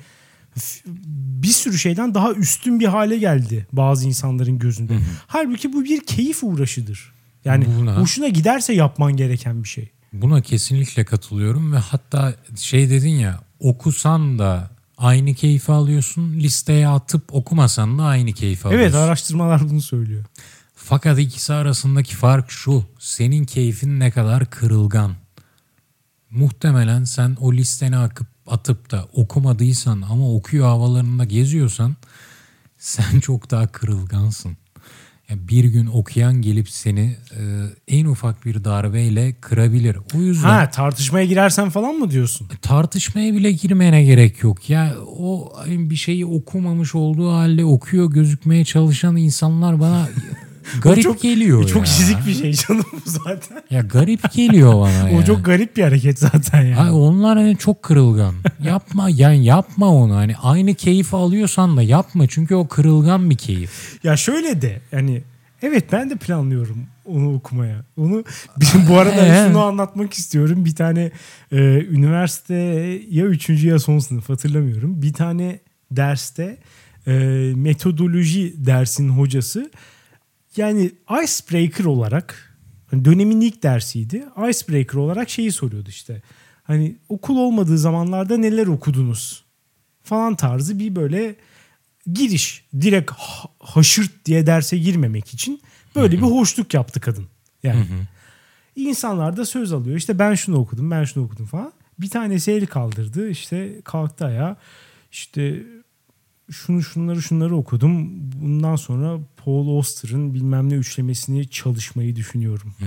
bir 1.43 1.49
sürü 1.49 1.78
şeyden 1.78 2.14
daha 2.14 2.32
üstün 2.32 2.80
bir 2.80 2.86
hale 2.86 3.18
geldi 3.18 3.66
bazı 3.72 4.07
insanların 4.07 4.59
gözünde. 4.59 4.99
Halbuki 5.26 5.72
bu 5.72 5.84
bir 5.84 6.07
keyif 6.07 6.45
uğraşıdır. 6.45 7.12
Yani 7.45 7.66
Buna. 7.78 7.97
hoşuna 8.01 8.28
giderse 8.28 8.72
yapman 8.72 9.16
gereken 9.16 9.62
bir 9.62 9.68
şey. 9.68 9.91
Buna 10.12 10.41
kesinlikle 10.41 11.05
katılıyorum 11.05 11.72
ve 11.72 11.76
hatta 11.76 12.34
şey 12.57 12.91
dedin 12.91 13.14
ya 13.14 13.41
okusan 13.61 14.38
da 14.38 14.70
aynı 14.99 15.34
keyfi 15.34 15.72
alıyorsun 15.72 16.34
listeye 16.34 16.88
atıp 16.88 17.34
okumasan 17.34 17.99
da 17.99 18.03
aynı 18.05 18.32
keyfi 18.32 18.68
alıyorsun. 18.68 18.84
Evet 18.84 18.95
araştırmalar 18.95 19.70
bunu 19.70 19.82
söylüyor. 19.82 20.24
Fakat 20.74 21.18
ikisi 21.18 21.53
arasındaki 21.53 22.16
fark 22.16 22.51
şu 22.51 22.84
senin 22.99 23.45
keyfin 23.45 24.01
ne 24.01 24.11
kadar 24.11 24.51
kırılgan. 24.51 25.14
Muhtemelen 26.30 27.05
sen 27.05 27.36
o 27.41 27.53
listeni 27.53 27.97
akıp 27.97 28.26
atıp 28.51 28.90
da 28.90 29.07
okumadıysan 29.12 30.03
ama 30.11 30.34
okuyor 30.34 30.66
havalarında 30.66 31.24
geziyorsan 31.24 31.96
sen 32.78 33.20
çok 33.20 33.51
daha 33.51 33.66
kırılgansın. 33.66 34.57
Yani 35.30 35.48
bir 35.48 35.64
gün 35.64 35.86
okuyan 35.86 36.42
gelip 36.42 36.70
seni 36.70 37.16
e, 37.36 37.42
en 37.88 38.05
ufak 38.05 38.46
bir 38.46 38.64
darbeyle 38.64 39.34
kırabilir. 39.40 39.96
O 40.14 40.18
yüzden 40.18 40.48
Ha 40.48 40.70
tartışmaya 40.70 41.24
girersen 41.24 41.70
falan 41.70 41.94
mı 41.94 42.11
diyorsun? 42.11 42.48
E, 42.55 42.57
tartışmaya 42.57 43.34
bile 43.34 43.53
girmene 43.53 44.05
gerek 44.05 44.42
yok. 44.42 44.70
Ya 44.70 44.94
o 45.18 45.53
bir 45.68 45.96
şeyi 45.96 46.26
okumamış 46.26 46.94
olduğu 46.94 47.32
halde 47.32 47.64
okuyor 47.64 48.11
gözükmeye 48.11 48.64
çalışan 48.64 49.16
insanlar 49.16 49.80
bana 49.80 50.09
garip 50.82 51.02
çok- 51.02 51.22
geliyor 51.22 51.66
Çok 51.68 51.78
ya. 51.78 51.84
çizik 51.84 52.26
bir 52.26 52.34
şey 52.34 52.52
canım 52.52 52.84
bu 52.92 53.11
zaten. 53.11 53.62
Ya 53.70 53.80
garip 53.80 54.32
geliyor 54.32 54.72
bana 54.74 54.90
ya. 55.11 55.18
O 55.18 55.24
çok 55.24 55.44
garip 55.44 55.76
bir 55.76 55.82
hareket 55.82 56.18
zaten 56.18 56.62
yani. 56.62 56.76
Ay 56.76 56.90
onlar 56.90 57.38
hani 57.38 57.56
çok 57.56 57.82
kırılgan. 57.82 58.34
yapma 58.64 59.08
yani 59.11 59.44
yapma 59.44 59.88
onu. 59.94 60.14
Hani 60.16 60.36
aynı 60.36 60.74
keyfi 60.74 61.16
alıyorsan 61.16 61.76
da 61.76 61.82
yapma. 61.82 62.26
Çünkü 62.28 62.54
o 62.54 62.68
kırılgan 62.68 63.30
bir 63.30 63.36
keyif. 63.36 63.98
Ya 64.04 64.16
şöyle 64.16 64.62
de 64.62 64.80
yani 64.92 65.22
evet 65.62 65.84
ben 65.92 66.11
de 66.11 66.16
planlıyorum 66.16 66.76
onu 67.04 67.34
okumaya. 67.34 67.84
Onu 67.96 68.24
bizim 68.61 68.88
bu 68.88 68.98
arada 68.98 69.26
Ee? 69.26 69.46
şunu 69.48 69.62
anlatmak 69.62 70.14
istiyorum. 70.14 70.64
Bir 70.64 70.74
tane 70.74 71.11
e, 71.52 71.56
üniversite 71.90 72.54
ya 73.11 73.24
üçüncü 73.26 73.68
ya 73.68 73.78
son 73.78 73.98
sınıf 73.98 74.28
hatırlamıyorum. 74.28 75.02
Bir 75.02 75.12
tane 75.12 75.58
derste 75.90 76.56
e, 77.06 77.12
metodoloji 77.56 78.54
dersinin 78.66 79.08
hocası 79.08 79.70
yani 80.57 80.92
icebreaker 81.24 81.84
olarak 81.84 82.57
hani 82.90 83.05
dönemin 83.05 83.40
ilk 83.40 83.62
dersiydi. 83.62 84.24
Icebreaker 84.51 84.98
olarak 84.98 85.30
şeyi 85.30 85.53
soruyordu 85.53 85.88
işte. 85.88 86.22
Hani 86.62 86.96
okul 87.09 87.36
olmadığı 87.36 87.78
zamanlarda 87.78 88.36
neler 88.36 88.66
okudunuz? 88.66 89.44
Falan 90.03 90.34
tarzı 90.36 90.78
bir 90.78 90.96
böyle 90.96 91.36
giriş. 92.12 92.64
Direkt 92.80 93.11
ha- 93.11 93.51
haşırt 93.61 94.24
diye 94.24 94.46
derse 94.46 94.78
girmemek 94.78 95.34
için 95.34 95.61
böyle 95.96 96.16
bir 96.16 96.22
hoşluk 96.22 96.74
yaptı 96.74 97.01
kadın. 97.01 97.26
Yani 97.62 97.86
insanlar 98.76 99.36
da 99.36 99.44
söz 99.46 99.72
alıyor. 99.72 99.96
İşte 99.96 100.18
ben 100.18 100.34
şunu 100.34 100.57
okudum, 100.57 100.90
ben 100.90 101.05
şunu 101.05 101.24
okudum 101.24 101.46
falan. 101.46 101.72
Bir 101.98 102.11
tanesi 102.11 102.53
el 102.53 102.66
kaldırdı. 102.66 103.28
işte 103.28 103.80
kalktı 103.84 104.24
ayağa. 104.24 104.57
İşte 105.12 105.62
şunu 106.51 106.82
şunları 106.82 107.22
şunları 107.22 107.57
okudum. 107.57 108.09
Bundan 108.40 108.76
sonra 108.76 109.18
Paul 109.44 109.76
Auster'ın 109.76 110.34
bilmem 110.34 110.70
ne 110.70 110.74
üçlemesini 110.74 111.48
çalışmayı 111.48 112.16
düşünüyorum. 112.16 112.74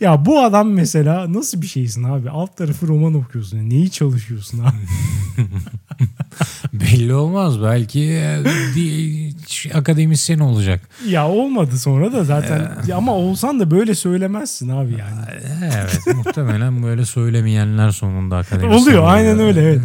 ya 0.00 0.26
bu 0.26 0.40
adam 0.40 0.70
mesela 0.70 1.32
nasıl 1.32 1.62
bir 1.62 1.66
şeysin 1.66 2.02
abi? 2.02 2.30
Alt 2.30 2.56
tarafı 2.56 2.88
roman 2.88 3.14
okuyorsun. 3.14 3.70
Neyi 3.70 3.90
çalışıyorsun 3.90 4.58
abi? 4.58 4.76
Belli 6.72 7.14
olmaz. 7.14 7.62
Belki 7.62 8.02
e, 8.02 8.42
akademisyen 9.74 10.38
olacak. 10.38 10.88
ya 11.08 11.28
olmadı 11.28 11.78
sonra 11.78 12.12
da 12.12 12.24
zaten. 12.24 12.72
Ya 12.86 12.96
ama 12.96 13.12
olsan 13.12 13.60
da 13.60 13.70
böyle 13.70 13.94
söylemezsin 13.94 14.68
abi 14.68 14.92
yani. 14.92 15.20
Evet 15.64 16.16
muhtemelen 16.16 16.82
böyle 16.82 17.04
söylemeyenler 17.04 17.90
sonunda 17.90 18.36
akademisyen 18.36 18.82
Oluyor 18.82 19.02
aynen 19.06 19.38
öyle 19.38 19.62
evet. 19.62 19.80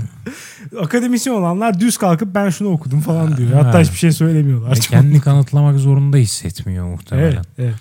Akademisyen 0.82 1.34
olanlar 1.34 1.80
düz 1.80 1.98
kalkıp 1.98 2.36
ben 2.36 2.50
şunu 2.50 2.68
okudum 2.70 3.02
falan 3.02 3.38
diyor. 3.38 3.52
Hatta 3.52 3.78
Evet. 3.78 3.88
hiçbir 3.88 3.98
şey 4.00 4.12
söylemiyorlar. 4.12 4.76
Ve 4.76 4.80
kendini 4.80 5.22
kanıtlamak 5.22 5.80
zorunda 5.80 6.18
hissetmiyor 6.18 6.86
muhtemelen. 6.86 7.32
evet, 7.32 7.46
evet. 7.58 7.76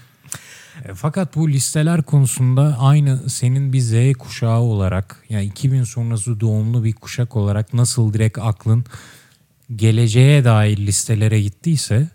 E, 0.84 0.94
Fakat 0.94 1.36
bu 1.36 1.50
listeler 1.50 2.02
konusunda 2.02 2.76
aynı 2.80 3.30
senin 3.30 3.72
bir 3.72 3.80
Z 3.80 4.18
kuşağı 4.18 4.58
olarak 4.60 5.16
yani 5.28 5.44
2000 5.44 5.84
sonrası 5.84 6.40
doğumlu 6.40 6.84
bir 6.84 6.92
kuşak 6.92 7.36
olarak 7.36 7.74
nasıl 7.74 8.12
direkt 8.12 8.38
aklın 8.38 8.84
geleceğe 9.76 10.44
dair 10.44 10.76
listelere 10.78 11.40
gittiyse 11.42 12.08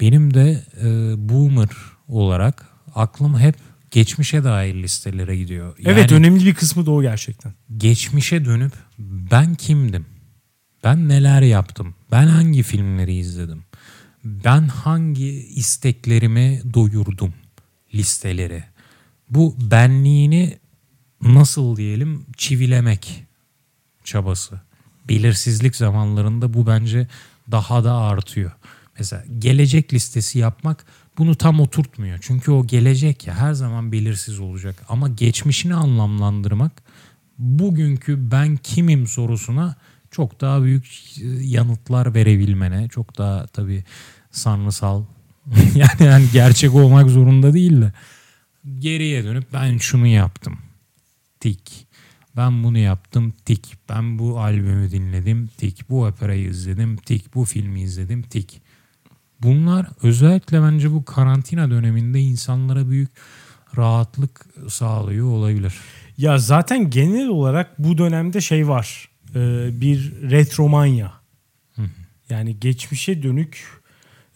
benim 0.00 0.34
de 0.34 0.62
e, 0.82 0.84
boomer 1.28 1.68
olarak 2.08 2.66
aklım 2.94 3.38
hep 3.38 3.54
geçmişe 3.90 4.44
dair 4.44 4.74
listelere 4.74 5.36
gidiyor. 5.36 5.76
Evet 5.84 6.10
Yani 6.10 6.20
önemli 6.20 6.44
bir 6.44 6.54
kısmı 6.54 6.86
da 6.86 6.90
o 6.90 7.02
gerçekten. 7.02 7.52
geçmişe 7.76 8.44
dönüp 8.44 8.72
ben 8.98 9.54
kimdim? 9.54 10.06
Ben 10.84 11.08
neler 11.08 11.42
yaptım? 11.42 11.94
Ben 12.10 12.26
hangi 12.26 12.62
filmleri 12.62 13.14
izledim? 13.14 13.64
Ben 14.24 14.68
hangi 14.68 15.28
isteklerimi 15.48 16.62
doyurdum 16.74 17.34
listeleri? 17.94 18.64
Bu 19.30 19.56
benliğini 19.70 20.58
nasıl 21.22 21.76
diyelim 21.76 22.26
çivilemek 22.36 23.24
çabası. 24.04 24.60
Belirsizlik 25.08 25.76
zamanlarında 25.76 26.54
bu 26.54 26.66
bence 26.66 27.06
daha 27.50 27.84
da 27.84 27.94
artıyor. 27.94 28.52
Mesela 28.98 29.24
gelecek 29.38 29.94
listesi 29.94 30.38
yapmak 30.38 30.86
bunu 31.18 31.34
tam 31.34 31.60
oturtmuyor. 31.60 32.18
Çünkü 32.20 32.50
o 32.50 32.66
gelecek 32.66 33.26
ya 33.26 33.34
her 33.34 33.52
zaman 33.52 33.92
belirsiz 33.92 34.40
olacak. 34.40 34.84
Ama 34.88 35.08
geçmişini 35.08 35.74
anlamlandırmak 35.74 36.72
bugünkü 37.38 38.30
ben 38.30 38.56
kimim 38.56 39.06
sorusuna 39.06 39.76
çok 40.10 40.40
daha 40.40 40.62
büyük 40.62 40.86
e, 41.20 41.26
yanıtlar 41.26 42.14
verebilmene, 42.14 42.88
çok 42.88 43.18
daha 43.18 43.46
tabii 43.46 43.84
sanrısal 44.30 45.04
yani, 45.74 46.04
yani 46.04 46.26
gerçek 46.32 46.74
olmak 46.74 47.10
zorunda 47.10 47.54
değil 47.54 47.80
de 47.80 47.92
geriye 48.78 49.24
dönüp 49.24 49.52
ben 49.52 49.78
şunu 49.78 50.06
yaptım. 50.06 50.58
Tik. 51.40 51.86
Ben 52.36 52.64
bunu 52.64 52.78
yaptım. 52.78 53.32
Tik. 53.44 53.76
Ben 53.88 54.18
bu 54.18 54.40
albümü 54.40 54.90
dinledim. 54.90 55.50
Tik. 55.56 55.90
Bu 55.90 56.04
operayı 56.04 56.48
izledim. 56.48 56.96
Tik. 56.96 57.34
Bu 57.34 57.44
filmi 57.44 57.80
izledim. 57.82 58.22
Tik. 58.22 58.60
Bunlar 59.42 59.86
özellikle 60.02 60.62
bence 60.62 60.92
bu 60.92 61.04
karantina 61.04 61.70
döneminde 61.70 62.20
insanlara 62.20 62.90
büyük 62.90 63.10
rahatlık 63.76 64.46
sağlıyor 64.68 65.26
olabilir. 65.26 65.74
Ya 66.18 66.38
zaten 66.38 66.90
genel 66.90 67.28
olarak 67.28 67.78
bu 67.78 67.98
dönemde 67.98 68.40
şey 68.40 68.68
var. 68.68 69.08
Ee, 69.34 69.68
bir 69.80 70.12
retromanya. 70.30 71.12
Yani 72.30 72.60
geçmişe 72.60 73.22
dönük 73.22 73.66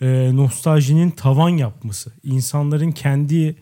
e, 0.00 0.30
nostaljinin 0.36 1.10
tavan 1.10 1.48
yapması. 1.48 2.12
İnsanların 2.22 2.92
kendi 2.92 3.56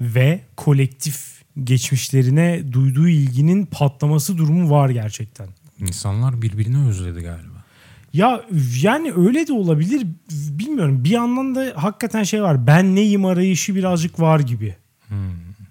ve 0.00 0.40
kolektif 0.56 1.42
geçmişlerine 1.64 2.72
duyduğu 2.72 3.08
ilginin 3.08 3.66
patlaması 3.66 4.38
durumu 4.38 4.70
var 4.70 4.90
gerçekten. 4.90 5.48
İnsanlar 5.78 6.42
birbirini 6.42 6.88
özledi 6.88 7.20
galiba. 7.20 7.53
Ya 8.14 8.40
yani 8.82 9.12
öyle 9.16 9.46
de 9.46 9.52
olabilir. 9.52 10.06
Bilmiyorum. 10.30 11.04
Bir 11.04 11.10
yandan 11.10 11.54
da 11.54 11.72
hakikaten 11.76 12.22
şey 12.22 12.42
var. 12.42 12.66
Ben 12.66 12.96
neyim 12.96 13.24
arayışı 13.24 13.74
birazcık 13.74 14.20
var 14.20 14.40
gibi. 14.40 14.76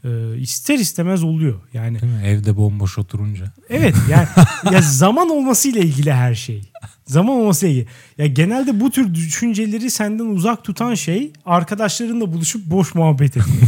Ee, 0.03 0.37
ister 0.37 0.79
istemez 0.79 1.23
oluyor. 1.23 1.61
Yani 1.73 2.01
Değil 2.01 2.13
mi? 2.13 2.21
Evde 2.25 2.57
bomboş 2.57 2.97
oturunca. 2.97 3.45
Evet 3.69 3.95
yani 4.09 4.27
ya 4.71 4.81
zaman 4.81 5.29
olmasıyla 5.29 5.81
ilgili 5.81 6.13
her 6.13 6.35
şey. 6.35 6.71
Zaman 7.05 7.35
olmasıyla 7.35 7.73
ilgili. 7.73 7.87
Ya 8.17 8.25
genelde 8.25 8.79
bu 8.79 8.91
tür 8.91 9.13
düşünceleri 9.13 9.91
senden 9.91 10.25
uzak 10.25 10.63
tutan 10.63 10.95
şey 10.95 11.33
arkadaşlarınla 11.45 12.33
buluşup 12.33 12.65
boş 12.65 12.95
muhabbet 12.95 13.37
etmek. 13.37 13.59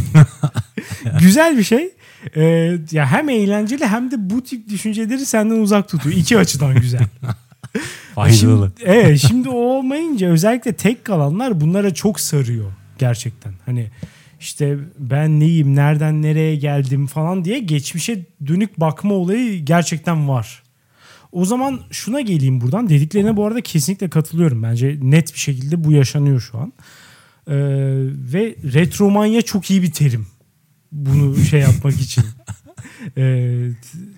Güzel 1.20 1.58
bir 1.58 1.64
şey. 1.64 1.90
Ee, 2.36 2.78
ya 2.90 3.06
hem 3.06 3.28
eğlenceli 3.28 3.86
hem 3.86 4.10
de 4.10 4.30
bu 4.30 4.44
tip 4.44 4.68
düşünceleri 4.68 5.26
senden 5.26 5.56
uzak 5.56 5.88
tutuyor. 5.88 6.16
İki 6.16 6.38
açıdan 6.38 6.74
güzel. 6.80 7.06
Faydalı. 8.16 8.72
Şimdi, 8.78 8.90
evet 8.90 9.18
şimdi 9.28 9.48
o 9.48 9.54
olmayınca 9.54 10.28
özellikle 10.28 10.72
tek 10.72 11.04
kalanlar 11.04 11.60
bunlara 11.60 11.94
çok 11.94 12.20
sarıyor 12.20 12.72
gerçekten. 12.98 13.52
Hani 13.66 13.90
işte 14.40 14.78
ben 14.98 15.40
neyim, 15.40 15.76
nereden 15.76 16.22
nereye 16.22 16.56
geldim 16.56 17.06
falan 17.06 17.44
diye 17.44 17.58
geçmişe 17.58 18.26
dönük 18.46 18.80
bakma 18.80 19.14
olayı 19.14 19.64
gerçekten 19.64 20.28
var. 20.28 20.62
O 21.32 21.44
zaman 21.44 21.80
şuna 21.90 22.20
geleyim 22.20 22.60
buradan. 22.60 22.88
Dediklerine 22.88 23.36
bu 23.36 23.46
arada 23.46 23.60
kesinlikle 23.60 24.10
katılıyorum. 24.10 24.62
Bence 24.62 24.98
net 25.02 25.34
bir 25.34 25.38
şekilde 25.38 25.84
bu 25.84 25.92
yaşanıyor 25.92 26.40
şu 26.40 26.58
an. 26.58 26.72
Ee, 27.48 27.54
ve 28.32 28.56
retromanya 28.72 29.42
çok 29.42 29.70
iyi 29.70 29.82
bir 29.82 29.92
terim. 29.92 30.26
Bunu 30.92 31.36
şey 31.36 31.60
yapmak 31.60 32.00
için. 32.00 32.24
Ee, 33.18 33.68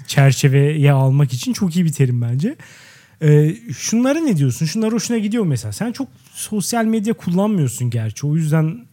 çerçeveye 0.06 0.92
almak 0.92 1.32
için 1.32 1.52
çok 1.52 1.76
iyi 1.76 1.84
bir 1.84 1.92
terim 1.92 2.22
bence. 2.22 2.56
Ee, 3.22 3.56
şunlara 3.76 4.20
ne 4.20 4.36
diyorsun? 4.36 4.66
Şunlar 4.66 4.92
hoşuna 4.92 5.18
gidiyor 5.18 5.46
mesela. 5.46 5.72
Sen 5.72 5.92
çok 5.92 6.08
sosyal 6.32 6.84
medya 6.84 7.14
kullanmıyorsun 7.14 7.90
gerçi. 7.90 8.26
O 8.26 8.36
yüzden 8.36 8.86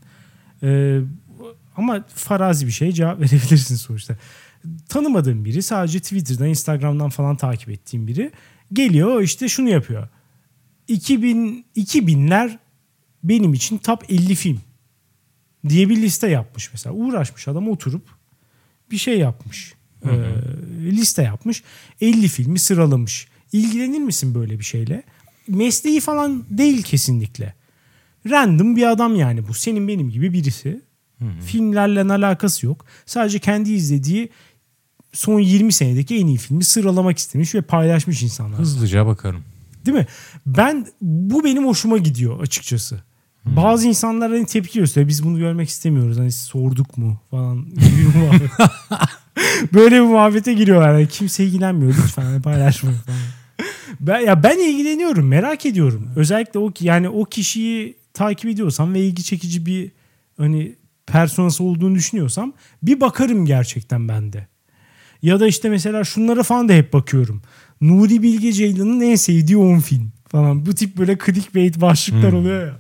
e, 0.64 1.00
ama 1.78 2.06
farazi 2.16 2.68
bir 2.68 2.72
şey 2.72 2.92
cevap 2.92 3.20
verebilirsin 3.22 3.76
sonuçta. 3.76 4.18
Tanımadığım 4.90 5.46
biri 5.46 5.62
sadece 5.62 6.00
Twitter'dan, 6.00 6.48
Instagram'dan 6.48 7.10
falan 7.10 7.36
takip 7.36 7.70
ettiğim 7.70 8.08
biri 8.08 8.32
geliyor 8.74 9.22
işte 9.22 9.50
şunu 9.50 9.70
yapıyor. 9.70 10.08
2000 10.88 11.66
2000'ler 11.76 12.58
benim 13.24 13.54
için 13.54 13.78
top 13.78 14.04
50 14.10 14.36
film 14.36 14.60
diye 15.70 15.90
bir 15.90 15.98
liste 15.98 16.28
yapmış 16.28 16.70
mesela. 16.74 16.96
Uğraşmış 16.96 17.48
adam 17.48 17.70
oturup 17.70 18.08
bir 18.92 18.98
şey 18.98 19.20
yapmış. 19.20 19.74
Ee, 20.06 20.10
liste 20.80 21.24
yapmış. 21.24 21.64
50 22.02 22.28
filmi 22.28 22.60
sıralamış. 22.60 23.28
İlgilenir 23.56 24.00
misin 24.00 24.36
böyle 24.36 24.60
bir 24.60 24.64
şeyle? 24.64 25.04
Mesleği 25.48 26.00
falan 26.00 26.44
değil 26.50 26.84
kesinlikle. 26.84 27.54
Random 28.30 28.76
bir 28.76 28.92
adam 28.92 29.16
yani 29.16 29.48
bu. 29.48 29.54
Senin 29.54 29.88
benim 29.88 30.10
gibi 30.10 30.34
birisi. 30.34 30.82
Filmlerle 31.46 32.02
alakası 32.02 32.66
yok. 32.66 32.86
Sadece 33.06 33.40
kendi 33.40 33.72
izlediği 33.72 34.30
son 35.14 35.40
20 35.40 35.74
senedeki 35.74 36.16
en 36.16 36.28
iyi 36.28 36.38
filmi 36.38 36.64
sıralamak 36.64 37.18
istemiş 37.18 37.56
ve 37.56 37.62
paylaşmış 37.62 38.24
insanlar. 38.24 38.60
Hızlıca 38.60 39.06
bakarım. 39.06 39.44
Değil 39.86 39.98
mi? 39.98 40.06
Ben 40.46 40.88
bu 41.02 41.44
benim 41.44 41.66
hoşuma 41.68 41.98
gidiyor 41.98 42.40
açıkçası. 42.40 43.04
Bazı 43.46 43.88
insanlar 43.88 44.32
hani 44.32 44.46
tepki 44.46 44.80
gösteriyor. 44.80 45.10
Biz 45.10 45.24
bunu 45.24 45.38
görmek 45.38 45.70
istemiyoruz. 45.70 46.20
Hani 46.20 46.32
sorduk 46.32 46.98
mu 46.98 47.20
falan 47.32 47.66
gibi 47.66 48.14
bir 48.14 48.20
muhabbet. 48.20 48.52
Böyle 49.74 49.96
bir 49.96 50.08
muhabbete 50.08 50.54
giriyorlar. 50.54 50.94
Yani 50.94 51.08
kimse 51.08 51.46
ilgilenmiyor. 51.46 51.94
Lütfen 52.04 52.24
hani 52.24 52.42
paylaşmayın 52.42 52.98
falan. 52.98 53.20
Ben, 54.00 54.20
ya 54.20 54.44
ben 54.44 54.60
ilgileniyorum. 54.60 55.28
Merak 55.28 55.66
ediyorum. 55.66 56.10
Özellikle 56.16 56.60
o 56.60 56.72
yani 56.80 57.10
o 57.10 57.24
kişiyi 57.26 57.98
takip 58.14 58.50
ediyorsam 58.50 58.94
ve 58.94 59.00
ilgi 59.00 59.24
çekici 59.24 59.66
bir 59.66 59.92
hani 60.38 60.76
personası 61.08 61.64
olduğunu 61.64 61.96
düşünüyorsam 61.96 62.54
bir 62.84 63.02
bakarım 63.02 63.46
gerçekten 63.46 64.08
bende. 64.08 64.48
Ya 65.22 65.40
da 65.40 65.48
işte 65.48 65.70
mesela 65.70 66.04
şunlara 66.04 66.44
falan 66.44 66.70
da 66.70 66.74
hep 66.74 66.94
bakıyorum. 66.94 67.42
Nuri 67.82 68.22
Bilge 68.24 68.52
Ceylan'ın 68.54 69.02
en 69.02 69.16
sevdiği 69.16 69.58
10 69.58 69.80
film 69.80 70.12
falan. 70.28 70.66
Bu 70.66 70.74
tip 70.76 70.98
böyle 70.98 71.18
clickbait 71.26 71.82
başlıklar 71.82 72.32
Hmm. 72.32 72.40
oluyor 72.40 72.68
ya. 72.68 72.74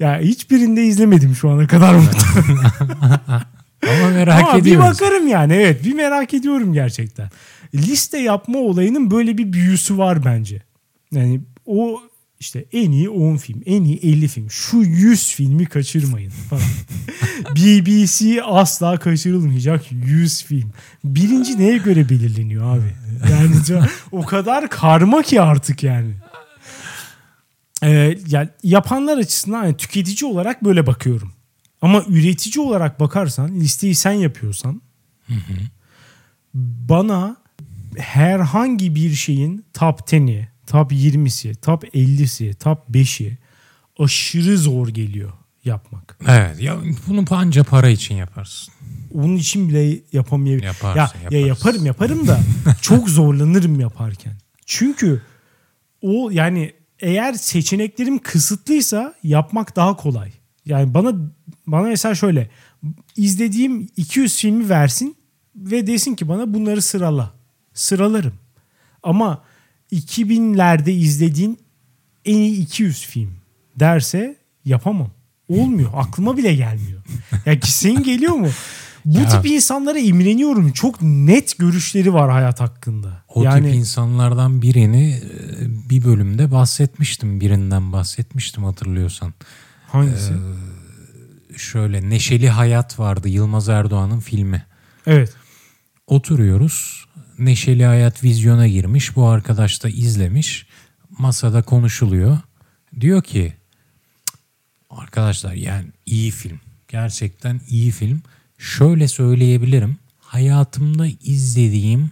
ya 0.00 0.20
hiçbirinde 0.20 0.84
izlemedim 0.84 1.34
şu 1.34 1.50
ana 1.50 1.66
kadar. 1.66 1.94
Ama 3.88 4.08
merak 4.14 4.42
Ama 4.42 4.54
bir 4.54 4.60
ediyoruz. 4.60 4.86
bakarım 5.00 5.28
yani 5.28 5.52
evet 5.52 5.84
bir 5.84 5.92
merak 5.94 6.34
ediyorum 6.34 6.72
gerçekten. 6.72 7.30
Liste 7.74 8.18
yapma 8.18 8.58
olayının 8.58 9.10
böyle 9.10 9.38
bir 9.38 9.52
büyüsü 9.52 9.98
var 9.98 10.24
bence. 10.24 10.62
Yani 11.12 11.40
o 11.66 12.00
işte 12.40 12.64
en 12.72 12.90
iyi 12.90 13.10
10 13.10 13.36
film, 13.36 13.62
en 13.66 13.84
iyi 13.84 13.98
50 13.98 14.28
film. 14.28 14.50
Şu 14.50 14.76
100 14.76 15.34
filmi 15.34 15.66
kaçırmayın 15.66 16.30
falan. 16.30 16.62
BBC 17.56 18.42
asla 18.42 18.98
kaçırılmayacak 18.98 19.92
100 19.92 20.44
film. 20.44 20.72
Birinci 21.04 21.58
neye 21.58 21.78
göre 21.78 22.08
belirleniyor 22.08 22.76
abi? 22.76 22.94
Yani 23.30 23.54
o 24.12 24.22
kadar 24.22 24.70
karma 24.70 25.22
ki 25.22 25.40
artık 25.40 25.82
yani. 25.82 26.14
Ee, 27.82 28.18
yani 28.26 28.48
yapanlar 28.62 29.18
açısından 29.18 29.64
yani 29.64 29.76
tüketici 29.76 30.30
olarak 30.30 30.64
böyle 30.64 30.86
bakıyorum. 30.86 31.32
Ama 31.82 32.04
üretici 32.08 32.64
olarak 32.66 33.00
bakarsan 33.00 33.54
listeyi 33.54 33.94
sen 33.94 34.12
yapıyorsan 34.12 34.82
bana 36.54 37.41
herhangi 37.96 38.94
bir 38.94 39.10
şeyin 39.10 39.64
top 39.74 40.00
10'i, 40.00 40.48
top 40.66 40.92
20'si, 40.92 41.54
top 41.54 41.84
50'si, 41.84 42.54
top 42.54 42.88
5'i 42.90 43.38
aşırı 43.98 44.58
zor 44.58 44.88
geliyor 44.88 45.32
yapmak. 45.64 46.18
Evet 46.28 46.60
ya 46.60 46.76
bunu 47.06 47.24
panca 47.24 47.64
para 47.64 47.88
için 47.88 48.14
yaparsın. 48.14 48.74
Onun 49.14 49.36
için 49.36 49.68
bile 49.68 50.00
yapamayabilirim. 50.12 50.66
Yaparsın, 50.66 50.98
ya, 50.98 51.02
yaparsın. 51.02 51.36
ya 51.36 51.46
yaparım 51.46 51.86
yaparım 51.86 52.26
da 52.26 52.40
çok 52.80 53.08
zorlanırım 53.08 53.80
yaparken. 53.80 54.32
Çünkü 54.66 55.22
o 56.02 56.30
yani 56.30 56.72
eğer 57.00 57.32
seçeneklerim 57.32 58.18
kısıtlıysa 58.18 59.14
yapmak 59.22 59.76
daha 59.76 59.96
kolay. 59.96 60.32
Yani 60.64 60.94
bana 60.94 61.14
bana 61.66 61.82
mesela 61.82 62.14
şöyle 62.14 62.50
izlediğim 63.16 63.88
200 63.96 64.38
filmi 64.38 64.68
versin 64.68 65.16
ve 65.56 65.86
desin 65.86 66.14
ki 66.14 66.28
bana 66.28 66.54
bunları 66.54 66.82
sırala. 66.82 67.41
Sıralarım. 67.74 68.32
Ama 69.02 69.42
2000'lerde 69.92 70.90
izlediğin 70.90 71.58
en 72.24 72.36
iyi 72.36 72.60
200 72.62 73.06
film 73.06 73.30
derse 73.76 74.36
yapamam. 74.64 75.10
Olmuyor. 75.48 75.90
Aklıma 75.94 76.36
bile 76.36 76.54
gelmiyor. 76.54 77.02
Ya 77.46 77.60
ki 77.60 77.72
senin 77.72 78.02
geliyor 78.02 78.32
mu? 78.34 78.48
Bu 79.04 79.18
Ya. 79.18 79.28
tip 79.28 79.46
insanlara 79.50 79.98
imreniyorum. 79.98 80.72
Çok 80.72 81.02
net 81.02 81.58
görüşleri 81.58 82.12
var 82.14 82.30
hayat 82.30 82.60
hakkında. 82.60 83.22
O 83.28 83.42
yani 83.42 83.66
tip 83.66 83.74
insanlardan 83.74 84.62
birini 84.62 85.10
e, 85.10 85.90
bir 85.90 86.04
bölümde 86.04 86.50
bahsetmiştim. 86.52 87.40
Birinden 87.40 87.92
bahsetmiştim 87.92 88.64
hatırlıyorsan. 88.64 89.34
hangisi? 89.92 90.32
Şöyle 91.56 92.10
Neşeli 92.10 92.48
Hayat 92.50 92.98
vardı 92.98 93.28
Yılmaz 93.28 93.68
Erdoğan'ın 93.68 94.20
filmi. 94.20 94.66
evet. 95.06 95.34
Oturuyoruz. 96.06 97.04
Neşeli 97.44 97.84
Hayat 97.84 98.24
vizyona 98.24 98.68
girmiş. 98.68 99.16
Bu 99.16 99.28
arkadaş 99.28 99.82
da 99.84 99.88
izlemiş. 99.88 100.66
Masada 101.18 101.62
konuşuluyor. 101.62 102.38
Diyor 103.00 103.22
ki 103.22 103.52
"Cık, 104.26 104.36
arkadaşlar 104.90 105.52
yani 105.52 105.86
iyi 106.06 106.30
film. 106.30 106.60
Gerçekten 106.88 107.60
iyi 107.68 107.90
film. 107.90 108.22
Şöyle 108.58 109.08
söyleyebilirim. 109.08 109.96
Hayatımda 110.18 111.06
izlediğim 111.06 112.10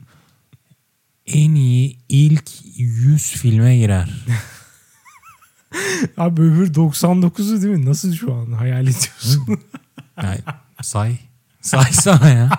en 1.27 1.55
iyi 1.55 1.99
ilk 2.09 2.51
100 2.77 3.31
filme 3.31 3.79
girer. 3.79 4.11
Abi 6.17 6.43
öbür 6.43 6.75
99'u 6.75 7.63
değil 7.63 7.75
mi? 7.75 7.87
Nasıl 7.87 8.15
şu 8.15 8.35
an 8.35 8.53
hayal 8.53 8.83
ediyorsun? 8.83 9.61
Yani 10.23 10.39
say. 10.83 11.19
Say 11.61 11.93
sana 11.93 12.29
ya. 12.29 12.51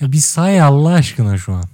ya. 0.00 0.12
Bir 0.12 0.18
say 0.18 0.62
Allah 0.62 0.92
aşkına 0.92 1.38
şu 1.38 1.52
an. 1.52 1.64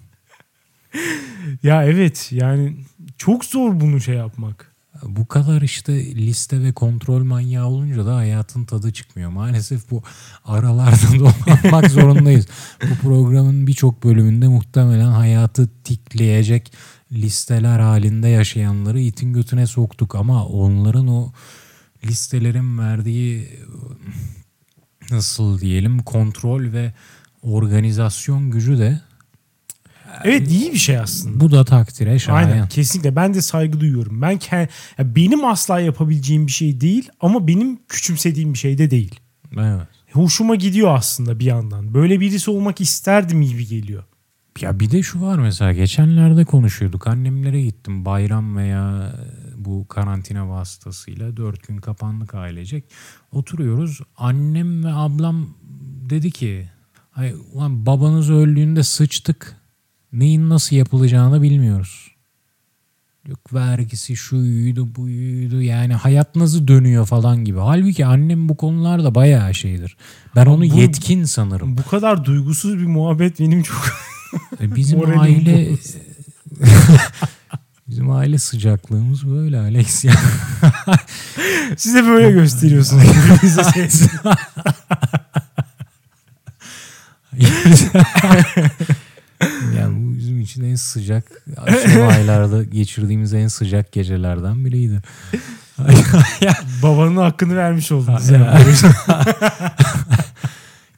Ya 1.62 1.84
evet 1.84 2.28
yani 2.32 2.76
çok 3.18 3.44
zor 3.44 3.80
bunu 3.80 4.00
şey 4.00 4.14
yapmak. 4.14 4.76
Bu 5.02 5.26
kadar 5.26 5.62
işte 5.62 6.14
liste 6.14 6.62
ve 6.62 6.72
kontrol 6.72 7.24
manyağı 7.24 7.66
olunca 7.66 8.06
da 8.06 8.16
hayatın 8.16 8.64
tadı 8.64 8.92
çıkmıyor. 8.92 9.30
Maalesef 9.30 9.90
bu 9.90 10.02
aralarda 10.44 11.18
dolanmak 11.18 11.90
zorundayız. 11.90 12.46
Bu 12.82 12.94
programın 13.02 13.66
birçok 13.66 14.04
bölümünde 14.04 14.48
muhtemelen 14.48 15.10
hayatı 15.10 15.68
tikleyecek 15.84 16.72
listeler 17.12 17.80
halinde 17.80 18.28
yaşayanları 18.28 19.00
itin 19.00 19.32
götüne 19.32 19.66
soktuk. 19.66 20.14
Ama 20.14 20.46
onların 20.46 21.08
o 21.08 21.32
listelerin 22.04 22.78
verdiği 22.78 23.48
nasıl 25.10 25.60
diyelim 25.60 26.02
kontrol 26.02 26.72
ve 26.72 26.92
organizasyon 27.42 28.50
gücü 28.50 28.78
de 28.78 29.00
Evet 30.24 30.50
iyi 30.50 30.72
bir 30.72 30.78
şey 30.78 30.98
aslında. 30.98 31.40
bu 31.40 31.50
da 31.50 31.64
takdire 31.64 32.18
şayan. 32.18 32.36
Aynen 32.36 32.68
kesinlikle 32.68 33.16
ben 33.16 33.34
de 33.34 33.42
saygı 33.42 33.80
duyuyorum. 33.80 34.22
Ben 34.22 34.36
ke- 34.36 34.68
ya 34.98 35.16
benim 35.16 35.44
asla 35.44 35.80
yapabileceğim 35.80 36.46
bir 36.46 36.52
şey 36.52 36.80
değil 36.80 37.08
ama 37.20 37.48
benim 37.48 37.78
küçümsediğim 37.88 38.52
bir 38.52 38.58
şey 38.58 38.78
de 38.78 38.90
değil. 38.90 39.20
Evet. 39.56 39.88
Hoşuma 40.12 40.54
gidiyor 40.54 40.94
aslında 40.96 41.38
bir 41.38 41.44
yandan. 41.44 41.94
Böyle 41.94 42.20
birisi 42.20 42.50
olmak 42.50 42.80
isterdim 42.80 43.42
gibi 43.42 43.66
geliyor. 43.66 44.04
Ya 44.60 44.80
bir 44.80 44.90
de 44.90 45.02
şu 45.02 45.22
var 45.22 45.38
mesela 45.38 45.72
geçenlerde 45.72 46.44
konuşuyorduk. 46.44 47.06
Annemlere 47.06 47.62
gittim 47.62 48.04
bayram 48.04 48.56
veya 48.56 49.12
bu 49.56 49.88
karantina 49.88 50.48
vasıtasıyla 50.50 51.36
dört 51.36 51.68
gün 51.68 51.76
kapandık 51.76 52.34
ailecek. 52.34 52.84
Oturuyoruz. 53.32 54.00
Annem 54.16 54.84
ve 54.84 54.92
ablam 54.92 55.48
dedi 56.10 56.30
ki 56.30 56.68
Ay, 57.16 57.34
ulan 57.52 57.86
babanız 57.86 58.30
öldüğünde 58.30 58.82
sıçtık. 58.82 59.56
Neyin 60.16 60.50
nasıl 60.50 60.76
yapılacağını 60.76 61.42
bilmiyoruz. 61.42 62.10
Yok 63.28 63.54
vergisi 63.54 64.16
şuydu 64.16 64.94
buydu 64.96 65.62
yani 65.62 65.94
hayat 65.94 66.36
nasıl 66.36 66.68
dönüyor 66.68 67.06
falan 67.06 67.44
gibi. 67.44 67.58
Halbuki 67.58 68.06
annem 68.06 68.48
bu 68.48 68.56
konularda 68.56 69.14
bayağı 69.14 69.54
şeydir. 69.54 69.96
Ben 70.36 70.46
onu 70.46 70.60
bu- 70.60 70.64
yetkin 70.80 71.24
sanırım. 71.24 71.78
Bu 71.78 71.82
kadar 71.90 72.24
duygusuz 72.24 72.78
bir 72.78 72.86
muhabbet 72.86 73.40
benim 73.40 73.62
çok 73.62 73.86
E, 74.60 74.74
Bizim 74.76 74.98
Moralim 75.02 75.20
aile 75.20 75.68
bizim 77.88 78.10
aile 78.10 78.38
sıcaklığımız 78.38 79.26
böyle 79.26 79.58
Alex 79.58 80.04
ya. 80.04 80.12
size 81.76 82.06
böyle 82.06 82.30
gösteriyorsunuz. 82.30 83.04
Yani 89.78 89.96
bu 89.96 90.18
bizim 90.18 90.40
için 90.40 90.64
en 90.64 90.74
sıcak 90.74 91.42
son 91.94 92.08
aylarda 92.08 92.64
geçirdiğimiz 92.64 93.34
en 93.34 93.48
sıcak 93.48 93.92
gecelerden 93.92 94.64
biriydi. 94.64 95.02
Babanın 96.82 97.16
hakkını 97.16 97.56
vermiş 97.56 97.92
oldunuz. 97.92 98.30
Ya. 98.30 98.38
yani. 98.38 98.64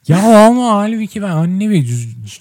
ya 0.07 0.45
ama 0.47 0.69
halbuki 0.69 1.21
ben 1.21 1.29
anne 1.29 1.69
ve 1.69 1.85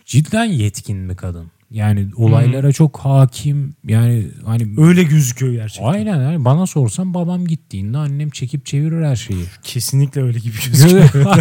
cidden 0.06 0.44
yetkin 0.44 1.08
bir 1.08 1.16
kadın. 1.16 1.50
Yani 1.70 2.08
olaylara 2.16 2.72
çok 2.72 2.98
hakim. 2.98 3.74
Yani 3.86 4.26
hani 4.44 4.68
Öyle 4.78 5.02
gözüküyor 5.02 5.52
gerçekten. 5.52 5.92
Aynen 5.92 6.22
yani 6.22 6.44
bana 6.44 6.66
sorsan 6.66 7.14
babam 7.14 7.46
gittiğinde 7.46 7.98
annem 7.98 8.30
çekip 8.30 8.66
çevirir 8.66 9.04
her 9.04 9.16
şeyi. 9.16 9.44
Kesinlikle 9.62 10.22
öyle 10.22 10.38
gibi 10.38 10.56
gözüküyor. 10.66 11.36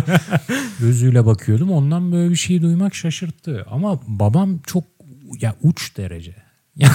Gözüyle 0.80 1.26
bakıyordum. 1.26 1.72
Ondan 1.72 2.12
böyle 2.12 2.30
bir 2.30 2.36
şey 2.36 2.62
duymak 2.62 2.96
şaşırttı. 2.96 3.66
Ama 3.72 4.00
babam 4.08 4.60
çok 4.66 4.84
ya 5.42 5.56
uç 5.64 5.98
derece. 5.98 6.36
Yani, 6.78 6.94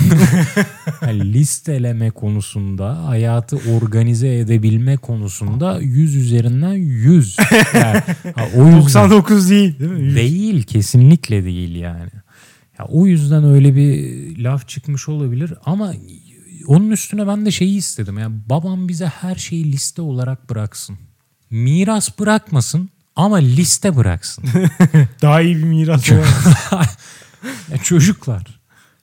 yani 1.03 1.33
listeleme 1.33 2.11
konusunda, 2.11 3.09
hayatı 3.09 3.57
organize 3.57 4.39
edebilme 4.39 4.97
konusunda 4.97 5.78
100 5.80 6.16
üzerinden 6.16 6.72
100. 6.72 7.37
Yani, 7.74 8.01
ha, 8.35 8.45
o 8.57 8.66
yüzden 8.66 8.80
99 8.80 9.51
değil 9.51 9.78
değil 9.78 9.91
mi? 9.91 10.16
değil 10.16 10.62
kesinlikle 10.62 11.45
değil 11.45 11.76
yani. 11.76 12.11
Ya 12.83 12.89
o 12.89 13.07
yüzden 13.07 13.45
öyle 13.45 13.76
bir 13.76 14.39
laf 14.39 14.68
çıkmış 14.68 15.09
olabilir 15.09 15.55
ama 15.64 15.95
onun 16.66 16.91
üstüne 16.91 17.26
ben 17.26 17.47
de 17.47 17.51
şeyi 17.51 17.76
istedim. 17.76 18.18
Yani 18.18 18.37
babam 18.47 18.89
bize 18.89 19.07
her 19.07 19.35
şeyi 19.37 19.72
liste 19.72 20.03
olarak 20.03 20.51
bıraksın. 20.51 20.99
Miras 21.51 22.18
bırakmasın 22.18 22.91
ama 23.16 23.37
liste 23.37 23.97
bıraksın. 23.97 24.45
Daha 25.22 25.41
iyi 25.41 25.57
bir 25.57 25.64
miras. 25.64 26.11
Ya 27.72 27.78
çocuklar 27.78 28.61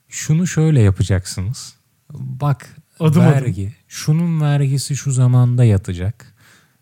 şunu 0.07 0.47
şöyle 0.47 0.81
yapacaksınız. 0.81 1.75
Bak 2.13 2.75
Adım 2.99 3.21
vergi. 3.21 3.73
Şunun 3.87 4.41
vergisi 4.41 4.95
şu 4.95 5.11
zamanda 5.11 5.63
yatacak. 5.63 6.35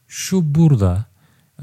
Şu 0.08 0.56
burada. 0.56 1.06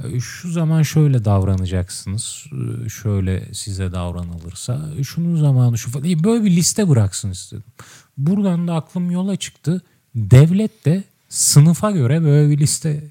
E, 0.04 0.20
Şu 0.20 0.50
zaman 0.52 0.82
şöyle 0.82 1.24
davranacaksınız. 1.24 2.44
E, 2.84 2.88
Şöyle 2.88 3.54
size 3.54 3.92
davranılırsa. 3.92 4.80
e, 4.98 5.04
Şunun 5.04 5.36
zamanı 5.40 5.78
şu 5.78 5.90
falan. 5.90 6.24
Böyle 6.24 6.44
bir 6.44 6.50
liste 6.50 6.88
bıraksın 6.88 7.30
istedim. 7.30 7.64
Buradan 8.18 8.68
da 8.68 8.74
aklım 8.74 9.10
yola 9.10 9.36
çıktı. 9.36 9.82
Devlet 10.14 10.84
de 10.84 11.04
sınıfa 11.28 11.90
göre 11.90 12.22
böyle 12.22 12.50
bir 12.50 12.58
liste 12.58 13.04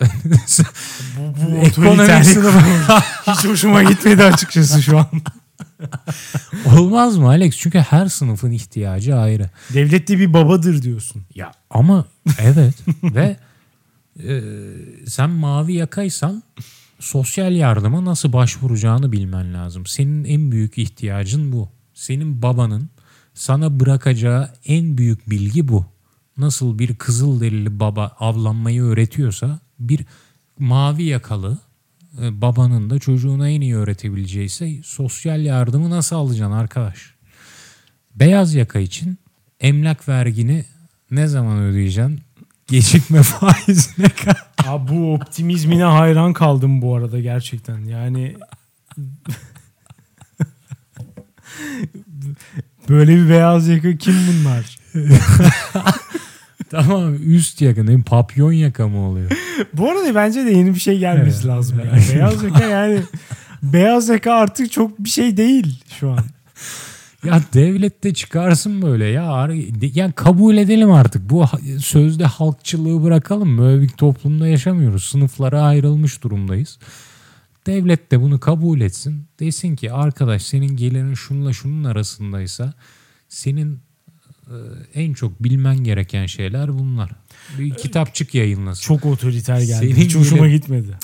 Bu 0.00 0.06
Ekonomi 1.66 1.90
otoriterlik 1.90 2.26
sınıfı. 2.26 2.58
hiç 3.32 3.44
hoşuma 3.44 3.82
gitmedi 3.82 4.24
açıkçası 4.24 4.82
şu 4.82 4.98
an. 4.98 5.06
Olmaz 6.78 7.16
mı 7.16 7.28
Alex? 7.28 7.56
Çünkü 7.56 7.78
her 7.78 8.06
sınıfın 8.06 8.50
ihtiyacı 8.50 9.16
ayrı. 9.16 9.50
Devlet 9.74 10.08
de 10.08 10.18
bir 10.18 10.32
babadır 10.32 10.82
diyorsun. 10.82 11.22
Ya 11.34 11.52
ama 11.70 12.04
evet 12.38 12.74
ve 13.02 13.36
e, 14.22 14.42
sen 15.06 15.30
mavi 15.30 15.74
yakaysan 15.74 16.42
sosyal 16.98 17.52
yardıma 17.52 18.04
nasıl 18.04 18.32
başvuracağını 18.32 19.12
bilmen 19.12 19.54
lazım. 19.54 19.86
Senin 19.86 20.24
en 20.24 20.52
büyük 20.52 20.78
ihtiyacın 20.78 21.52
bu. 21.52 21.68
Senin 21.94 22.42
babanın 22.42 22.90
sana 23.34 23.80
bırakacağı 23.80 24.50
en 24.66 24.98
büyük 24.98 25.30
bilgi 25.30 25.68
bu. 25.68 25.86
Nasıl 26.38 26.78
bir 26.78 26.94
kızıl 26.94 27.40
derili 27.40 27.80
baba 27.80 28.16
avlanmayı 28.18 28.82
öğretiyorsa 28.82 29.60
bir 29.78 30.04
mavi 30.58 31.04
yakalı 31.04 31.58
e, 32.22 32.40
babanın 32.40 32.90
da 32.90 32.98
çocuğuna 32.98 33.48
en 33.48 33.60
iyi 33.60 33.76
öğretebileceği 33.76 34.46
ise 34.46 34.82
sosyal 34.84 35.44
yardımı 35.44 35.90
nasıl 35.90 36.16
alacaksın 36.16 36.52
arkadaş? 36.52 37.14
Beyaz 38.14 38.54
yaka 38.54 38.78
için 38.78 39.18
emlak 39.60 40.08
vergini 40.08 40.64
ne 41.10 41.26
zaman 41.26 41.58
ödeyeceksin? 41.58 42.20
Gecikme 42.68 43.22
faizine 43.22 44.08
kadar. 44.08 44.46
Abi 44.66 44.88
bu 44.94 45.14
optimizmine 45.14 45.84
hayran 45.84 46.32
kaldım 46.32 46.82
bu 46.82 46.96
arada 46.96 47.20
gerçekten. 47.20 47.78
Yani 47.78 48.36
böyle 52.88 53.16
bir 53.16 53.30
beyaz 53.30 53.68
yaka 53.68 53.96
kim 53.96 54.14
bunlar? 54.28 54.78
tamam 56.70 57.14
üst 57.14 57.60
yaka 57.60 57.84
ne 57.84 58.02
papyon 58.02 58.52
yaka 58.52 58.88
mı 58.88 58.98
oluyor? 58.98 59.30
Bu 59.72 59.90
arada 59.90 60.14
bence 60.14 60.44
de 60.46 60.50
yeni 60.50 60.74
bir 60.74 60.80
şey 60.80 60.98
gelmesi 60.98 61.36
Evet. 61.36 61.46
lazım 61.46 61.78
yani. 61.78 62.02
Beyaz 62.14 62.42
yaka 62.42 62.64
yani 62.64 63.02
beyaz 63.62 64.08
yaka 64.08 64.32
artık 64.32 64.72
çok 64.72 64.98
bir 64.98 65.10
şey 65.10 65.36
değil 65.36 65.84
şu 66.00 66.10
an. 66.10 66.18
Ya 67.24 67.42
devlet 67.54 68.04
de 68.04 68.14
çıkarsın 68.14 68.82
böyle 68.82 69.04
ya. 69.04 69.48
Yani 69.94 70.12
kabul 70.12 70.56
edelim 70.56 70.90
artık. 70.90 71.30
Bu 71.30 71.44
sözde 71.80 72.24
halkçılığı 72.24 73.02
bırakalım. 73.02 73.58
Böyle 73.58 73.82
bir 73.82 73.88
toplumda 73.88 74.48
yaşamıyoruz. 74.48 75.04
Sınıflara 75.04 75.62
ayrılmış 75.62 76.22
durumdayız. 76.22 76.78
Devlet 77.66 78.10
de 78.10 78.20
bunu 78.20 78.40
kabul 78.40 78.80
etsin. 78.80 79.26
Desin 79.40 79.76
ki 79.76 79.92
arkadaş 79.92 80.42
senin 80.42 80.76
gelirin 80.76 81.14
şunla 81.14 81.52
şunun 81.52 81.84
arasındaysa 81.84 82.74
senin 83.28 83.80
e, 84.46 84.56
en 84.94 85.12
çok 85.12 85.42
bilmen 85.42 85.84
gereken 85.84 86.26
şeyler 86.26 86.78
bunlar. 86.78 87.10
Bir 87.58 87.74
kitapçık 87.74 88.34
yayınlasın. 88.34 88.82
Çok 88.82 89.06
otoriter 89.06 89.60
geldi. 89.60 89.86
Senin 89.86 89.94
Hiç 89.94 90.14
hoşuma 90.14 90.48
gitmedi. 90.48 90.98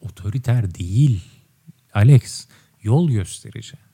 Otoriter 0.00 0.74
değil. 0.74 1.20
Alex 1.94 2.46
yol 2.82 3.10
gösterici. 3.10 3.87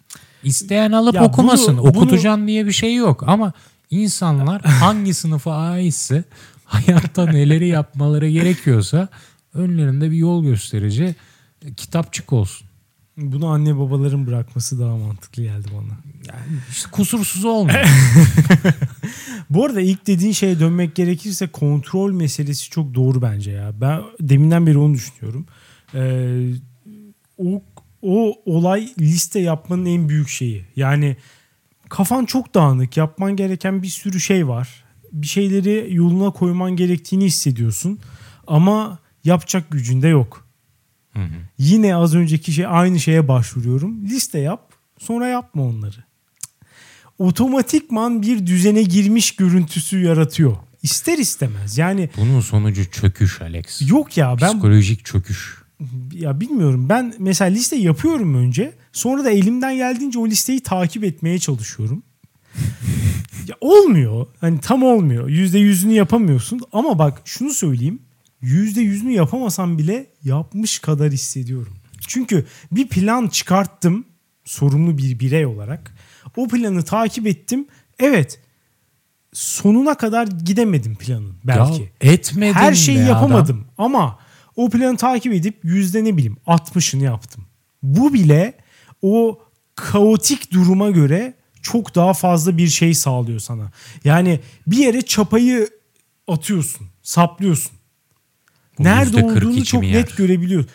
İsteyen 0.44 0.92
alıp 0.92 1.14
Ya 1.14 1.24
okumasın. 1.24 1.78
bunu- 1.78 1.88
Okutacaksın 1.88 2.46
diye 2.46 2.66
bir 2.66 2.72
şey 2.72 2.94
yok 2.94 3.22
ama 3.28 3.52
insanlar 3.90 4.62
hangi 4.64 5.14
sınıfa 5.14 5.56
aitse 5.56 6.24
hayatta 6.64 7.26
neleri 7.26 7.68
yapmaları 7.68 8.28
gerekiyorsa 8.30 9.08
önlerinde 9.54 10.10
bir 10.10 10.16
yol 10.16 10.44
gösterici 10.44 11.14
kitapçık 11.76 12.32
olsun. 12.32 12.66
Bunu 13.16 13.46
anne 13.46 13.78
babaların 13.78 14.26
bırakması 14.26 14.80
daha 14.80 14.96
mantıklı 14.96 15.42
geldi 15.42 15.68
bana. 15.72 15.98
Yani 16.28 16.58
işte 16.70 16.90
kusursuz 16.90 17.44
olmuyor. 17.44 17.84
Bu 19.50 19.64
arada 19.64 19.80
ilk 19.80 20.06
dediğin 20.06 20.32
şeye 20.32 20.60
dönmek 20.60 20.94
gerekirse 20.94 21.46
kontrol 21.46 22.12
meselesi 22.12 22.70
çok 22.70 22.94
doğru 22.94 23.22
bence 23.22 23.50
ya. 23.50 23.72
Ben 23.80 24.00
deminden 24.20 24.66
beri 24.66 24.78
onu 24.78 24.94
düşünüyorum. 24.94 25.46
Ee, 25.94 26.50
o, 27.38 27.62
o 28.04 28.42
olay 28.46 28.92
liste 29.00 29.40
yapmanın 29.40 29.86
en 29.86 30.08
büyük 30.08 30.28
şeyi. 30.28 30.64
Yani 30.76 31.16
kafan 31.88 32.24
çok 32.24 32.54
dağınık. 32.54 32.96
Yapman 32.96 33.36
gereken 33.36 33.82
bir 33.82 33.88
sürü 33.88 34.20
şey 34.20 34.48
var. 34.48 34.84
Bir 35.12 35.26
şeyleri 35.26 35.88
yoluna 35.90 36.30
koyman 36.30 36.76
gerektiğini 36.76 37.24
hissediyorsun. 37.24 37.98
Ama 38.46 38.98
yapacak 39.24 39.70
gücünde 39.70 40.08
yok. 40.08 40.48
Hı 41.12 41.20
hı. 41.22 41.34
Yine 41.58 41.96
az 41.96 42.14
önceki 42.14 42.52
şey 42.52 42.66
aynı 42.68 43.00
şeye 43.00 43.28
başvuruyorum. 43.28 44.04
Liste 44.04 44.38
yap, 44.38 44.72
sonra 44.98 45.26
yapma 45.26 45.62
onları. 45.62 46.04
Otomatikman 47.18 48.22
bir 48.22 48.46
düzene 48.46 48.82
girmiş 48.82 49.36
görüntüsü 49.36 50.00
yaratıyor. 50.00 50.56
İster 50.82 51.18
istemez. 51.18 51.78
Yani 51.78 52.10
Bunun 52.16 52.40
sonucu 52.40 52.90
çöküş 52.90 53.42
Alex. 53.42 53.90
yok 53.90 54.16
ya 54.16 54.36
ben 54.40 54.52
Psikolojik 54.52 55.04
çöküş. 55.04 55.63
Ya 56.12 56.40
bilmiyorum. 56.40 56.88
Ben 56.88 57.14
mesela 57.18 57.50
liste 57.50 57.76
yapıyorum 57.76 58.34
önce. 58.34 58.74
Sonra 58.92 59.24
da 59.24 59.30
elimden 59.30 59.76
geldiğince 59.76 60.18
o 60.18 60.26
listeyi 60.26 60.60
takip 60.60 61.04
etmeye 61.04 61.38
çalışıyorum. 61.38 62.02
ya 63.48 63.56
olmuyor. 63.60 64.26
Hani 64.40 64.60
tam 64.60 64.82
olmuyor. 64.82 65.28
Yüzde 65.28 65.58
yüzünü 65.58 65.92
yapamıyorsun. 65.92 66.60
Ama 66.72 66.98
bak 66.98 67.22
şunu 67.24 67.50
söyleyeyim. 67.50 68.02
Yüzde 68.40 68.80
yüzünü 68.80 69.12
yapamasam 69.12 69.78
bile 69.78 70.06
yapmış 70.24 70.78
kadar 70.78 71.12
hissediyorum. 71.12 71.72
Çünkü 72.08 72.46
bir 72.72 72.88
plan 72.88 73.28
çıkarttım 73.28 74.04
sorumlu 74.44 74.98
bir 74.98 75.18
birey 75.20 75.46
olarak. 75.46 75.94
O 76.36 76.48
planı 76.48 76.82
takip 76.82 77.26
ettim. 77.26 77.66
Evet 77.98 78.40
sonuna 79.32 79.94
kadar 79.94 80.26
gidemedim 80.26 80.96
planın 80.96 81.34
belki. 81.44 81.82
Ya 81.82 81.88
etmedin 82.12 82.52
Her 82.52 82.74
şeyi 82.74 82.98
be 82.98 83.02
adam. 83.02 83.08
yapamadım 83.08 83.64
ama 83.78 84.18
o 84.56 84.70
planı 84.70 84.96
takip 84.96 85.32
edip 85.32 85.64
yüzde 85.64 86.04
ne 86.04 86.16
bileyim 86.16 86.36
60'ını 86.46 87.02
yaptım. 87.02 87.44
Bu 87.82 88.14
bile 88.14 88.54
o 89.02 89.38
kaotik 89.74 90.52
duruma 90.52 90.90
göre 90.90 91.34
çok 91.62 91.94
daha 91.94 92.14
fazla 92.14 92.58
bir 92.58 92.68
şey 92.68 92.94
sağlıyor 92.94 93.40
sana. 93.40 93.70
Yani 94.04 94.40
bir 94.66 94.76
yere 94.76 95.02
çapayı 95.02 95.68
atıyorsun, 96.28 96.86
saplıyorsun. 97.02 97.72
Bu 98.78 98.84
Nerede 98.84 99.16
%42 99.16 99.36
olduğunu 99.36 99.64
çok 99.64 99.80
mi 99.80 99.92
net 99.92 100.10
yer? 100.10 100.16
görebiliyorsun. 100.16 100.70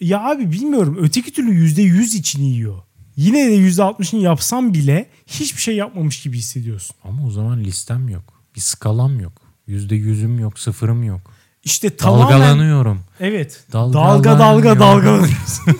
Ya 0.00 0.20
abi 0.30 0.52
bilmiyorum 0.52 0.98
öteki 1.00 1.32
türlü 1.32 1.54
yüzde 1.54 1.82
yüz 1.82 2.14
için 2.14 2.42
yiyor. 2.42 2.82
Yine 3.16 3.46
de 3.48 3.52
yüzde 3.52 3.82
altmışını 3.82 4.20
yapsam 4.20 4.74
bile 4.74 5.10
hiçbir 5.26 5.60
şey 5.60 5.76
yapmamış 5.76 6.22
gibi 6.22 6.38
hissediyorsun. 6.38 6.96
Ama 7.04 7.26
o 7.26 7.30
zaman 7.30 7.60
listem 7.64 8.08
yok. 8.08 8.42
Bir 8.56 8.60
skalam 8.60 9.20
yok. 9.20 9.32
Yüzde 9.66 9.96
yüzüm 9.96 10.38
yok, 10.38 10.58
sıfırım 10.58 11.02
yok. 11.04 11.20
İşte 11.68 11.96
tamamen 11.96 12.40
Dalgalanıyorum. 12.40 13.00
Evet. 13.20 13.64
Dalga 13.72 14.38
dalga 14.38 14.80
dalgalanıyorsun. 14.80 15.64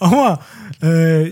Ama 0.00 0.38
e, 0.82 0.88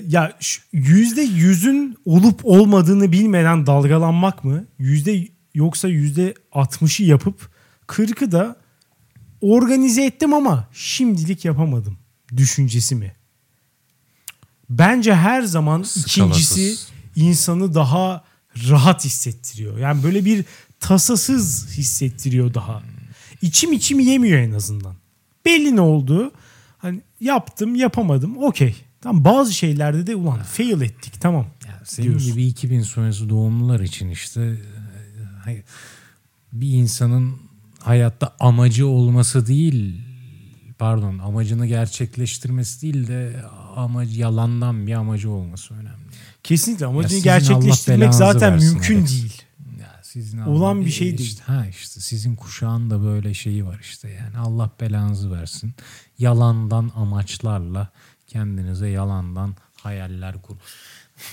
ya 0.08 0.38
yüzde 0.72 1.20
yüzün 1.20 1.96
olup 2.04 2.40
olmadığını 2.44 3.12
bilmeden 3.12 3.66
dalgalanmak 3.66 4.44
mı? 4.44 4.64
Yüzde 4.78 5.28
yoksa 5.54 5.88
yüzde 5.88 6.34
altmışı 6.52 7.02
yapıp 7.02 7.48
kırkı 7.86 8.32
da 8.32 8.56
organize 9.40 10.04
ettim 10.04 10.34
ama 10.34 10.68
şimdilik 10.72 11.44
yapamadım 11.44 11.98
düşüncesi 12.36 12.94
mi? 12.94 13.12
Bence 14.70 15.14
her 15.14 15.42
zaman 15.42 15.80
ikincisi 15.80 16.10
Skalasız. 16.54 16.88
insanı 17.16 17.74
daha 17.74 18.24
rahat 18.70 19.04
hissettiriyor. 19.04 19.78
Yani 19.78 20.02
böyle 20.02 20.24
bir 20.24 20.44
tasasız 20.84 21.76
hissettiriyor 21.76 22.54
daha. 22.54 22.82
İçim 23.42 23.72
içimi 23.72 24.04
yemiyor 24.04 24.38
en 24.38 24.52
azından. 24.52 24.94
Belli 25.44 25.76
ne 25.76 25.80
oldu? 25.80 26.32
Hani 26.78 27.02
yaptım 27.20 27.74
yapamadım 27.74 28.38
okey. 28.38 28.76
Tamam 29.00 29.24
bazı 29.24 29.54
şeylerde 29.54 30.06
de 30.06 30.14
ulan 30.16 30.42
fail 30.42 30.80
ettik 30.80 31.20
tamam. 31.20 31.46
Ya 31.66 31.80
senin 31.84 32.08
diyorsun. 32.08 32.32
gibi 32.32 32.46
2000 32.46 32.82
sonrası 32.82 33.28
doğumlular 33.28 33.80
için 33.80 34.08
işte 34.08 34.56
e, 35.46 35.62
bir 36.52 36.68
insanın 36.68 37.36
hayatta 37.78 38.36
amacı 38.40 38.86
olması 38.86 39.46
değil 39.46 40.00
pardon 40.78 41.18
amacını 41.18 41.66
gerçekleştirmesi 41.66 42.82
değil 42.82 43.08
de 43.08 43.42
amacı 43.76 44.20
yalandan 44.20 44.86
bir 44.86 44.92
amacı 44.92 45.30
olması 45.30 45.74
önemli. 45.74 46.04
Kesinlikle 46.42 46.86
amacını 46.86 47.20
gerçekleştirmek 47.20 48.14
zaten 48.14 48.58
mümkün 48.58 48.98
Alex. 48.98 49.10
değil. 49.12 49.43
Sizin 50.14 50.38
olan 50.38 50.84
bir 50.84 50.90
şey 50.90 51.08
işte- 51.08 51.18
değil. 51.18 51.40
Ha 51.46 51.66
işte 51.66 52.00
sizin 52.00 52.36
kuşağın 52.36 52.90
da 52.90 53.02
böyle 53.02 53.34
şeyi 53.34 53.66
var 53.66 53.78
işte 53.82 54.08
yani 54.08 54.38
Allah 54.38 54.70
belanızı 54.80 55.32
versin. 55.32 55.74
Yalandan 56.18 56.92
amaçlarla 56.94 57.88
kendinize 58.26 58.88
yalandan 58.88 59.56
hayaller 59.82 60.42
kur. 60.42 60.56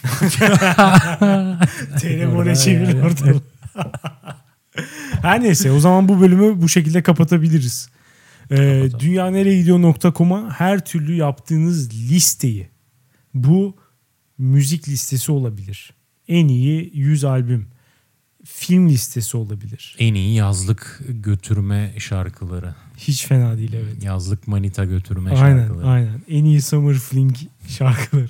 Telefona 1.99 2.55
çevir 2.55 3.01
ortalığı. 3.01 3.41
Her 5.21 5.41
neyse 5.41 5.71
o 5.71 5.79
zaman 5.79 6.07
bu 6.07 6.21
bölümü 6.21 6.61
bu 6.61 6.69
şekilde 6.69 7.03
kapatabiliriz. 7.03 7.89
Ee, 8.51 8.89
dünyaneregidiyor.com'a 8.99 10.59
her 10.59 10.86
türlü 10.86 11.15
yaptığınız 11.15 11.93
listeyi 11.93 12.69
bu 13.34 13.77
müzik 14.38 14.89
listesi 14.89 15.32
olabilir. 15.32 15.93
En 16.27 16.47
iyi 16.47 16.91
100 16.93 17.23
albüm 17.23 17.67
film 18.45 18.89
listesi 18.89 19.37
olabilir. 19.37 19.95
En 19.99 20.13
iyi 20.13 20.35
yazlık 20.35 21.01
götürme 21.09 21.93
şarkıları. 21.97 22.75
Hiç 22.97 23.25
fena 23.27 23.57
değil 23.57 23.73
evet. 23.73 24.03
Yazlık 24.03 24.47
manita 24.47 24.85
götürme 24.85 25.31
Aynen 25.31 25.57
şarkıları. 25.67 25.87
aynen. 25.87 26.21
En 26.29 26.45
iyi 26.45 26.61
Summer 26.61 26.95
Fling 26.95 27.35
şarkıları. 27.67 28.29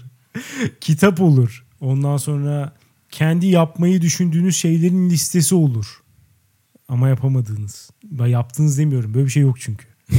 Kitap 0.81 1.21
olur. 1.21 1.65
Ondan 1.81 2.17
sonra 2.17 2.73
kendi 3.11 3.47
yapmayı 3.47 4.01
düşündüğünüz 4.01 4.55
şeylerin 4.55 5.09
listesi 5.09 5.55
olur. 5.55 6.01
Ama 6.87 7.09
yapamadığınız. 7.09 7.89
Ben 8.11 8.27
yaptığınız 8.27 8.77
demiyorum. 8.77 9.13
Böyle 9.13 9.25
bir 9.25 9.31
şey 9.31 9.43
yok 9.43 9.59
çünkü. 9.59 9.85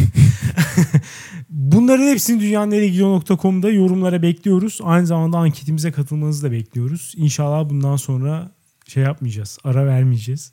Bunların 1.51 2.07
hepsini 2.09 2.41
dünyaneregidiyor.com'da 2.41 3.71
yorumlara 3.71 4.23
bekliyoruz. 4.23 4.79
Aynı 4.83 5.07
zamanda 5.07 5.39
anketimize 5.39 5.93
katılmanızı 5.93 6.43
da 6.43 6.53
bekliyoruz. 6.53 7.15
İnşallah 7.17 7.71
bundan 7.71 7.97
sonra 7.97 8.51
şey 8.89 9.03
yapmayacağız. 9.03 9.59
Ara 9.65 9.87
vermeyeceğiz. 9.87 10.53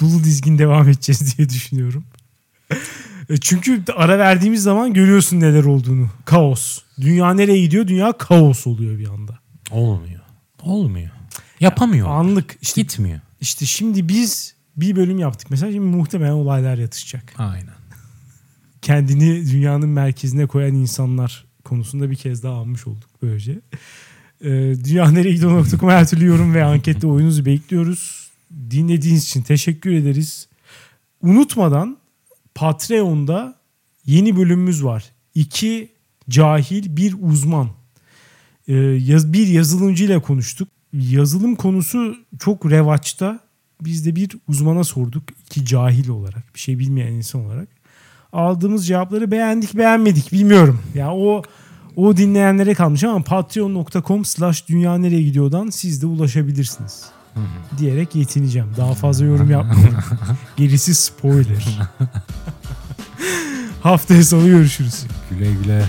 Dulu 0.00 0.24
dizgin 0.24 0.58
devam 0.58 0.88
edeceğiz 0.88 1.38
diye 1.38 1.48
düşünüyorum. 1.48 2.04
E 3.30 3.36
Çünkü 3.40 3.82
ara 3.96 4.18
verdiğimiz 4.18 4.62
zaman 4.62 4.94
görüyorsun 4.94 5.40
neler 5.40 5.64
olduğunu. 5.64 6.10
Kaos. 6.24 6.78
Dünya 7.00 7.34
nereye 7.34 7.60
gidiyor? 7.60 7.88
Dünya 7.88 8.12
kaos 8.12 8.66
oluyor 8.66 8.98
bir 8.98 9.08
anda. 9.08 9.38
Olmuyor. 9.70 10.20
Olmuyor. 10.62 11.10
Yapamıyor. 11.60 12.08
Anlık. 12.08 12.56
İşte, 12.62 12.80
Gitmiyor. 12.82 13.20
işte 13.40 13.66
şimdi 13.66 14.08
biz 14.08 14.54
bir 14.76 14.96
bölüm 14.96 15.18
yaptık. 15.18 15.50
Mesela 15.50 15.72
şimdi 15.72 15.86
muhtemelen 15.96 16.32
olaylar 16.32 16.78
yatışacak. 16.78 17.34
Aynen. 17.38 17.74
Kendini 18.82 19.50
dünyanın 19.50 19.88
merkezine 19.88 20.46
koyan 20.46 20.74
insanlar 20.74 21.44
konusunda 21.64 22.10
bir 22.10 22.16
kez 22.16 22.42
daha 22.42 22.54
almış 22.54 22.86
olduk 22.86 23.10
böylece. 23.22 23.60
Ee, 24.44 24.74
Dünyaneregidiyor.com 24.84 25.90
her 25.90 26.08
türlü 26.08 26.24
yorum 26.24 26.54
ve 26.54 26.64
ankette 26.64 27.06
oyununuzu 27.06 27.44
bekliyoruz. 27.44 28.30
Dinlediğiniz 28.70 29.24
için 29.24 29.42
teşekkür 29.42 29.92
ederiz. 29.92 30.48
Unutmadan 31.22 31.98
Patreon'da 32.54 33.54
yeni 34.06 34.36
bölümümüz 34.36 34.84
var. 34.84 35.04
İki 35.34 35.88
cahil 36.28 36.96
bir 36.96 37.16
uzman. 37.20 37.68
Ee, 38.68 38.74
yaz, 38.74 39.32
bir 39.32 39.46
yazılımcı 39.46 40.04
ile 40.04 40.20
konuştuk. 40.22 40.68
Yazılım 40.92 41.56
konusu 41.56 42.16
çok 42.38 42.70
revaçta. 42.70 43.40
Biz 43.80 44.06
de 44.06 44.16
bir 44.16 44.30
uzmana 44.48 44.84
sorduk. 44.84 45.22
iki 45.46 45.66
cahil 45.66 46.08
olarak. 46.08 46.54
Bir 46.54 46.60
şey 46.60 46.78
bilmeyen 46.78 47.12
insan 47.12 47.44
olarak. 47.44 47.68
Aldığımız 48.32 48.86
cevapları 48.86 49.30
beğendik 49.30 49.74
beğenmedik 49.74 50.32
bilmiyorum. 50.32 50.80
Ya 50.94 51.14
o 51.14 51.42
o 52.08 52.16
dinleyenlere 52.16 52.74
kalmış 52.74 53.04
ama 53.04 53.24
patreon.com 53.24 54.24
slash 54.24 54.68
dünya 54.68 54.98
nereye 54.98 55.22
gidiyordan 55.22 55.70
siz 55.70 56.02
de 56.02 56.06
ulaşabilirsiniz. 56.06 57.04
Diyerek 57.78 58.14
yetineceğim. 58.14 58.68
Daha 58.76 58.94
fazla 58.94 59.24
yorum 59.24 59.50
yapmıyorum. 59.50 59.98
Gerisi 60.56 60.94
spoiler. 60.94 61.78
Haftaya 63.82 64.24
sonu 64.24 64.46
görüşürüz. 64.46 65.04
Güle 65.30 65.52
güle. 65.62 65.84